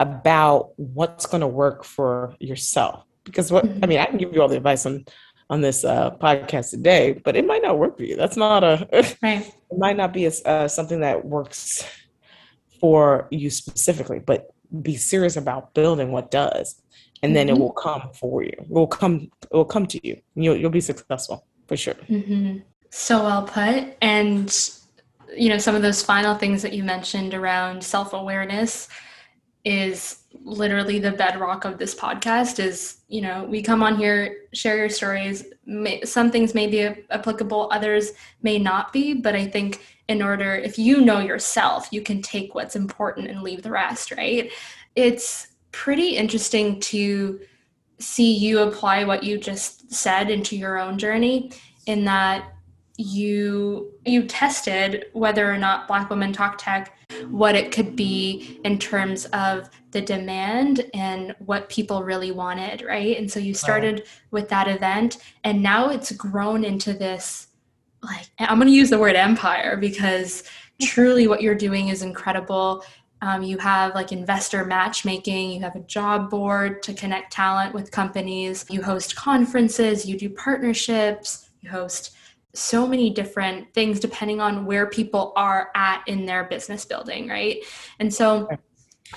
about 0.00 0.72
what's 0.76 1.26
going 1.26 1.40
to 1.40 1.46
work 1.46 1.84
for 1.84 2.34
yourself. 2.40 3.04
Because 3.24 3.50
what 3.50 3.64
mm-hmm. 3.64 3.84
I 3.84 3.86
mean, 3.86 3.98
I 3.98 4.06
can 4.06 4.18
give 4.18 4.32
you 4.32 4.42
all 4.42 4.48
the 4.48 4.56
advice 4.56 4.86
on 4.86 5.04
on 5.48 5.60
this 5.60 5.84
uh, 5.84 6.10
podcast 6.16 6.70
today, 6.70 7.20
but 7.24 7.36
it 7.36 7.46
might 7.46 7.62
not 7.62 7.78
work 7.78 7.96
for 7.96 8.02
you. 8.02 8.16
That's 8.16 8.36
not 8.36 8.64
a. 8.64 8.88
Right. 9.22 9.46
it 9.46 9.78
might 9.78 9.96
not 9.96 10.12
be 10.12 10.26
a, 10.26 10.32
uh, 10.44 10.68
something 10.68 11.00
that 11.00 11.24
works 11.24 11.84
for 12.80 13.28
you 13.30 13.50
specifically, 13.50 14.18
but 14.18 14.50
be 14.82 14.96
serious 14.96 15.36
about 15.36 15.74
building 15.74 16.12
what 16.12 16.30
does, 16.30 16.82
and 17.22 17.34
then 17.34 17.46
mm-hmm. 17.46 17.56
it 17.56 17.60
will 17.60 17.72
come 17.72 18.10
for 18.12 18.42
you. 18.42 18.52
It 18.58 18.70
will 18.70 18.86
come. 18.86 19.30
It 19.50 19.54
will 19.54 19.64
come 19.64 19.86
to 19.86 20.06
you. 20.06 20.20
You'll 20.34 20.56
you'll 20.56 20.70
be 20.70 20.80
successful 20.80 21.46
for 21.66 21.76
sure. 21.76 21.94
Mm-hmm. 22.08 22.58
So 22.90 23.22
well 23.22 23.44
put, 23.44 23.96
and 24.02 24.70
you 25.36 25.48
know 25.48 25.58
some 25.58 25.74
of 25.74 25.82
those 25.82 26.02
final 26.02 26.34
things 26.34 26.62
that 26.62 26.72
you 26.72 26.84
mentioned 26.84 27.34
around 27.34 27.82
self 27.82 28.12
awareness 28.12 28.88
is 29.66 30.22
literally 30.44 31.00
the 31.00 31.10
bedrock 31.10 31.64
of 31.64 31.76
this 31.76 31.92
podcast 31.92 32.60
is 32.60 32.98
you 33.08 33.20
know 33.20 33.44
we 33.44 33.60
come 33.60 33.82
on 33.82 33.96
here 33.96 34.44
share 34.52 34.76
your 34.76 34.88
stories 34.88 35.44
may, 35.64 36.00
some 36.02 36.30
things 36.30 36.54
may 36.54 36.68
be 36.68 37.04
applicable 37.10 37.68
others 37.72 38.12
may 38.42 38.58
not 38.58 38.92
be 38.92 39.12
but 39.12 39.34
i 39.34 39.44
think 39.44 39.80
in 40.08 40.22
order 40.22 40.54
if 40.54 40.78
you 40.78 41.00
know 41.00 41.18
yourself 41.18 41.88
you 41.90 42.00
can 42.00 42.22
take 42.22 42.54
what's 42.54 42.76
important 42.76 43.28
and 43.28 43.42
leave 43.42 43.62
the 43.62 43.70
rest 43.70 44.12
right? 44.12 44.50
It's 44.94 45.48
pretty 45.72 46.16
interesting 46.16 46.80
to 46.80 47.40
see 47.98 48.32
you 48.32 48.60
apply 48.60 49.04
what 49.04 49.22
you 49.22 49.38
just 49.38 49.92
said 49.92 50.30
into 50.30 50.56
your 50.56 50.78
own 50.78 50.98
journey 50.98 51.52
in 51.86 52.04
that 52.04 52.52
you 52.96 53.92
you 54.06 54.24
tested 54.24 55.06
whether 55.12 55.50
or 55.50 55.58
not 55.58 55.86
black 55.86 56.08
women 56.08 56.32
talk 56.32 56.56
tech 56.56 56.95
what 57.30 57.54
it 57.54 57.72
could 57.72 57.96
be 57.96 58.60
in 58.64 58.78
terms 58.78 59.26
of 59.26 59.70
the 59.90 60.00
demand 60.00 60.88
and 60.94 61.34
what 61.38 61.68
people 61.68 62.02
really 62.02 62.30
wanted 62.30 62.82
right 62.82 63.16
and 63.16 63.30
so 63.30 63.38
you 63.38 63.54
started 63.54 64.00
right. 64.00 64.08
with 64.30 64.48
that 64.48 64.68
event 64.68 65.18
and 65.44 65.62
now 65.62 65.88
it's 65.88 66.12
grown 66.12 66.64
into 66.64 66.92
this 66.92 67.48
like 68.02 68.26
i'm 68.38 68.58
going 68.58 68.68
to 68.68 68.74
use 68.74 68.90
the 68.90 68.98
word 68.98 69.16
empire 69.16 69.76
because 69.76 70.44
truly 70.82 71.26
what 71.26 71.42
you're 71.42 71.54
doing 71.54 71.88
is 71.88 72.02
incredible 72.02 72.84
um, 73.22 73.42
you 73.42 73.56
have 73.56 73.94
like 73.94 74.12
investor 74.12 74.64
matchmaking 74.64 75.52
you 75.52 75.60
have 75.60 75.76
a 75.76 75.80
job 75.80 76.28
board 76.28 76.82
to 76.82 76.92
connect 76.92 77.32
talent 77.32 77.72
with 77.72 77.90
companies 77.90 78.66
you 78.68 78.82
host 78.82 79.16
conferences 79.16 80.04
you 80.04 80.18
do 80.18 80.28
partnerships 80.28 81.50
you 81.62 81.70
host 81.70 82.15
so 82.56 82.86
many 82.86 83.10
different 83.10 83.72
things 83.74 84.00
depending 84.00 84.40
on 84.40 84.64
where 84.66 84.86
people 84.86 85.32
are 85.36 85.70
at 85.74 86.02
in 86.06 86.26
their 86.26 86.44
business 86.44 86.84
building 86.84 87.28
right? 87.28 87.62
And 87.98 88.12
so 88.12 88.48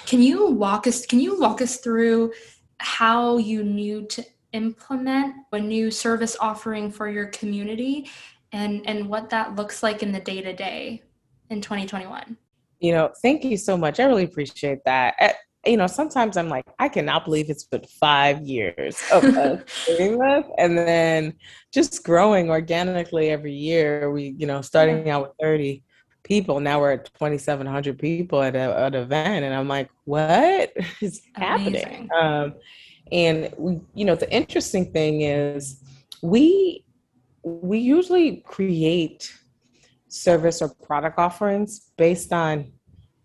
can 0.06 0.22
you 0.22 0.48
walk 0.48 0.88
us 0.88 1.06
can 1.06 1.20
you 1.20 1.40
walk 1.40 1.62
us 1.62 1.78
through 1.78 2.32
how 2.80 3.38
you 3.38 3.64
knew 3.64 4.06
to 4.08 4.24
implement 4.54 5.36
a 5.52 5.60
new 5.60 5.92
service 5.92 6.36
offering 6.40 6.92
for 6.92 7.10
your 7.10 7.28
community 7.28 8.10
and 8.52 8.88
and 8.88 9.08
what 9.08 9.30
that 9.30 9.56
looks 9.56 9.84
like 9.84 10.02
in 10.02 10.12
the 10.12 10.20
day 10.20 10.42
to 10.42 10.54
day 10.54 11.02
in 11.50 11.62
2021 11.62 12.38
you 12.80 12.92
know 12.92 13.12
thank 13.22 13.44
you 13.44 13.58
so 13.58 13.78
much. 13.78 14.00
I 14.00 14.06
really 14.06 14.24
appreciate 14.24 14.80
that 14.86 15.16
you 15.70 15.78
know, 15.78 15.88
sometimes 15.88 16.36
I'm 16.36 16.50
like, 16.50 16.66
I 16.80 16.90
cannot 16.90 17.26
believe 17.26 17.50
it's 17.50 17.64
been 17.64 17.84
five 18.00 18.42
years 18.42 19.02
of 19.12 19.24
us 19.38 19.62
doing 19.86 20.18
this. 20.18 20.46
And 20.58 20.78
then 20.78 21.36
just 21.72 22.04
growing 22.04 22.50
organically 22.50 23.30
every 23.30 23.54
year. 23.54 24.12
We, 24.12 24.36
you 24.38 24.48
know, 24.48 24.62
starting 24.62 25.10
out 25.10 25.22
with 25.22 25.32
30 25.40 25.84
people, 26.24 26.60
now 26.60 26.80
we're 26.80 26.94
at 26.94 27.06
2,700 27.06 28.00
people 28.00 28.42
at, 28.42 28.56
a, 28.56 28.60
at 28.60 28.96
an 28.96 29.04
event. 29.04 29.46
And 29.46 29.54
I'm 29.54 29.68
like, 29.68 29.90
what 30.06 30.74
is 31.02 31.22
happening? 31.34 32.10
Um, 32.20 32.56
and 33.12 33.54
we, 33.58 33.80
you 33.94 34.06
know, 34.06 34.16
the 34.16 34.32
interesting 34.32 34.92
thing 34.92 35.22
is 35.22 35.84
we, 36.22 36.84
we 37.44 37.80
usually 37.80 38.38
create 38.38 39.34
service 40.08 40.62
or 40.62 40.70
product 40.70 41.20
offerings 41.20 41.92
based 41.96 42.34
on 42.34 42.72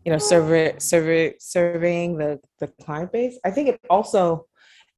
you 0.04 0.12
know, 0.12 0.18
survey, 0.18 0.74
survey, 0.78 1.34
surveying 1.38 2.18
the, 2.18 2.40
the 2.60 2.68
client 2.82 3.12
base. 3.12 3.38
I 3.44 3.50
think 3.50 3.68
it 3.68 3.80
also, 3.88 4.46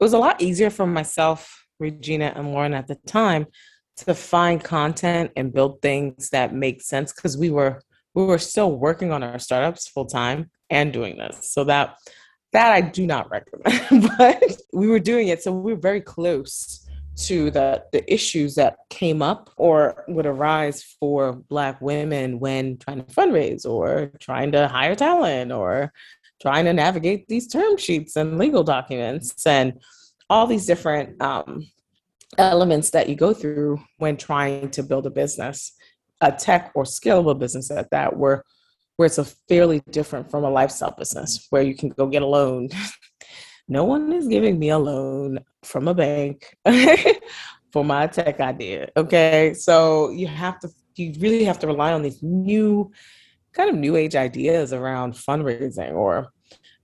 it 0.01 0.05
was 0.05 0.13
a 0.13 0.19
lot 0.19 0.43
easier 0.43 0.71
for 0.71 0.87
myself, 0.87 1.67
Regina 1.79 2.33
and 2.35 2.53
Lauren 2.53 2.75
at 2.75 2.87
the 2.87 2.97
time 3.07 3.47
to 3.99 4.15
find 4.15 4.63
content 4.63 5.31
and 5.37 5.53
build 5.53 5.81
things 5.81 6.31
that 6.31 6.55
make 6.55 6.83
sense 6.83 7.13
because 7.13 7.37
we 7.37 7.51
were 7.51 7.83
we 8.15 8.25
were 8.25 8.39
still 8.39 8.73
working 8.73 9.13
on 9.13 9.23
our 9.23 9.39
startups 9.39 9.89
full 9.89 10.07
time 10.07 10.51
and 10.71 10.93
doing 10.93 11.19
this. 11.19 11.53
So 11.53 11.65
that 11.65 11.97
that 12.53 12.73
I 12.73 12.81
do 12.81 13.07
not 13.07 13.31
recommend, 13.31 14.11
but 14.19 14.57
we 14.73 14.89
were 14.89 14.99
doing 14.99 15.29
it. 15.29 15.43
So 15.43 15.53
we 15.53 15.75
were 15.75 15.81
very 15.81 16.01
close 16.01 16.86
to 17.17 17.51
the, 17.51 17.83
the 17.93 18.13
issues 18.13 18.55
that 18.57 18.77
came 18.91 19.23
up 19.23 19.51
or 19.57 20.05
would 20.09 20.27
arise 20.27 20.83
for 21.01 21.33
Black 21.33 21.81
women 21.81 22.39
when 22.39 22.77
trying 22.77 23.03
to 23.03 23.15
fundraise 23.15 23.65
or 23.65 24.13
trying 24.21 24.53
to 24.53 24.69
hire 24.69 24.95
talent 24.95 25.51
or 25.51 25.93
trying 26.41 26.67
to 26.67 26.73
navigate 26.73 27.27
these 27.29 27.49
term 27.49 27.77
sheets 27.77 28.17
and 28.17 28.39
legal 28.39 28.63
documents 28.63 29.47
and 29.47 29.81
all 30.29 30.47
these 30.47 30.67
different 30.67 31.21
um, 31.23 31.67
elements 32.37 32.91
that 32.91 33.09
you 33.09 33.15
go 33.15 33.33
through 33.33 33.81
when 33.99 34.17
trying 34.17 34.71
to 34.71 34.83
build 34.83 35.07
a 35.07 35.11
business, 35.11 35.73
a 36.21 36.31
tech 36.31 36.71
or 36.75 36.85
scalable 36.85 37.39
business 37.39 37.71
at 37.71 37.91
that, 37.91 38.17
where 38.17 38.43
where 38.97 39.07
it's 39.07 39.19
a 39.19 39.25
fairly 39.49 39.83
different 39.91 40.31
from 40.31 40.45
a 40.45 40.51
lifestyle 40.51 40.95
business 40.97 41.47
where 41.51 41.63
you 41.63 41.75
can 41.75 41.91
go 41.91 42.07
get 42.07 42.23
a 42.23 42.27
loan 42.27 42.69
no 43.69 43.85
one 43.85 44.13
is 44.13 44.29
giving 44.29 44.59
me 44.59 44.71
a 44.71 44.79
loan 44.79 45.41
from 45.63 45.89
a 45.89 45.95
bank 45.95 46.57
for 47.73 47.85
my 47.85 48.07
tech 48.07 48.41
idea. 48.41 48.91
Okay. 48.97 49.55
So 49.55 50.11
you 50.11 50.27
have 50.27 50.59
to, 50.61 50.69
you 50.95 51.15
really 51.19 51.45
have 51.45 51.59
to 51.61 51.67
rely 51.67 51.93
on 51.93 52.03
these 52.03 52.23
new 52.23 52.91
kind 53.53 53.71
of 53.71 53.77
new 53.77 53.97
age 53.97 54.15
ideas 54.15 54.73
around 54.73 55.15
fundraising 55.15 55.93
or 55.95 56.33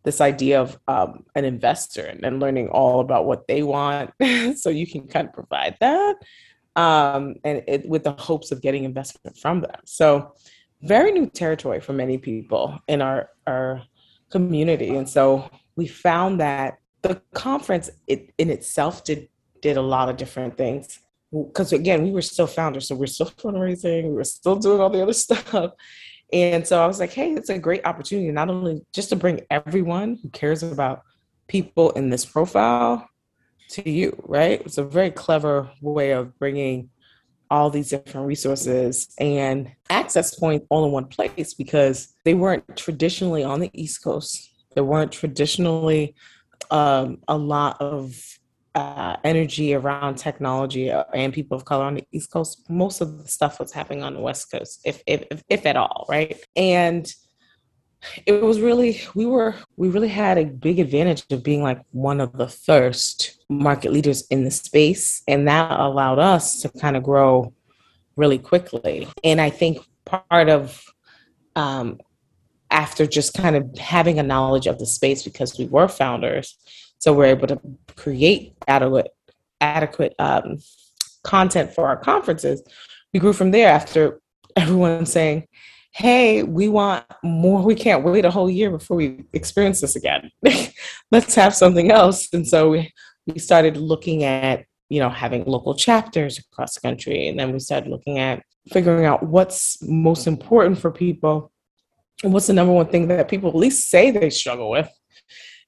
this 0.04 0.20
idea 0.20 0.60
of 0.60 0.78
um, 0.88 1.24
an 1.34 1.44
investor 1.44 2.02
and, 2.02 2.24
and 2.24 2.40
learning 2.40 2.68
all 2.68 3.00
about 3.00 3.26
what 3.26 3.46
they 3.46 3.62
want 3.62 4.10
so 4.56 4.68
you 4.68 4.86
can 4.86 5.06
kind 5.06 5.28
of 5.28 5.32
provide 5.32 5.76
that 5.80 6.16
um, 6.76 7.36
and 7.44 7.62
it, 7.68 7.88
with 7.88 8.04
the 8.04 8.12
hopes 8.12 8.50
of 8.50 8.62
getting 8.62 8.84
investment 8.84 9.36
from 9.36 9.60
them. 9.60 9.76
So 9.84 10.34
very 10.80 11.12
new 11.12 11.28
territory 11.28 11.80
for 11.80 11.92
many 11.92 12.18
people 12.18 12.78
in 12.88 13.02
our, 13.02 13.28
our 13.46 13.82
community. 14.30 14.96
And 14.96 15.08
so 15.08 15.48
we 15.76 15.86
found 15.86 16.40
that 16.40 16.78
the 17.02 17.20
conference 17.34 17.90
it, 18.06 18.32
in 18.38 18.50
itself 18.50 19.04
did 19.04 19.28
did 19.60 19.76
a 19.76 19.82
lot 19.82 20.08
of 20.08 20.16
different 20.16 20.56
things. 20.56 20.98
because 21.30 21.72
again, 21.72 22.02
we 22.02 22.10
were 22.10 22.22
still 22.22 22.46
founders, 22.46 22.88
so 22.88 22.94
we're 22.94 23.06
still 23.06 23.26
fundraising, 23.38 24.04
we 24.04 24.12
were 24.12 24.24
still 24.24 24.56
doing 24.56 24.80
all 24.80 24.90
the 24.90 25.02
other 25.02 25.12
stuff. 25.26 25.72
And 26.32 26.66
so 26.66 26.82
I 26.82 26.86
was 26.86 26.98
like, 26.98 27.12
hey, 27.12 27.32
it's 27.32 27.50
a 27.50 27.58
great 27.58 27.84
opportunity 27.84 28.30
not 28.32 28.48
only 28.48 28.80
just 28.92 29.10
to 29.10 29.16
bring 29.16 29.42
everyone 29.50 30.18
who 30.22 30.30
cares 30.30 30.62
about 30.62 31.02
people 31.46 31.90
in 31.90 32.08
this 32.08 32.24
profile 32.24 33.06
to 33.70 33.88
you, 33.88 34.16
right? 34.24 34.60
It's 34.62 34.78
a 34.78 34.84
very 34.84 35.10
clever 35.10 35.70
way 35.80 36.12
of 36.12 36.38
bringing 36.38 36.90
all 37.50 37.68
these 37.68 37.90
different 37.90 38.26
resources 38.26 39.14
and 39.18 39.70
access 39.90 40.34
points 40.34 40.64
all 40.70 40.86
in 40.86 40.90
one 40.92 41.04
place 41.04 41.52
because 41.52 42.14
they 42.24 42.32
weren't 42.32 42.64
traditionally 42.76 43.44
on 43.44 43.60
the 43.60 43.70
East 43.74 44.02
Coast. 44.02 44.51
There 44.74 44.84
weren't 44.84 45.12
traditionally 45.12 46.14
um, 46.70 47.18
a 47.28 47.36
lot 47.36 47.80
of 47.80 48.16
uh, 48.74 49.16
energy 49.22 49.74
around 49.74 50.16
technology 50.16 50.90
and 50.90 51.32
people 51.32 51.56
of 51.56 51.64
color 51.64 51.84
on 51.84 51.94
the 51.96 52.04
East 52.12 52.30
Coast. 52.30 52.68
Most 52.70 53.00
of 53.00 53.22
the 53.22 53.28
stuff 53.28 53.60
was 53.60 53.72
happening 53.72 54.02
on 54.02 54.14
the 54.14 54.20
West 54.20 54.50
Coast, 54.50 54.80
if 54.84 55.02
if 55.06 55.24
if, 55.30 55.42
if 55.48 55.66
at 55.66 55.76
all, 55.76 56.06
right? 56.08 56.42
And 56.56 57.12
it 58.26 58.42
was 58.42 58.60
really 58.60 59.00
we 59.14 59.26
were 59.26 59.54
we 59.76 59.88
really 59.88 60.08
had 60.08 60.38
a 60.38 60.44
big 60.44 60.78
advantage 60.78 61.24
of 61.30 61.42
being 61.42 61.62
like 61.62 61.80
one 61.92 62.20
of 62.20 62.32
the 62.32 62.48
first 62.48 63.44
market 63.48 63.92
leaders 63.92 64.26
in 64.28 64.44
the 64.44 64.50
space 64.50 65.22
and 65.28 65.46
that 65.46 65.70
allowed 65.78 66.18
us 66.18 66.60
to 66.62 66.68
kind 66.80 66.96
of 66.96 67.02
grow 67.02 67.52
really 68.16 68.38
quickly 68.38 69.06
and 69.22 69.40
i 69.40 69.48
think 69.48 69.78
part 70.04 70.48
of 70.48 70.84
um, 71.54 72.00
after 72.72 73.06
just 73.06 73.34
kind 73.34 73.56
of 73.56 73.78
having 73.78 74.18
a 74.18 74.22
knowledge 74.22 74.66
of 74.66 74.78
the 74.78 74.86
space 74.86 75.22
because 75.22 75.58
we 75.58 75.66
were 75.66 75.88
founders 75.88 76.56
so 76.98 77.12
we're 77.12 77.24
able 77.26 77.46
to 77.46 77.60
create 77.96 78.54
adequate 78.66 79.14
adequate 79.60 80.14
um, 80.18 80.58
content 81.22 81.72
for 81.72 81.86
our 81.86 81.96
conferences 81.96 82.62
we 83.12 83.20
grew 83.20 83.32
from 83.32 83.50
there 83.50 83.68
after 83.68 84.20
everyone 84.56 85.06
saying 85.06 85.46
hey, 85.92 86.42
we 86.42 86.68
want 86.68 87.04
more. 87.22 87.62
We 87.62 87.74
can't 87.74 88.02
wait 88.02 88.24
a 88.24 88.30
whole 88.30 88.50
year 88.50 88.70
before 88.70 88.96
we 88.96 89.24
experience 89.32 89.80
this 89.80 89.94
again. 89.94 90.30
Let's 91.10 91.34
have 91.34 91.54
something 91.54 91.90
else. 91.90 92.32
And 92.32 92.48
so 92.48 92.70
we, 92.70 92.92
we 93.26 93.38
started 93.38 93.76
looking 93.76 94.24
at, 94.24 94.64
you 94.88 95.00
know, 95.00 95.10
having 95.10 95.44
local 95.44 95.74
chapters 95.74 96.38
across 96.38 96.74
the 96.74 96.80
country. 96.80 97.28
And 97.28 97.38
then 97.38 97.52
we 97.52 97.58
started 97.58 97.90
looking 97.90 98.18
at 98.18 98.42
figuring 98.70 99.04
out 99.04 99.22
what's 99.22 99.82
most 99.82 100.26
important 100.26 100.78
for 100.78 100.90
people. 100.90 101.51
What's 102.22 102.46
the 102.46 102.52
number 102.52 102.72
one 102.72 102.88
thing 102.88 103.08
that 103.08 103.28
people 103.28 103.48
at 103.48 103.56
least 103.56 103.90
say 103.90 104.10
they 104.10 104.30
struggle 104.30 104.70
with? 104.70 104.88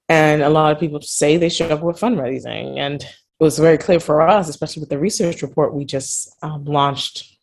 And 0.09 0.43
a 0.43 0.51
lot 0.51 0.73
of 0.73 0.79
people 0.79 1.01
say 1.01 1.37
they 1.37 1.49
struggle 1.49 1.87
with 1.87 1.99
fundraising. 1.99 2.79
And 2.79 3.03
it 3.03 3.09
was 3.41 3.59
very 3.59 3.79
clear 3.79 3.99
for 3.99 4.21
us, 4.21 4.49
especially 4.49 4.81
with 4.81 4.91
the 4.91 4.99
research 4.99 5.43
report 5.43 5.75
we 5.75 5.85
just 5.85 6.37
um, 6.43 6.65
launched 6.65 7.35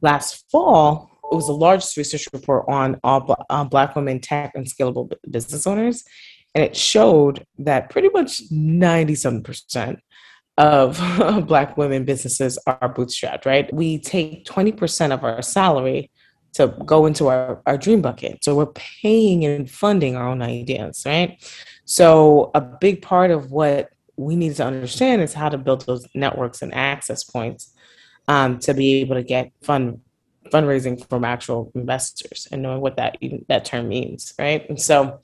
last 0.00 0.44
fall, 0.50 1.10
it 1.30 1.34
was 1.34 1.46
the 1.46 1.52
largest 1.52 1.96
research 1.96 2.26
report 2.32 2.64
on 2.68 3.00
all 3.02 3.44
on 3.50 3.68
Black 3.68 3.96
women 3.96 4.20
tech 4.20 4.52
and 4.54 4.66
scalable 4.66 5.12
business 5.28 5.66
owners, 5.66 6.04
and 6.54 6.62
it 6.62 6.76
showed 6.76 7.44
that 7.58 7.90
pretty 7.90 8.08
much 8.10 8.42
ninety-seven 8.50 9.42
percent 9.42 9.98
of 10.56 10.98
Black 11.48 11.76
women 11.76 12.04
businesses 12.04 12.58
are 12.66 12.92
bootstrapped. 12.94 13.44
Right, 13.44 13.72
we 13.72 13.98
take 13.98 14.44
twenty 14.44 14.72
percent 14.72 15.12
of 15.12 15.24
our 15.24 15.42
salary 15.42 16.10
to 16.56 16.68
go 16.84 17.06
into 17.06 17.28
our, 17.28 17.60
our 17.66 17.76
dream 17.76 18.00
bucket. 18.00 18.42
So 18.42 18.54
we're 18.54 18.66
paying 18.66 19.44
and 19.44 19.70
funding 19.70 20.16
our 20.16 20.28
own 20.28 20.40
ideas, 20.40 21.04
right? 21.04 21.38
So 21.84 22.50
a 22.54 22.60
big 22.60 23.02
part 23.02 23.30
of 23.30 23.52
what 23.52 23.90
we 24.16 24.36
need 24.36 24.56
to 24.56 24.64
understand 24.64 25.20
is 25.20 25.34
how 25.34 25.50
to 25.50 25.58
build 25.58 25.84
those 25.86 26.06
networks 26.14 26.62
and 26.62 26.74
access 26.74 27.24
points 27.24 27.74
um, 28.28 28.58
to 28.60 28.72
be 28.72 29.00
able 29.00 29.16
to 29.16 29.22
get 29.22 29.52
fund 29.62 30.00
fundraising 30.46 31.04
from 31.08 31.24
actual 31.24 31.72
investors 31.74 32.46
and 32.52 32.62
knowing 32.62 32.80
what 32.80 32.96
that 32.96 33.18
that 33.48 33.64
term 33.64 33.88
means, 33.88 34.32
right? 34.38 34.66
And 34.68 34.80
so 34.80 35.20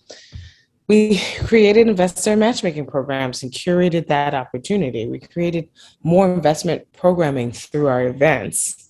we 0.88 1.18
created 1.44 1.88
investor 1.88 2.36
matchmaking 2.36 2.86
programs 2.86 3.42
and 3.42 3.52
curated 3.52 4.08
that 4.08 4.34
opportunity. 4.34 5.06
We 5.06 5.20
created 5.20 5.68
more 6.02 6.30
investment 6.30 6.92
programming 6.92 7.52
through 7.52 7.86
our 7.86 8.06
events, 8.06 8.81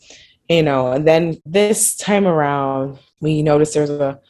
you 0.53 0.63
know, 0.63 0.93
and 0.93 1.07
then 1.07 1.37
this 1.45 1.97
time 1.97 2.27
around, 2.27 2.99
we 3.21 3.43
noticed 3.43 3.75
there's 3.75 3.91
a 3.91 4.21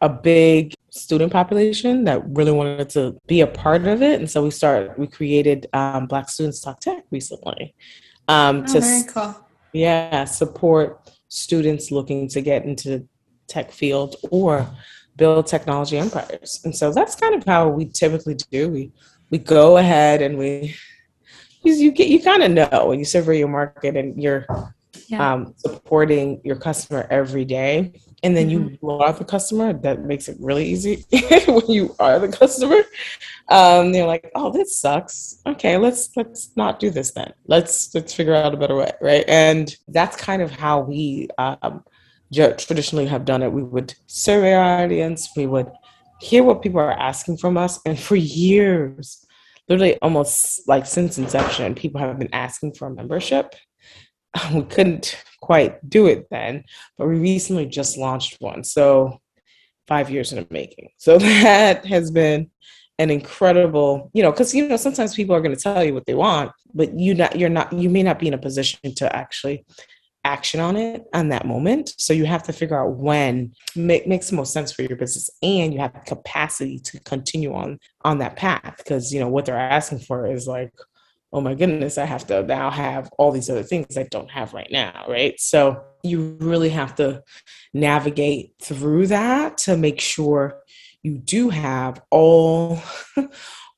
a 0.00 0.08
big 0.08 0.74
student 0.90 1.32
population 1.32 2.02
that 2.04 2.20
really 2.28 2.50
wanted 2.50 2.90
to 2.90 3.16
be 3.28 3.40
a 3.40 3.46
part 3.46 3.86
of 3.86 4.02
it, 4.02 4.18
and 4.20 4.30
so 4.30 4.42
we 4.42 4.50
started. 4.50 4.92
We 4.96 5.06
created 5.06 5.66
um, 5.72 6.06
Black 6.06 6.28
Students 6.28 6.60
Talk 6.60 6.80
Tech 6.80 7.04
recently 7.10 7.74
um, 8.28 8.64
oh, 8.68 8.72
to 8.72 8.80
very 8.80 9.04
cool. 9.04 9.46
yeah 9.72 10.24
support 10.24 11.10
students 11.28 11.90
looking 11.90 12.28
to 12.28 12.40
get 12.40 12.64
into 12.64 13.08
tech 13.48 13.70
field 13.72 14.16
or 14.30 14.68
build 15.16 15.46
technology 15.46 15.98
empires. 15.98 16.60
And 16.64 16.74
so 16.74 16.92
that's 16.92 17.14
kind 17.14 17.34
of 17.34 17.44
how 17.44 17.68
we 17.68 17.86
typically 17.86 18.34
do. 18.50 18.68
We 18.68 18.92
we 19.30 19.38
go 19.38 19.78
ahead 19.78 20.22
and 20.22 20.36
we 20.38 20.74
you 21.64 21.92
get 21.92 22.08
you 22.08 22.20
kind 22.20 22.42
of 22.42 22.50
know 22.50 22.86
when 22.86 22.98
you 22.98 23.04
survey 23.04 23.38
your 23.38 23.48
market 23.48 23.96
and 23.96 24.20
you're 24.20 24.46
yeah. 25.12 25.32
um, 25.32 25.54
supporting 25.56 26.40
your 26.42 26.56
customer 26.56 27.06
every 27.10 27.44
day. 27.44 27.92
And 28.24 28.36
then 28.36 28.48
mm-hmm. 28.48 28.74
you 28.80 28.90
are 28.90 29.12
the 29.12 29.24
customer 29.24 29.72
that 29.72 30.04
makes 30.04 30.28
it 30.28 30.36
really 30.40 30.64
easy 30.64 31.04
when 31.46 31.66
you 31.68 31.94
are 31.98 32.18
the 32.18 32.28
customer. 32.28 32.82
Um, 33.48 33.92
they're 33.92 34.06
like 34.06 34.30
oh 34.34 34.52
this 34.52 34.76
sucks. 34.76 35.42
Okay 35.46 35.76
let's 35.76 36.10
let's 36.16 36.50
not 36.56 36.80
do 36.80 36.90
this 36.90 37.10
then. 37.12 37.32
Let's 37.46 37.94
let's 37.94 38.14
figure 38.14 38.34
out 38.34 38.54
a 38.54 38.56
better 38.56 38.76
way 38.76 38.92
right? 39.00 39.24
And 39.28 39.74
that's 39.88 40.16
kind 40.16 40.40
of 40.40 40.50
how 40.50 40.80
we 40.80 41.28
um, 41.38 41.84
traditionally 42.32 43.06
have 43.06 43.24
done 43.24 43.42
it. 43.42 43.52
We 43.52 43.62
would 43.62 43.94
survey 44.06 44.54
our 44.54 44.84
audience. 44.84 45.30
We 45.36 45.46
would 45.46 45.70
hear 46.20 46.44
what 46.44 46.62
people 46.62 46.80
are 46.80 46.92
asking 46.92 47.38
from 47.38 47.56
us. 47.56 47.80
And 47.84 47.98
for 47.98 48.16
years 48.16 49.26
literally 49.68 49.96
almost 50.02 50.66
like 50.68 50.84
since 50.84 51.18
inception 51.18 51.74
people 51.74 52.00
have 52.00 52.18
been 52.18 52.32
asking 52.32 52.74
for 52.74 52.88
a 52.88 52.90
membership 52.90 53.54
we 54.54 54.62
couldn't 54.62 55.22
quite 55.40 55.88
do 55.88 56.06
it 56.06 56.26
then, 56.30 56.64
but 56.96 57.08
we 57.08 57.18
recently 57.18 57.66
just 57.66 57.98
launched 57.98 58.36
one. 58.40 58.64
So 58.64 59.20
five 59.86 60.10
years 60.10 60.32
in 60.32 60.38
the 60.38 60.46
making. 60.50 60.88
So 60.98 61.18
that 61.44 61.84
has 61.86 62.10
been 62.10 62.50
an 62.98 63.10
incredible, 63.10 64.10
you 64.14 64.22
know, 64.22 64.30
because 64.30 64.54
you 64.54 64.68
know 64.68 64.76
sometimes 64.76 65.14
people 65.14 65.34
are 65.34 65.40
going 65.40 65.54
to 65.54 65.60
tell 65.60 65.84
you 65.84 65.94
what 65.94 66.06
they 66.06 66.14
want, 66.14 66.52
but 66.74 66.98
you 66.98 67.14
not 67.14 67.38
you're 67.38 67.48
not 67.48 67.72
you 67.72 67.90
may 67.90 68.02
not 68.02 68.18
be 68.18 68.28
in 68.28 68.34
a 68.34 68.38
position 68.38 68.94
to 68.94 69.14
actually 69.14 69.64
action 70.24 70.60
on 70.60 70.76
it 70.76 71.04
on 71.12 71.30
that 71.30 71.46
moment. 71.46 71.94
So 71.98 72.12
you 72.12 72.26
have 72.26 72.44
to 72.44 72.52
figure 72.52 72.80
out 72.80 72.94
when 72.94 73.52
make, 73.74 74.06
makes 74.06 74.30
the 74.30 74.36
most 74.36 74.52
sense 74.52 74.70
for 74.70 74.82
your 74.82 74.96
business, 74.96 75.30
and 75.42 75.72
you 75.72 75.80
have 75.80 76.04
capacity 76.06 76.78
to 76.78 77.00
continue 77.00 77.54
on 77.54 77.78
on 78.04 78.18
that 78.18 78.36
path 78.36 78.74
because 78.78 79.12
you 79.12 79.20
know 79.20 79.28
what 79.28 79.46
they're 79.46 79.58
asking 79.58 80.00
for 80.00 80.30
is 80.30 80.46
like 80.46 80.72
oh 81.32 81.40
my 81.40 81.54
goodness, 81.54 81.96
I 81.96 82.04
have 82.04 82.26
to 82.26 82.42
now 82.42 82.70
have 82.70 83.10
all 83.18 83.32
these 83.32 83.48
other 83.48 83.62
things 83.62 83.96
I 83.96 84.04
don't 84.04 84.30
have 84.30 84.52
right 84.52 84.68
now, 84.70 85.06
right? 85.08 85.38
So 85.40 85.82
you 86.02 86.36
really 86.40 86.68
have 86.70 86.94
to 86.96 87.22
navigate 87.72 88.52
through 88.60 89.06
that 89.08 89.56
to 89.58 89.76
make 89.76 90.00
sure 90.00 90.60
you 91.02 91.18
do 91.18 91.48
have 91.48 92.02
all 92.10 92.80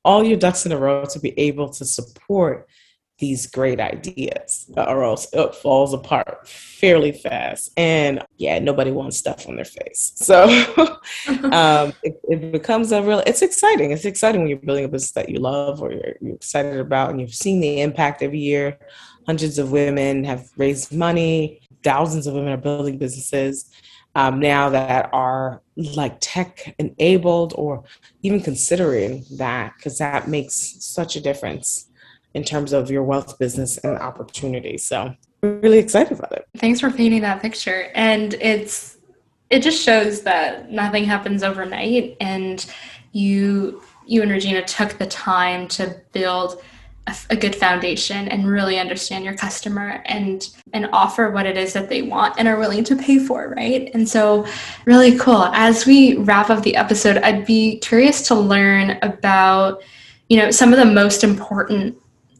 all 0.03 0.23
your 0.23 0.37
ducks 0.37 0.65
in 0.65 0.71
a 0.71 0.77
row 0.77 1.05
to 1.05 1.19
be 1.19 1.37
able 1.39 1.69
to 1.69 1.85
support 1.85 2.67
these 3.17 3.47
great 3.47 3.79
ideas 3.79 4.69
or 4.75 5.03
else 5.03 5.27
it 5.31 5.55
falls 5.55 5.93
apart 5.93 6.47
fairly 6.47 7.11
fast. 7.11 7.71
And 7.77 8.23
yeah 8.37 8.59
nobody 8.59 8.91
wants 8.91 9.17
stuff 9.17 9.47
on 9.47 9.55
their 9.55 9.65
face. 9.65 10.13
So 10.15 10.43
um, 11.51 11.93
it, 12.03 12.19
it, 12.29 12.51
becomes 12.51 12.91
a 12.91 13.01
real 13.01 13.19
it's 13.25 13.41
exciting. 13.41 13.91
It's 13.91 14.05
exciting 14.05 14.41
when 14.41 14.49
you're 14.49 14.59
building 14.59 14.85
a 14.85 14.89
business 14.89 15.11
that 15.11 15.29
you 15.29 15.39
love 15.39 15.81
or 15.81 15.91
you're, 15.91 16.15
you're 16.21 16.35
excited 16.35 16.79
about 16.79 17.11
and 17.11 17.21
you've 17.21 17.33
seen 17.33 17.59
the 17.59 17.81
impact 17.81 18.21
every 18.21 18.39
year. 18.39 18.77
Hundreds 19.25 19.57
of 19.57 19.71
women 19.71 20.23
have 20.23 20.49
raised 20.57 20.93
money. 20.93 21.61
Thousands 21.83 22.27
of 22.27 22.33
women 22.33 22.53
are 22.53 22.57
building 22.57 22.97
businesses 22.97 23.71
um, 24.15 24.39
now 24.39 24.69
that 24.69 25.09
are 25.13 25.61
like 25.75 26.17
tech 26.21 26.73
enabled 26.79 27.53
or 27.57 27.83
even 28.23 28.41
considering 28.41 29.25
that 29.37 29.73
because 29.75 29.97
that 29.97 30.29
makes 30.29 30.77
such 30.79 31.15
a 31.15 31.21
difference 31.21 31.84
in 32.35 32.43
terms 32.43 32.73
of 32.73 32.91
your 32.91 33.01
wealth 33.01 33.39
business 33.39 33.77
and 33.79 33.97
opportunity. 33.97 34.77
So 34.77 35.15
really 35.41 35.79
excited 35.79 36.19
about 36.19 36.33
it. 36.33 36.45
Thanks 36.57 36.79
for 36.79 36.91
painting 36.91 37.21
that 37.21 37.41
picture. 37.41 37.89
And 37.95 38.35
it's 38.35 38.97
it 39.49 39.63
just 39.63 39.81
shows 39.81 40.21
that 40.23 40.71
nothing 40.71 41.05
happens 41.05 41.43
overnight 41.43 42.17
and 42.19 42.65
you 43.13 43.81
you 44.05 44.21
and 44.21 44.31
Regina 44.31 44.63
took 44.63 44.97
the 44.97 45.07
time 45.07 45.67
to 45.69 45.99
build 46.11 46.61
a, 47.07 47.15
a, 47.31 47.35
good 47.35 47.55
foundation 47.55 48.27
and 48.27 48.47
really 48.47 48.79
understand 48.79 49.23
your 49.23 49.35
customer 49.35 50.03
and 50.05 50.49
and 50.73 50.89
offer 50.91 51.29
what 51.29 51.45
it 51.45 51.57
is 51.57 51.73
that 51.73 51.89
they 51.89 52.01
want 52.01 52.35
and 52.37 52.47
are 52.47 52.57
willing 52.57 52.83
to 52.83 52.95
pay 52.95 53.19
for 53.19 53.53
right 53.55 53.91
and 53.93 54.09
so 54.09 54.45
really 54.85 55.17
cool 55.17 55.45
as 55.53 55.85
we 55.85 56.17
wrap 56.17 56.49
up 56.49 56.63
the 56.63 56.75
episode 56.75 57.17
i'd 57.17 57.45
be 57.45 57.77
curious 57.79 58.23
to 58.23 58.33
learn 58.33 58.97
about 59.03 59.83
you 60.29 60.37
know 60.37 60.49
some 60.49 60.73
of 60.73 60.79
the 60.79 60.85
most 60.85 61.23
important 61.23 61.95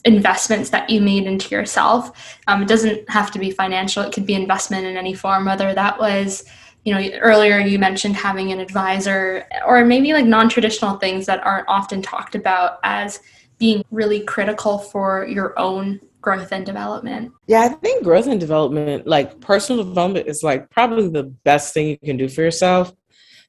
investments 0.06 0.70
that 0.70 0.90
you 0.90 1.02
made 1.02 1.26
into 1.26 1.54
yourself. 1.54 2.38
Um, 2.48 2.62
it 2.62 2.68
doesn't 2.68 3.10
have 3.10 3.32
to 3.32 3.40
be 3.40 3.52
financial; 3.52 4.04
it 4.04 4.14
could 4.14 4.26
be 4.26 4.36
investment 4.36 4.86
in 4.86 4.98
any 4.98 5.14
form, 5.14 5.46
whether 5.46 5.74
that 5.74 6.00
was 6.00 6.46
you 6.86 6.94
know 6.94 7.18
earlier 7.20 7.60
you 7.60 7.78
mentioned 7.78 8.16
having 8.16 8.52
an 8.52 8.60
advisor 8.60 9.48
or 9.66 9.84
maybe 9.84 10.14
like 10.14 10.26
non-traditional 10.26 10.98
things 10.98 11.26
that 11.26 11.44
aren't 11.44 11.68
often 11.68 12.02
talked 12.02 12.36
about 12.36 12.80
as 12.84 13.20
being 13.58 13.84
really 13.92 14.22
critical 14.22 14.78
for 14.78 15.26
your 15.26 15.58
own 15.60 16.00
growth 16.22 16.52
and 16.52 16.66
development 16.66 17.32
yeah 17.48 17.62
i 17.62 17.70
think 17.70 18.04
growth 18.04 18.28
and 18.28 18.40
development 18.40 19.06
like 19.06 19.40
personal 19.42 19.84
development 19.84 20.28
is 20.28 20.44
like 20.44 20.70
probably 20.70 21.10
the 21.10 21.24
best 21.44 21.74
thing 21.74 21.88
you 21.88 21.98
can 21.98 22.18
do 22.18 22.30
for 22.30 22.42
yourself 22.42 22.94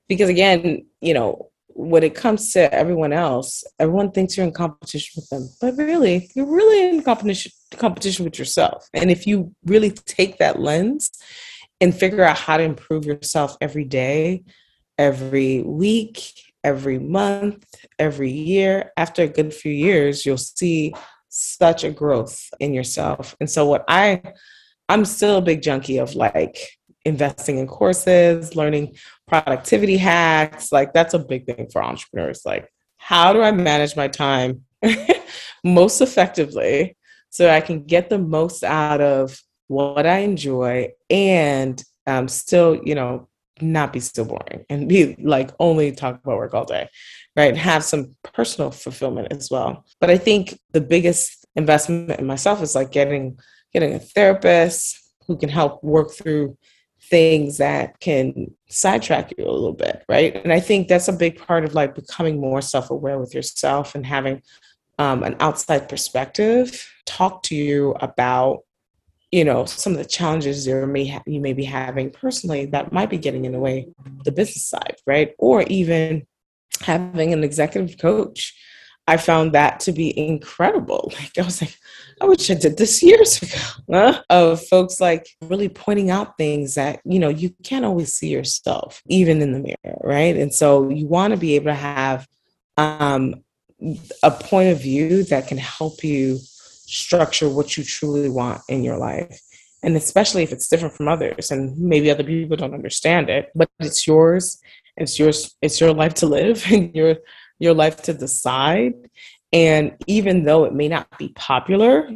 because 0.08 0.28
again 0.28 0.84
you 1.00 1.14
know 1.14 1.50
when 1.78 2.02
it 2.02 2.14
comes 2.14 2.52
to 2.52 2.72
everyone 2.74 3.12
else 3.12 3.62
everyone 3.78 4.10
thinks 4.10 4.36
you're 4.36 4.46
in 4.46 4.52
competition 4.52 5.12
with 5.16 5.28
them 5.28 5.48
but 5.60 5.76
really 5.76 6.30
you're 6.34 6.46
really 6.46 6.88
in 6.88 7.02
competition 7.02 7.52
competition 7.76 8.24
with 8.24 8.38
yourself 8.38 8.88
and 8.94 9.10
if 9.10 9.26
you 9.26 9.52
really 9.64 9.90
take 9.90 10.38
that 10.38 10.58
lens 10.58 11.10
and 11.80 11.94
figure 11.94 12.24
out 12.24 12.38
how 12.38 12.56
to 12.56 12.62
improve 12.62 13.04
yourself 13.04 13.56
every 13.60 13.84
day, 13.84 14.44
every 14.98 15.62
week, 15.62 16.32
every 16.64 16.98
month, 16.98 17.64
every 17.98 18.30
year. 18.30 18.92
After 18.96 19.22
a 19.22 19.28
good 19.28 19.52
few 19.52 19.72
years, 19.72 20.24
you'll 20.24 20.38
see 20.38 20.94
such 21.28 21.84
a 21.84 21.90
growth 21.90 22.48
in 22.60 22.72
yourself. 22.72 23.36
And 23.40 23.50
so 23.50 23.66
what 23.66 23.84
I 23.88 24.22
I'm 24.88 25.04
still 25.04 25.38
a 25.38 25.42
big 25.42 25.62
junkie 25.62 25.98
of 25.98 26.14
like 26.14 26.75
investing 27.06 27.58
in 27.58 27.66
courses, 27.66 28.56
learning 28.56 28.96
productivity 29.26 29.96
hacks. 29.96 30.72
Like 30.72 30.92
that's 30.92 31.14
a 31.14 31.18
big 31.18 31.46
thing 31.46 31.68
for 31.72 31.82
entrepreneurs. 31.82 32.42
Like 32.44 32.68
how 32.98 33.32
do 33.32 33.40
I 33.40 33.52
manage 33.52 33.96
my 33.96 34.08
time 34.08 34.62
most 35.64 36.00
effectively 36.00 36.96
so 37.30 37.50
I 37.50 37.60
can 37.60 37.84
get 37.84 38.08
the 38.08 38.18
most 38.18 38.64
out 38.64 39.00
of 39.00 39.38
what 39.68 40.06
I 40.06 40.18
enjoy, 40.18 40.90
and 41.10 41.82
um, 42.06 42.28
still, 42.28 42.80
you 42.84 42.94
know, 42.94 43.28
not 43.60 43.92
be 43.92 44.00
still 44.00 44.24
boring 44.24 44.64
and 44.68 44.88
be 44.88 45.16
like 45.18 45.50
only 45.58 45.92
talk 45.92 46.20
about 46.22 46.36
work 46.36 46.54
all 46.54 46.64
day, 46.64 46.88
right? 47.36 47.56
Have 47.56 47.84
some 47.84 48.14
personal 48.22 48.70
fulfillment 48.70 49.28
as 49.32 49.50
well. 49.50 49.84
But 50.00 50.10
I 50.10 50.18
think 50.18 50.58
the 50.72 50.80
biggest 50.80 51.46
investment 51.56 52.20
in 52.20 52.26
myself 52.26 52.62
is 52.62 52.74
like 52.74 52.92
getting 52.92 53.38
getting 53.72 53.94
a 53.94 53.98
therapist 53.98 54.98
who 55.26 55.36
can 55.36 55.48
help 55.48 55.82
work 55.82 56.12
through 56.12 56.56
things 57.08 57.58
that 57.58 58.00
can 58.00 58.52
sidetrack 58.68 59.32
you 59.36 59.44
a 59.44 59.50
little 59.50 59.72
bit, 59.72 60.04
right? 60.08 60.34
And 60.42 60.52
I 60.52 60.60
think 60.60 60.88
that's 60.88 61.08
a 61.08 61.12
big 61.12 61.38
part 61.38 61.64
of 61.64 61.74
like 61.74 61.94
becoming 61.94 62.40
more 62.40 62.60
self 62.60 62.90
aware 62.90 63.18
with 63.18 63.34
yourself 63.34 63.94
and 63.94 64.04
having 64.04 64.42
um, 64.98 65.22
an 65.22 65.36
outside 65.40 65.88
perspective 65.88 66.90
talk 67.04 67.42
to 67.44 67.54
you 67.54 67.94
about 68.00 68.62
you 69.30 69.44
know 69.44 69.64
some 69.64 69.92
of 69.92 69.98
the 69.98 70.04
challenges 70.04 70.66
you 70.66 70.86
may 70.86 71.06
ha- 71.06 71.22
you 71.26 71.40
may 71.40 71.52
be 71.52 71.64
having 71.64 72.10
personally 72.10 72.66
that 72.66 72.92
might 72.92 73.10
be 73.10 73.18
getting 73.18 73.44
in 73.44 73.52
the 73.52 73.58
way 73.58 73.88
the 74.24 74.32
business 74.32 74.64
side 74.64 74.96
right 75.06 75.34
or 75.38 75.62
even 75.62 76.26
having 76.80 77.32
an 77.32 77.44
executive 77.44 77.98
coach 77.98 78.54
i 79.06 79.16
found 79.16 79.52
that 79.52 79.80
to 79.80 79.92
be 79.92 80.16
incredible 80.18 81.12
like 81.20 81.36
i 81.38 81.42
was 81.42 81.60
like 81.60 81.76
i 82.20 82.24
wish 82.24 82.50
i 82.50 82.54
did 82.54 82.76
this 82.76 83.02
years 83.02 83.42
ago 83.42 83.62
huh? 83.90 84.22
of 84.30 84.64
folks 84.66 85.00
like 85.00 85.28
really 85.42 85.68
pointing 85.68 86.10
out 86.10 86.36
things 86.36 86.74
that 86.74 87.00
you 87.04 87.18
know 87.18 87.28
you 87.28 87.50
can't 87.62 87.84
always 87.84 88.12
see 88.12 88.28
yourself 88.28 89.02
even 89.06 89.40
in 89.42 89.52
the 89.52 89.60
mirror 89.60 89.98
right 90.02 90.36
and 90.36 90.52
so 90.52 90.88
you 90.88 91.06
want 91.06 91.32
to 91.32 91.36
be 91.36 91.54
able 91.54 91.66
to 91.66 91.74
have 91.74 92.26
um, 92.78 93.42
a 94.22 94.30
point 94.30 94.70
of 94.70 94.80
view 94.80 95.24
that 95.24 95.48
can 95.48 95.58
help 95.58 96.02
you 96.02 96.38
structure 96.38 97.48
what 97.48 97.76
you 97.76 97.84
truly 97.84 98.28
want 98.28 98.62
in 98.68 98.82
your 98.82 98.96
life. 98.96 99.40
And 99.82 99.96
especially 99.96 100.42
if 100.42 100.52
it's 100.52 100.68
different 100.68 100.94
from 100.94 101.08
others 101.08 101.50
and 101.50 101.76
maybe 101.78 102.10
other 102.10 102.24
people 102.24 102.56
don't 102.56 102.74
understand 102.74 103.28
it, 103.28 103.50
but 103.54 103.68
it's 103.78 104.06
yours. 104.06 104.60
It's 104.96 105.18
yours, 105.18 105.54
it's 105.60 105.80
your 105.80 105.92
life 105.92 106.14
to 106.14 106.26
live 106.26 106.64
and 106.70 106.94
your 106.94 107.16
your 107.58 107.74
life 107.74 108.02
to 108.02 108.12
decide. 108.12 108.94
And 109.52 109.96
even 110.06 110.44
though 110.44 110.64
it 110.64 110.74
may 110.74 110.88
not 110.88 111.06
be 111.18 111.28
popular, 111.28 112.08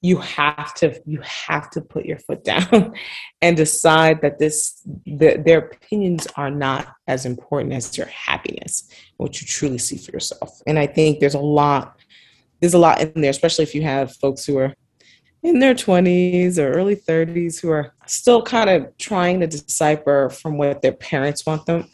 you 0.00 0.16
have 0.16 0.74
to 0.74 1.00
you 1.06 1.20
have 1.20 1.70
to 1.70 1.80
put 1.80 2.04
your 2.04 2.18
foot 2.18 2.44
down 2.52 2.94
and 3.40 3.56
decide 3.56 4.20
that 4.22 4.38
this 4.38 4.82
the, 5.06 5.40
their 5.44 5.58
opinions 5.58 6.26
are 6.36 6.50
not 6.50 6.88
as 7.06 7.24
important 7.24 7.72
as 7.72 7.96
your 7.96 8.08
happiness 8.08 8.88
what 9.16 9.40
you 9.40 9.46
truly 9.46 9.78
see 9.78 9.96
for 9.96 10.10
yourself 10.10 10.60
and 10.66 10.76
i 10.76 10.88
think 10.88 11.20
there's 11.20 11.34
a 11.34 11.38
lot 11.38 11.96
there's 12.62 12.74
a 12.74 12.78
lot 12.78 13.00
in 13.00 13.20
there, 13.20 13.30
especially 13.30 13.64
if 13.64 13.74
you 13.74 13.82
have 13.82 14.16
folks 14.16 14.46
who 14.46 14.56
are 14.56 14.72
in 15.42 15.58
their 15.58 15.74
20s 15.74 16.58
or 16.58 16.70
early 16.70 16.94
30s 16.94 17.60
who 17.60 17.70
are 17.70 17.92
still 18.06 18.40
kind 18.40 18.70
of 18.70 18.96
trying 18.98 19.40
to 19.40 19.48
decipher 19.48 20.30
from 20.30 20.56
what 20.56 20.80
their 20.80 20.92
parents 20.92 21.44
want 21.44 21.66
them 21.66 21.90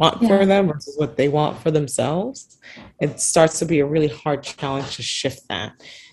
want 0.00 0.20
yeah. 0.20 0.28
for 0.28 0.46
them 0.46 0.66
versus 0.68 0.96
what 0.98 1.16
they 1.16 1.28
want 1.28 1.60
for 1.62 1.70
themselves 1.70 2.58
it 3.00 3.20
starts 3.20 3.58
to 3.58 3.66
be 3.66 3.80
a 3.80 3.86
really 3.86 4.08
hard 4.08 4.42
challenge 4.42 4.96
to 4.96 5.02
shift 5.02 5.46
that 5.48 5.72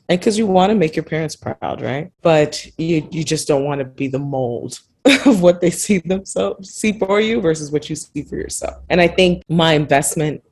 and 0.10 0.20
because 0.20 0.38
you 0.38 0.46
want 0.46 0.70
to 0.70 0.76
make 0.76 0.96
your 0.96 1.04
parents 1.04 1.36
proud 1.36 1.82
right 1.82 2.12
but 2.22 2.66
you 2.78 3.08
you 3.12 3.24
just 3.24 3.48
don't 3.48 3.64
want 3.64 3.80
to 3.80 3.86
be 3.86 4.08
the 4.08 4.20
mold 4.20 4.80
of 5.26 5.42
what 5.42 5.62
they 5.62 5.72
see 5.72 6.00
themselves 6.00 6.70
see 6.74 6.92
for 7.00 7.22
you 7.22 7.40
versus 7.40 7.72
what 7.72 7.90
you 7.90 7.96
see 7.96 8.22
for 8.22 8.36
yourself 8.36 8.76
and 8.90 9.00
i 9.00 9.08
think 9.08 9.42
my 9.48 9.74
investment 9.74 10.44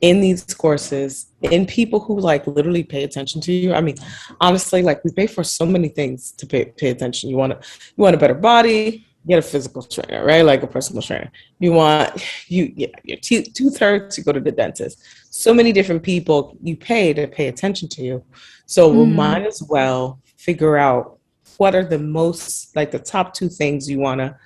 in 0.00 0.20
these 0.20 0.44
courses 0.52 1.32
in 1.40 1.64
people 1.64 1.98
who 1.98 2.20
like 2.20 2.46
literally 2.46 2.82
pay 2.82 3.04
attention 3.04 3.40
to 3.40 3.52
you. 3.52 3.72
I 3.72 3.80
mean, 3.80 3.96
honestly, 4.38 4.82
like 4.82 5.02
we 5.02 5.10
pay 5.12 5.26
for 5.26 5.42
so 5.42 5.64
many 5.64 5.88
things 5.88 6.32
to 6.32 6.46
pay 6.46 6.66
pay 6.66 6.90
attention. 6.90 7.30
You 7.30 7.38
want 7.38 7.52
to 7.52 7.68
you 7.96 8.02
want 8.02 8.14
a 8.14 8.18
better 8.18 8.34
body, 8.34 9.06
get 9.26 9.38
a 9.38 9.42
physical 9.42 9.82
trainer, 9.82 10.24
right? 10.24 10.44
Like 10.44 10.62
a 10.62 10.66
personal 10.66 11.02
trainer. 11.02 11.30
You 11.58 11.72
want 11.72 12.24
you 12.48 12.72
yeah, 12.76 12.88
your 13.04 13.18
tooth 13.18 13.78
hurts, 13.78 14.18
you 14.18 14.24
go 14.24 14.32
to 14.32 14.40
the 14.40 14.52
dentist. 14.52 15.02
So 15.30 15.54
many 15.54 15.72
different 15.72 16.02
people 16.02 16.56
you 16.62 16.76
pay 16.76 17.12
to 17.14 17.26
pay 17.26 17.48
attention 17.48 17.88
to 17.90 18.02
you. 18.02 18.24
So 18.66 18.90
mm. 18.90 18.98
we 18.98 19.06
might 19.06 19.46
as 19.46 19.62
well 19.62 20.20
figure 20.36 20.76
out 20.76 21.18
what 21.56 21.74
are 21.74 21.84
the 21.84 21.98
most 21.98 22.74
like 22.76 22.90
the 22.90 22.98
top 22.98 23.34
two 23.34 23.48
things 23.48 23.88
you 23.88 23.98
want 23.98 24.20
to 24.20 24.36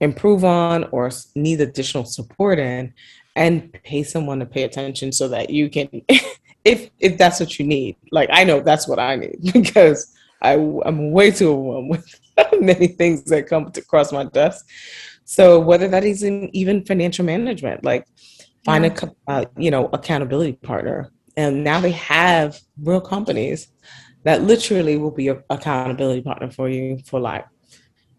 improve 0.00 0.44
on 0.44 0.84
or 0.92 1.10
need 1.34 1.60
additional 1.60 2.04
support 2.04 2.58
in 2.58 2.92
and 3.36 3.72
pay 3.84 4.02
someone 4.02 4.38
to 4.38 4.46
pay 4.46 4.64
attention 4.64 5.12
so 5.12 5.28
that 5.28 5.50
you 5.50 5.68
can 5.70 5.88
if 6.64 6.90
if 6.98 7.16
that's 7.16 7.40
what 7.40 7.58
you 7.58 7.66
need 7.66 7.96
like 8.10 8.28
i 8.32 8.44
know 8.44 8.60
that's 8.60 8.86
what 8.88 8.98
i 8.98 9.16
need 9.16 9.38
because 9.52 10.14
i 10.42 10.54
i'm 10.84 11.10
way 11.12 11.30
too 11.30 11.50
overwhelmed 11.50 11.90
with 11.90 12.20
many 12.60 12.88
things 12.88 13.24
that 13.24 13.46
come 13.46 13.70
across 13.76 14.12
my 14.12 14.24
desk. 14.24 14.66
So 15.24 15.60
whether 15.60 15.88
that 15.88 16.04
is 16.04 16.22
in 16.22 16.54
even 16.54 16.84
financial 16.84 17.24
management 17.24 17.84
like 17.84 18.06
find 18.64 18.84
a 18.84 19.10
uh, 19.26 19.44
you 19.56 19.70
know 19.70 19.88
accountability 19.92 20.54
partner. 20.54 21.10
And 21.36 21.64
now 21.64 21.80
they 21.80 21.92
have 21.92 22.60
real 22.82 23.00
companies 23.00 23.68
that 24.24 24.42
literally 24.42 24.96
will 24.96 25.12
be 25.12 25.28
an 25.28 25.42
accountability 25.48 26.20
partner 26.22 26.50
for 26.50 26.68
you 26.68 26.98
for 27.06 27.20
like 27.20 27.46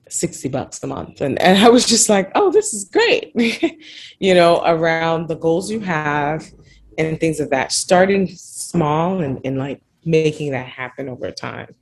60 0.10 0.50
bucks 0.50 0.82
a 0.84 0.88
month. 0.88 1.22
And, 1.22 1.40
and 1.40 1.60
I 1.60 1.70
was 1.70 1.86
just 1.86 2.10
like, 2.10 2.32
oh, 2.34 2.52
this 2.52 2.74
is 2.74 2.86
great, 2.86 3.32
you 4.20 4.34
know, 4.34 4.64
around 4.66 5.28
the 5.28 5.36
goals 5.36 5.70
you 5.70 5.80
have 5.82 6.50
and 6.98 7.20
things 7.20 7.40
of 7.40 7.52
that, 7.52 7.72
starting 7.72 8.28
small 8.28 9.22
and, 9.22 9.40
and 9.46 9.60
like 9.60 9.84
making 10.06 10.52
that 10.52 10.68
happen 10.68 11.10
over 11.10 11.32
time. 11.32 11.76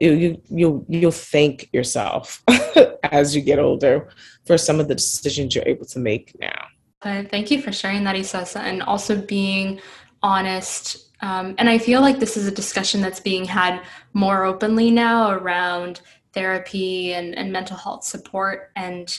You, 0.00 0.12
you, 0.12 0.42
you'll, 0.50 0.86
you'll 0.88 1.10
thank 1.10 1.68
yourself 1.72 2.42
as 3.04 3.34
you 3.34 3.42
get 3.42 3.58
older 3.58 4.08
for 4.44 4.58
some 4.58 4.80
of 4.80 4.88
the 4.88 4.94
decisions 4.94 5.54
you're 5.54 5.66
able 5.66 5.86
to 5.86 5.98
make 5.98 6.38
now. 6.40 6.66
Uh, 7.02 7.22
thank 7.30 7.50
you 7.50 7.60
for 7.60 7.72
sharing 7.72 8.04
that, 8.04 8.16
Isosa, 8.16 8.60
and 8.60 8.82
also 8.82 9.20
being 9.20 9.80
honest. 10.22 11.12
Um, 11.20 11.54
and 11.58 11.68
I 11.68 11.78
feel 11.78 12.00
like 12.00 12.18
this 12.18 12.36
is 12.36 12.46
a 12.46 12.50
discussion 12.50 13.00
that's 13.00 13.20
being 13.20 13.44
had 13.44 13.82
more 14.14 14.44
openly 14.44 14.90
now 14.90 15.30
around 15.30 16.00
therapy 16.32 17.14
and, 17.14 17.36
and 17.36 17.52
mental 17.52 17.76
health 17.76 18.04
support 18.04 18.70
and 18.74 19.16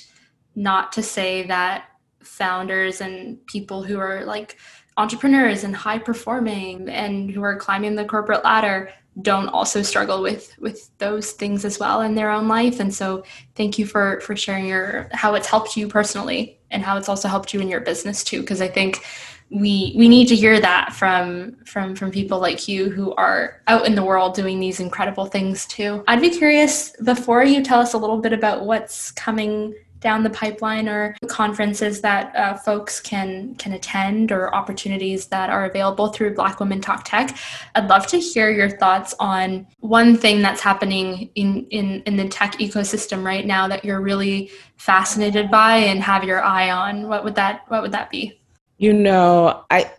not 0.55 0.91
to 0.93 1.03
say 1.03 1.43
that 1.47 1.85
founders 2.21 3.01
and 3.01 3.45
people 3.47 3.83
who 3.83 3.99
are 3.99 4.25
like 4.25 4.57
entrepreneurs 4.97 5.63
and 5.63 5.75
high 5.75 5.99
performing 5.99 6.89
and 6.89 7.29
who 7.29 7.41
are 7.41 7.55
climbing 7.57 7.95
the 7.95 8.05
corporate 8.05 8.43
ladder 8.43 8.89
don't 9.21 9.47
also 9.49 9.81
struggle 9.81 10.21
with 10.21 10.53
with 10.59 10.89
those 10.97 11.31
things 11.31 11.63
as 11.63 11.79
well 11.79 12.01
in 12.01 12.15
their 12.15 12.29
own 12.29 12.47
life 12.47 12.79
and 12.79 12.93
so 12.93 13.23
thank 13.55 13.79
you 13.79 13.85
for 13.85 14.19
for 14.21 14.35
sharing 14.35 14.65
your 14.65 15.07
how 15.13 15.35
it's 15.35 15.47
helped 15.47 15.77
you 15.77 15.87
personally 15.87 16.59
and 16.71 16.83
how 16.83 16.97
it's 16.97 17.07
also 17.07 17.27
helped 17.27 17.53
you 17.53 17.61
in 17.61 17.69
your 17.69 17.79
business 17.79 18.23
too 18.23 18.41
because 18.41 18.61
i 18.61 18.67
think 18.67 19.05
we 19.51 19.93
we 19.95 20.09
need 20.09 20.27
to 20.27 20.35
hear 20.35 20.59
that 20.59 20.93
from 20.93 21.55
from 21.65 21.95
from 21.95 22.09
people 22.11 22.39
like 22.39 22.67
you 22.67 22.89
who 22.89 23.13
are 23.13 23.61
out 23.67 23.85
in 23.85 23.95
the 23.95 24.03
world 24.03 24.33
doing 24.33 24.59
these 24.59 24.79
incredible 24.79 25.25
things 25.27 25.67
too. 25.67 26.03
I'd 26.07 26.21
be 26.21 26.31
curious 26.31 26.95
before 27.03 27.43
you 27.43 27.63
tell 27.63 27.79
us 27.79 27.93
a 27.93 27.97
little 27.97 28.17
bit 28.17 28.33
about 28.33 28.65
what's 28.65 29.11
coming 29.11 29.75
down 29.99 30.23
the 30.23 30.29
pipeline 30.29 30.87
or 30.87 31.15
conferences 31.27 32.01
that 32.01 32.35
uh, 32.35 32.53
folks 32.55 32.99
can 32.99 33.55
can 33.55 33.73
attend 33.73 34.31
or 34.31 34.53
opportunities 34.53 35.27
that 35.27 35.49
are 35.49 35.65
available 35.65 36.09
through 36.09 36.35
Black 36.35 36.59
Women 36.59 36.81
Talk 36.81 37.03
Tech. 37.05 37.37
I'd 37.73 37.87
love 37.87 38.05
to 38.07 38.19
hear 38.19 38.49
your 38.51 38.69
thoughts 38.69 39.15
on 39.19 39.67
one 39.79 40.17
thing 40.17 40.41
that's 40.41 40.61
happening 40.61 41.29
in 41.35 41.65
in 41.71 42.01
in 42.03 42.17
the 42.17 42.27
tech 42.27 42.53
ecosystem 42.53 43.23
right 43.25 43.45
now 43.45 43.67
that 43.67 43.83
you're 43.83 44.01
really 44.01 44.51
fascinated 44.77 45.49
by 45.49 45.77
and 45.77 46.01
have 46.01 46.23
your 46.23 46.43
eye 46.43 46.69
on. 46.69 47.07
What 47.07 47.23
would 47.23 47.35
that 47.35 47.61
What 47.69 47.81
would 47.81 47.91
that 47.91 48.09
be? 48.09 48.39
You 48.77 48.93
know, 48.93 49.65
I 49.69 49.91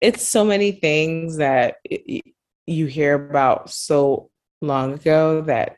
it's 0.00 0.26
so 0.26 0.44
many 0.44 0.72
things 0.72 1.36
that 1.36 1.76
you 2.66 2.86
hear 2.86 3.14
about 3.14 3.70
so 3.70 4.30
long 4.60 4.94
ago 4.94 5.42
that 5.42 5.76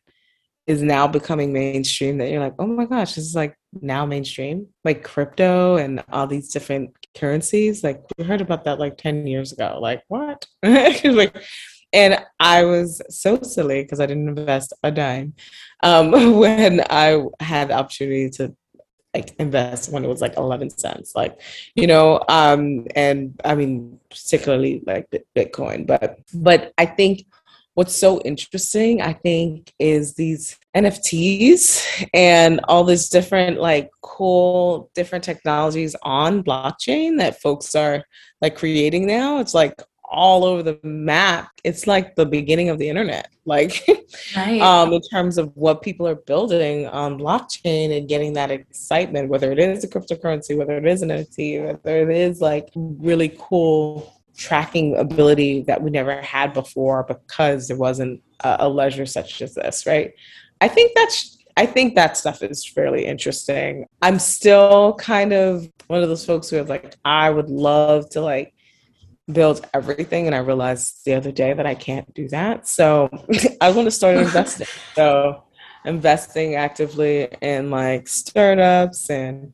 is 0.67 0.83
now 0.83 1.07
becoming 1.07 1.53
mainstream 1.53 2.19
that 2.19 2.31
you're 2.31 2.41
like, 2.41 2.55
oh 2.59 2.67
my 2.67 2.87
gosh, 2.87 3.15
this 3.15 3.25
is 3.25 3.35
like 3.35 3.57
now 3.81 4.07
mainstream, 4.07 4.67
like 4.85 5.05
crypto 5.05 5.77
and 5.77 6.03
all 6.11 6.27
these 6.27 6.51
different 6.51 6.91
currencies. 7.15 7.85
Like 7.85 8.03
we 8.17 8.25
heard 8.25 8.41
about 8.41 8.65
that 8.65 8.79
like 8.79 8.97
10 8.97 9.27
years 9.27 9.53
ago. 9.53 9.79
Like 9.81 10.03
what? 10.09 10.47
like, 10.63 11.37
and 11.93 12.19
I 12.41 12.65
was 12.65 13.03
so 13.11 13.41
silly 13.43 13.83
because 13.83 14.01
I 14.01 14.07
didn't 14.07 14.29
invest 14.29 14.73
a 14.83 14.91
dime 14.91 15.35
um, 15.83 16.11
when 16.39 16.81
I 16.89 17.23
had 17.41 17.69
the 17.69 17.75
opportunity 17.75 18.31
to 18.31 18.57
like 19.15 19.35
invest 19.39 19.93
when 19.93 20.05
it 20.05 20.09
was 20.09 20.21
like 20.21 20.37
11 20.37 20.71
cents 20.71 21.15
like 21.15 21.41
you 21.77 21.87
know 21.87 22.21
um 22.29 22.85
and 22.97 23.41
i 23.45 23.55
mean 23.55 23.99
particularly 24.11 24.83
like 24.87 25.09
bitcoin 25.37 25.87
but 25.87 26.19
but 26.35 26.73
i 26.79 26.85
think 26.85 27.25
what's 27.75 27.95
so 27.95 28.21
interesting 28.23 29.03
i 29.03 29.13
think 29.13 29.73
is 29.79 30.15
these 30.15 30.59
nfts 30.77 32.07
and 32.15 32.61
all 32.69 32.85
these 32.85 33.09
different 33.09 33.61
like 33.61 33.91
cool 34.01 34.91
different 34.95 35.25
technologies 35.25 35.95
on 36.03 36.43
blockchain 36.43 37.19
that 37.19 37.41
folks 37.41 37.75
are 37.75 38.05
like 38.45 38.57
creating 38.57 39.07
now. 39.07 39.39
It's 39.39 39.55
like 39.55 39.75
all 40.05 40.45
over 40.45 40.63
the 40.63 40.79
map. 40.83 41.49
It's 41.65 41.87
like 41.87 42.15
the 42.15 42.27
beginning 42.27 42.69
of 42.69 42.79
the 42.79 42.89
internet. 42.89 43.29
Like 43.47 43.83
right. 44.37 44.61
um, 44.61 44.93
in 44.93 45.01
terms 45.11 45.39
of 45.39 45.51
what 45.57 45.81
people 45.81 46.07
are 46.07 46.15
building 46.15 46.87
on 46.87 47.19
blockchain 47.19 47.97
and 47.97 48.09
getting 48.09 48.35
that 48.35 48.51
excitement 48.51 49.29
whether 49.29 49.51
it 49.53 49.59
is 49.59 49.85
a 49.85 49.89
cryptocurrency 49.89 50.57
whether 50.57 50.79
it 50.79 50.87
is 50.87 51.03
an 51.03 51.11
nft 51.11 51.67
whether 51.67 52.11
it 52.11 52.17
is 52.17 52.41
like 52.41 52.71
really 52.75 53.37
cool 53.39 54.15
tracking 54.37 54.97
ability 54.97 55.63
that 55.63 55.83
we 55.83 55.91
never 55.91 56.21
had 56.21 56.53
before 56.53 57.05
because 57.05 57.69
there 57.69 57.77
wasn't 57.77 58.21
a, 58.41 58.57
a 58.61 58.69
ledger 58.69 59.07
such 59.07 59.41
as 59.43 59.55
this, 59.55 59.87
right? 59.87 60.13
I 60.61 60.69
think 60.69 60.93
that's 60.95 61.39
I 61.57 61.67
think 61.67 61.95
that 61.95 62.17
stuff 62.17 62.43
is 62.43 62.67
fairly 62.67 63.07
interesting. 63.07 63.87
I'm 64.03 64.19
still 64.19 64.95
kind 64.95 65.33
of 65.33 65.71
one 65.87 66.03
of 66.03 66.09
those 66.09 66.27
folks 66.27 66.51
who 66.51 66.59
are 66.59 66.65
like, 66.65 66.97
I 67.05 67.31
would 67.31 67.49
love 67.49 68.11
to 68.11 68.21
like 68.21 68.55
build 69.31 69.67
everything. 69.73 70.27
And 70.27 70.35
I 70.35 70.39
realized 70.39 71.05
the 71.05 71.15
other 71.15 71.31
day 71.31 71.53
that 71.53 71.67
I 71.67 71.75
can't 71.75 72.13
do 72.13 72.29
that. 72.29 72.67
So 72.67 73.09
I 73.61 73.71
want 73.71 73.87
to 73.87 73.93
start 73.93 74.17
investing. 74.17 74.67
so 74.95 75.45
investing 75.85 76.57
actively 76.57 77.29
in 77.41 77.71
like 77.71 78.09
startups 78.09 79.09
and 79.11 79.53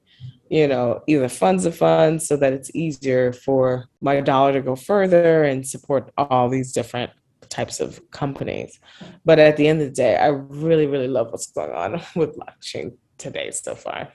you 0.51 0.67
know, 0.67 1.01
either 1.07 1.29
funds 1.29 1.65
of 1.65 1.77
funds 1.77 2.27
so 2.27 2.37
that 2.37 2.53
it's 2.53 2.71
easier 2.75 3.33
for 3.33 3.87
my 4.01 4.21
dollar 4.21 4.53
to 4.53 4.61
go 4.61 4.75
further 4.75 5.45
and 5.45 5.67
support 5.67 6.13
all 6.19 6.49
these 6.49 6.73
different 6.73 7.11
types 7.49 7.79
of 7.79 8.01
companies. 8.11 8.81
But 9.25 9.39
at 9.39 9.57
the 9.57 9.69
end 9.69 9.81
of 9.81 9.89
the 9.89 9.95
day, 9.95 10.17
I 10.17 10.27
really, 10.27 10.87
really 10.87 11.07
love 11.07 11.31
what's 11.31 11.53
going 11.53 11.71
on 11.71 12.03
with 12.17 12.37
blockchain 12.37 12.97
today 13.17 13.53
so 13.53 13.77
far. 13.77 14.09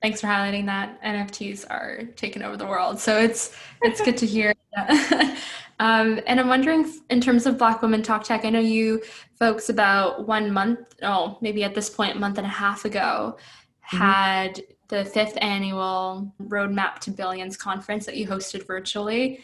Thanks 0.00 0.22
for 0.22 0.26
highlighting 0.26 0.66
that. 0.66 1.02
NFTs 1.02 1.66
are 1.70 2.04
taking 2.16 2.42
over 2.42 2.56
the 2.56 2.66
world, 2.66 2.98
so 2.98 3.18
it's 3.18 3.56
it's 3.82 4.02
good 4.02 4.18
to 4.18 4.26
hear. 4.26 4.52
um, 5.80 6.20
and 6.26 6.38
I'm 6.38 6.48
wondering, 6.48 6.92
in 7.08 7.22
terms 7.22 7.46
of 7.46 7.56
Black 7.56 7.80
Women 7.80 8.02
Talk 8.02 8.22
Tech, 8.22 8.44
I 8.44 8.50
know 8.50 8.60
you 8.60 9.02
folks 9.38 9.70
about 9.70 10.26
one 10.26 10.52
month, 10.52 10.94
oh, 11.02 11.38
maybe 11.40 11.64
at 11.64 11.74
this 11.74 11.88
point, 11.88 12.16
a 12.16 12.20
month 12.20 12.36
and 12.36 12.46
a 12.46 12.50
half 12.50 12.84
ago, 12.84 13.38
mm-hmm. 13.38 13.96
had 13.96 14.62
the 14.94 15.04
fifth 15.04 15.36
annual 15.40 16.32
Roadmap 16.40 17.00
to 17.00 17.10
Billions 17.10 17.56
conference 17.56 18.06
that 18.06 18.16
you 18.16 18.28
hosted 18.28 18.66
virtually. 18.66 19.40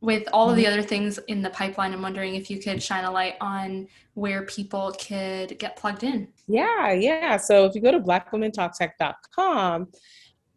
With 0.00 0.28
all 0.32 0.50
of 0.50 0.56
the 0.56 0.64
mm-hmm. 0.64 0.72
other 0.72 0.82
things 0.82 1.18
in 1.28 1.42
the 1.42 1.50
pipeline, 1.50 1.92
I'm 1.92 2.02
wondering 2.02 2.34
if 2.34 2.50
you 2.50 2.58
could 2.58 2.82
shine 2.82 3.04
a 3.04 3.10
light 3.10 3.34
on 3.40 3.86
where 4.14 4.42
people 4.46 4.92
could 4.98 5.58
get 5.58 5.76
plugged 5.76 6.02
in. 6.02 6.26
Yeah, 6.48 6.92
yeah. 6.92 7.36
So 7.36 7.66
if 7.66 7.74
you 7.74 7.80
go 7.80 7.92
to 7.92 8.00
blackwomentalktech.com, 8.00 9.88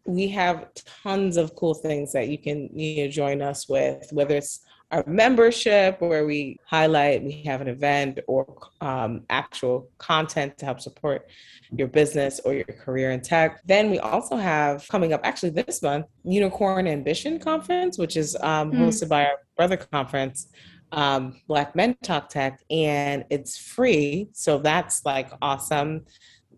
we 0.06 0.28
have 0.28 0.68
tons 1.02 1.36
of 1.36 1.54
cool 1.54 1.74
things 1.74 2.12
that 2.12 2.28
you 2.28 2.38
can 2.38 2.70
you 2.72 3.04
know, 3.04 3.10
join 3.10 3.42
us 3.42 3.68
with, 3.68 4.08
whether 4.12 4.34
it's 4.36 4.60
our 4.92 5.02
membership 5.06 6.00
where 6.00 6.26
we 6.26 6.58
highlight 6.64 7.22
we 7.22 7.42
have 7.42 7.60
an 7.60 7.68
event 7.68 8.20
or 8.28 8.46
um, 8.80 9.22
actual 9.30 9.88
content 9.98 10.56
to 10.58 10.64
help 10.64 10.80
support 10.80 11.28
your 11.76 11.88
business 11.88 12.40
or 12.44 12.54
your 12.54 12.64
career 12.64 13.10
in 13.10 13.20
tech. 13.20 13.60
Then 13.64 13.90
we 13.90 13.98
also 13.98 14.36
have 14.36 14.86
coming 14.88 15.12
up 15.12 15.20
actually 15.24 15.50
this 15.50 15.82
month 15.82 16.06
unicorn 16.24 16.86
ambition 16.86 17.38
conference 17.40 17.98
which 17.98 18.16
is 18.16 18.36
um, 18.40 18.70
mm. 18.70 18.78
hosted 18.78 19.08
by 19.08 19.26
our 19.26 19.38
brother 19.56 19.76
conference 19.76 20.48
um, 20.92 21.40
black 21.48 21.74
men 21.74 21.96
talk 22.02 22.28
tech 22.28 22.60
and 22.70 23.24
it's 23.30 23.58
free. 23.58 24.28
So 24.32 24.58
that's 24.58 25.04
like 25.04 25.30
awesome. 25.42 26.04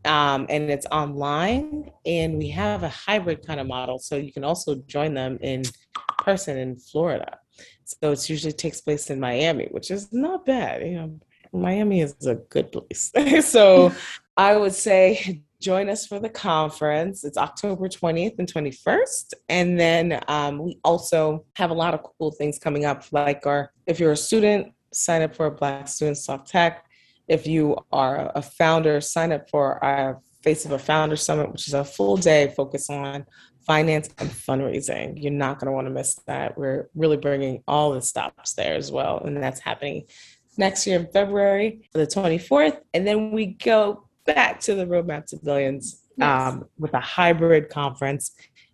Um, 0.05 0.47
and 0.49 0.70
it's 0.70 0.87
online 0.93 1.91
and 2.07 2.39
we 2.39 2.51
have 2.51 2.83
a 2.83 2.89
hybrid 2.89 3.45
kind 3.45 3.59
of 3.59 3.66
model 3.66 3.99
so 3.99 4.16
you 4.16 4.33
can 4.33 4.45
also 4.45 4.76
join 4.87 5.12
them 5.12 5.39
in 5.41 5.64
person 6.18 6.57
in 6.57 6.76
florida 6.76 7.39
so 7.89 8.12
it 8.12 8.28
usually 8.28 8.53
takes 8.53 8.80
place 8.80 9.11
in 9.11 9.18
Miami, 9.18 9.68
which 9.70 9.91
is 9.91 10.12
not 10.12 10.45
bad. 10.45 10.82
You 10.82 10.95
know, 10.95 11.20
Miami 11.53 12.03
is 12.03 12.14
a 12.26 12.34
good 12.34 12.70
place. 12.72 13.12
so 13.47 13.93
I 14.36 14.57
would 14.57 14.74
say 14.74 15.43
join 15.61 15.89
us 15.89 16.07
for 16.07 16.20
the 16.20 16.28
conference. 16.28 17.24
It's 17.24 17.39
October 17.39 17.89
20th 17.89 18.39
and 18.39 18.53
21st. 18.53 19.34
And 19.49 19.80
then 19.80 20.20
um, 20.28 20.59
we 20.59 20.78
also 20.84 21.45
have 21.57 21.70
a 21.70 21.74
lot 21.74 21.95
of 21.95 22.03
cool 22.03 22.30
things 22.30 22.59
coming 22.59 22.84
up, 22.84 23.05
like 23.11 23.47
our, 23.47 23.72
if 23.86 23.99
you're 23.99 24.12
a 24.12 24.16
student, 24.16 24.72
sign 24.93 25.22
up 25.22 25.34
for 25.34 25.47
a 25.47 25.51
Black 25.51 25.89
Students 25.89 26.24
Talk 26.26 26.45
Tech. 26.47 26.84
If 27.26 27.47
you 27.47 27.76
are 27.91 28.30
a 28.34 28.43
founder, 28.43 29.01
sign 29.01 29.32
up 29.32 29.51
for 29.51 29.82
our 29.82 30.20
Face 30.43 30.64
of 30.64 30.70
a 30.70 30.78
Founder 30.78 31.16
Summit, 31.16 31.51
which 31.51 31.66
is 31.66 31.74
a 31.74 31.84
full 31.84 32.16
day 32.16 32.55
focus 32.57 32.89
on 32.89 33.26
finance 33.69 34.09
and 34.19 34.31
fundraising. 34.31 35.23
You're 35.23 35.31
not 35.31 35.61
going 35.61 35.66
to 35.66 35.73
want 35.73 35.87
to 35.87 35.93
miss 35.93 36.14
that. 36.27 36.59
We're 36.59 36.89
really 36.97 37.19
bringing 37.19 37.62
all 37.69 37.93
the 37.93 38.03
stops 38.03 38.55
there 38.55 38.75
as 38.75 38.91
well. 38.91 39.23
And 39.25 39.37
that's 39.37 39.61
happening 39.61 40.05
next 40.57 40.87
year 40.87 40.99
in 40.99 41.07
February, 41.12 41.89
the 41.93 42.07
24th. 42.07 42.81
And 42.95 43.07
then 43.07 43.31
we 43.31 43.47
go 43.47 44.09
back 44.27 44.59
to 44.61 44.75
the 44.75 44.87
Roadmap 44.87 45.27
to 45.27 45.37
Billions 45.37 46.03
um, 46.21 46.64
with 46.79 46.95
a 46.95 47.01
hybrid 47.01 47.69
conference 47.69 48.33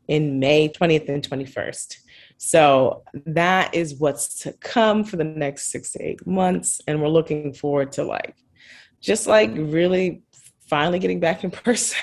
in 0.09 0.38
May 0.38 0.68
20th 0.68 1.09
and 1.09 1.28
21st. 1.28 1.97
So 2.38 3.03
that 3.26 3.74
is 3.74 3.97
what's 3.97 4.40
to 4.40 4.53
come 4.53 5.03
for 5.03 5.16
the 5.16 5.24
next 5.24 5.70
six 5.70 5.92
to 5.92 6.03
eight 6.03 6.26
months. 6.26 6.80
And 6.86 7.03
we're 7.03 7.09
looking 7.09 7.53
forward 7.53 7.92
to 7.92 8.05
like, 8.05 8.36
just 9.01 9.26
like 9.26 9.51
really 9.55 10.22
finally 10.68 10.98
getting 10.98 11.20
back 11.20 11.44
in 11.44 11.50
person. 11.64 11.98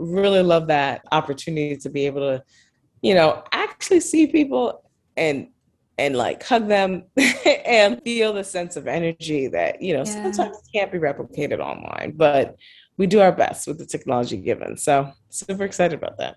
really 0.00 0.42
love 0.42 0.66
that 0.68 1.02
opportunity 1.12 1.76
to 1.76 1.90
be 1.90 2.06
able 2.06 2.20
to, 2.20 2.42
you 3.02 3.14
know, 3.14 3.42
actually 3.52 4.00
see 4.00 4.26
people 4.26 4.82
and 5.16 5.48
and 5.98 6.16
like 6.16 6.42
hug 6.44 6.68
them 6.68 7.04
and 7.66 8.00
feel 8.02 8.32
the 8.32 8.44
sense 8.44 8.76
of 8.76 8.86
energy 8.86 9.48
that, 9.48 9.82
you 9.82 9.92
know, 9.92 10.04
yeah. 10.04 10.30
sometimes 10.32 10.56
can't 10.72 10.92
be 10.92 10.98
replicated 10.98 11.58
online, 11.58 12.12
but 12.16 12.56
we 12.98 13.06
do 13.06 13.20
our 13.20 13.32
best 13.32 13.66
with 13.66 13.78
the 13.78 13.86
technology 13.86 14.36
given. 14.36 14.76
So 14.76 15.10
super 15.28 15.64
excited 15.64 15.98
about 15.98 16.18
that. 16.18 16.36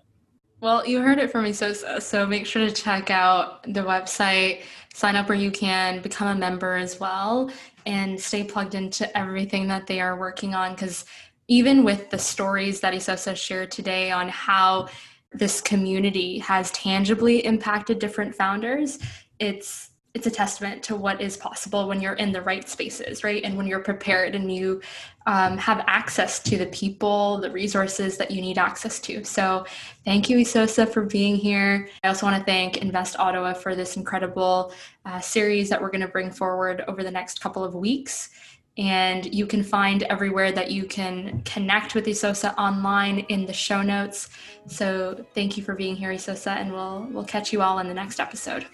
Well, 0.60 0.86
you 0.86 1.00
heard 1.02 1.18
it 1.18 1.32
from 1.32 1.42
me, 1.42 1.52
so 1.52 1.72
so 1.72 2.24
make 2.24 2.46
sure 2.46 2.64
to 2.64 2.72
check 2.72 3.10
out 3.10 3.64
the 3.64 3.80
website, 3.80 4.62
sign 4.94 5.16
up 5.16 5.28
where 5.28 5.36
you 5.36 5.50
can, 5.50 6.00
become 6.00 6.28
a 6.28 6.38
member 6.38 6.76
as 6.76 7.00
well, 7.00 7.50
and 7.84 8.20
stay 8.20 8.44
plugged 8.44 8.76
into 8.76 9.18
everything 9.18 9.66
that 9.66 9.88
they 9.88 10.00
are 10.00 10.16
working 10.16 10.54
on 10.54 10.74
because 10.74 11.04
even 11.52 11.84
with 11.84 12.08
the 12.08 12.18
stories 12.18 12.80
that 12.80 12.94
Isosa 12.94 13.36
shared 13.36 13.70
today 13.70 14.10
on 14.10 14.26
how 14.30 14.88
this 15.32 15.60
community 15.60 16.38
has 16.38 16.70
tangibly 16.70 17.44
impacted 17.44 17.98
different 17.98 18.34
founders, 18.34 18.98
it's 19.38 19.90
it's 20.14 20.26
a 20.26 20.30
testament 20.30 20.82
to 20.82 20.94
what 20.94 21.22
is 21.22 21.38
possible 21.38 21.88
when 21.88 22.00
you're 22.00 22.14
in 22.14 22.32
the 22.32 22.42
right 22.42 22.68
spaces, 22.68 23.24
right? 23.24 23.42
And 23.44 23.56
when 23.56 23.66
you're 23.66 23.80
prepared 23.80 24.34
and 24.34 24.54
you 24.54 24.82
um, 25.26 25.56
have 25.56 25.82
access 25.86 26.38
to 26.40 26.58
the 26.58 26.66
people, 26.66 27.38
the 27.38 27.50
resources 27.50 28.18
that 28.18 28.30
you 28.30 28.42
need 28.42 28.58
access 28.58 29.00
to. 29.00 29.24
So, 29.24 29.64
thank 30.04 30.28
you, 30.28 30.36
Isosa, 30.38 30.86
for 30.86 31.02
being 31.04 31.36
here. 31.36 31.88
I 32.04 32.08
also 32.08 32.26
want 32.26 32.38
to 32.38 32.44
thank 32.44 32.78
Invest 32.78 33.18
Ottawa 33.18 33.54
for 33.54 33.74
this 33.74 33.96
incredible 33.96 34.74
uh, 35.06 35.20
series 35.20 35.70
that 35.70 35.80
we're 35.80 35.90
going 35.90 36.02
to 36.02 36.08
bring 36.08 36.30
forward 36.30 36.84
over 36.88 37.02
the 37.02 37.10
next 37.10 37.40
couple 37.40 37.64
of 37.64 37.74
weeks. 37.74 38.30
And 38.78 39.32
you 39.34 39.46
can 39.46 39.62
find 39.62 40.02
everywhere 40.04 40.50
that 40.52 40.70
you 40.70 40.84
can 40.84 41.42
connect 41.42 41.94
with 41.94 42.06
Isosa 42.06 42.56
online 42.56 43.20
in 43.28 43.44
the 43.44 43.52
show 43.52 43.82
notes. 43.82 44.30
So 44.66 45.24
thank 45.34 45.56
you 45.56 45.62
for 45.62 45.74
being 45.74 45.94
here, 45.94 46.10
Isosa, 46.10 46.56
and 46.56 46.72
we'll 46.72 47.06
we'll 47.10 47.24
catch 47.24 47.52
you 47.52 47.62
all 47.62 47.78
in 47.80 47.88
the 47.88 47.94
next 47.94 48.18
episode. 48.18 48.66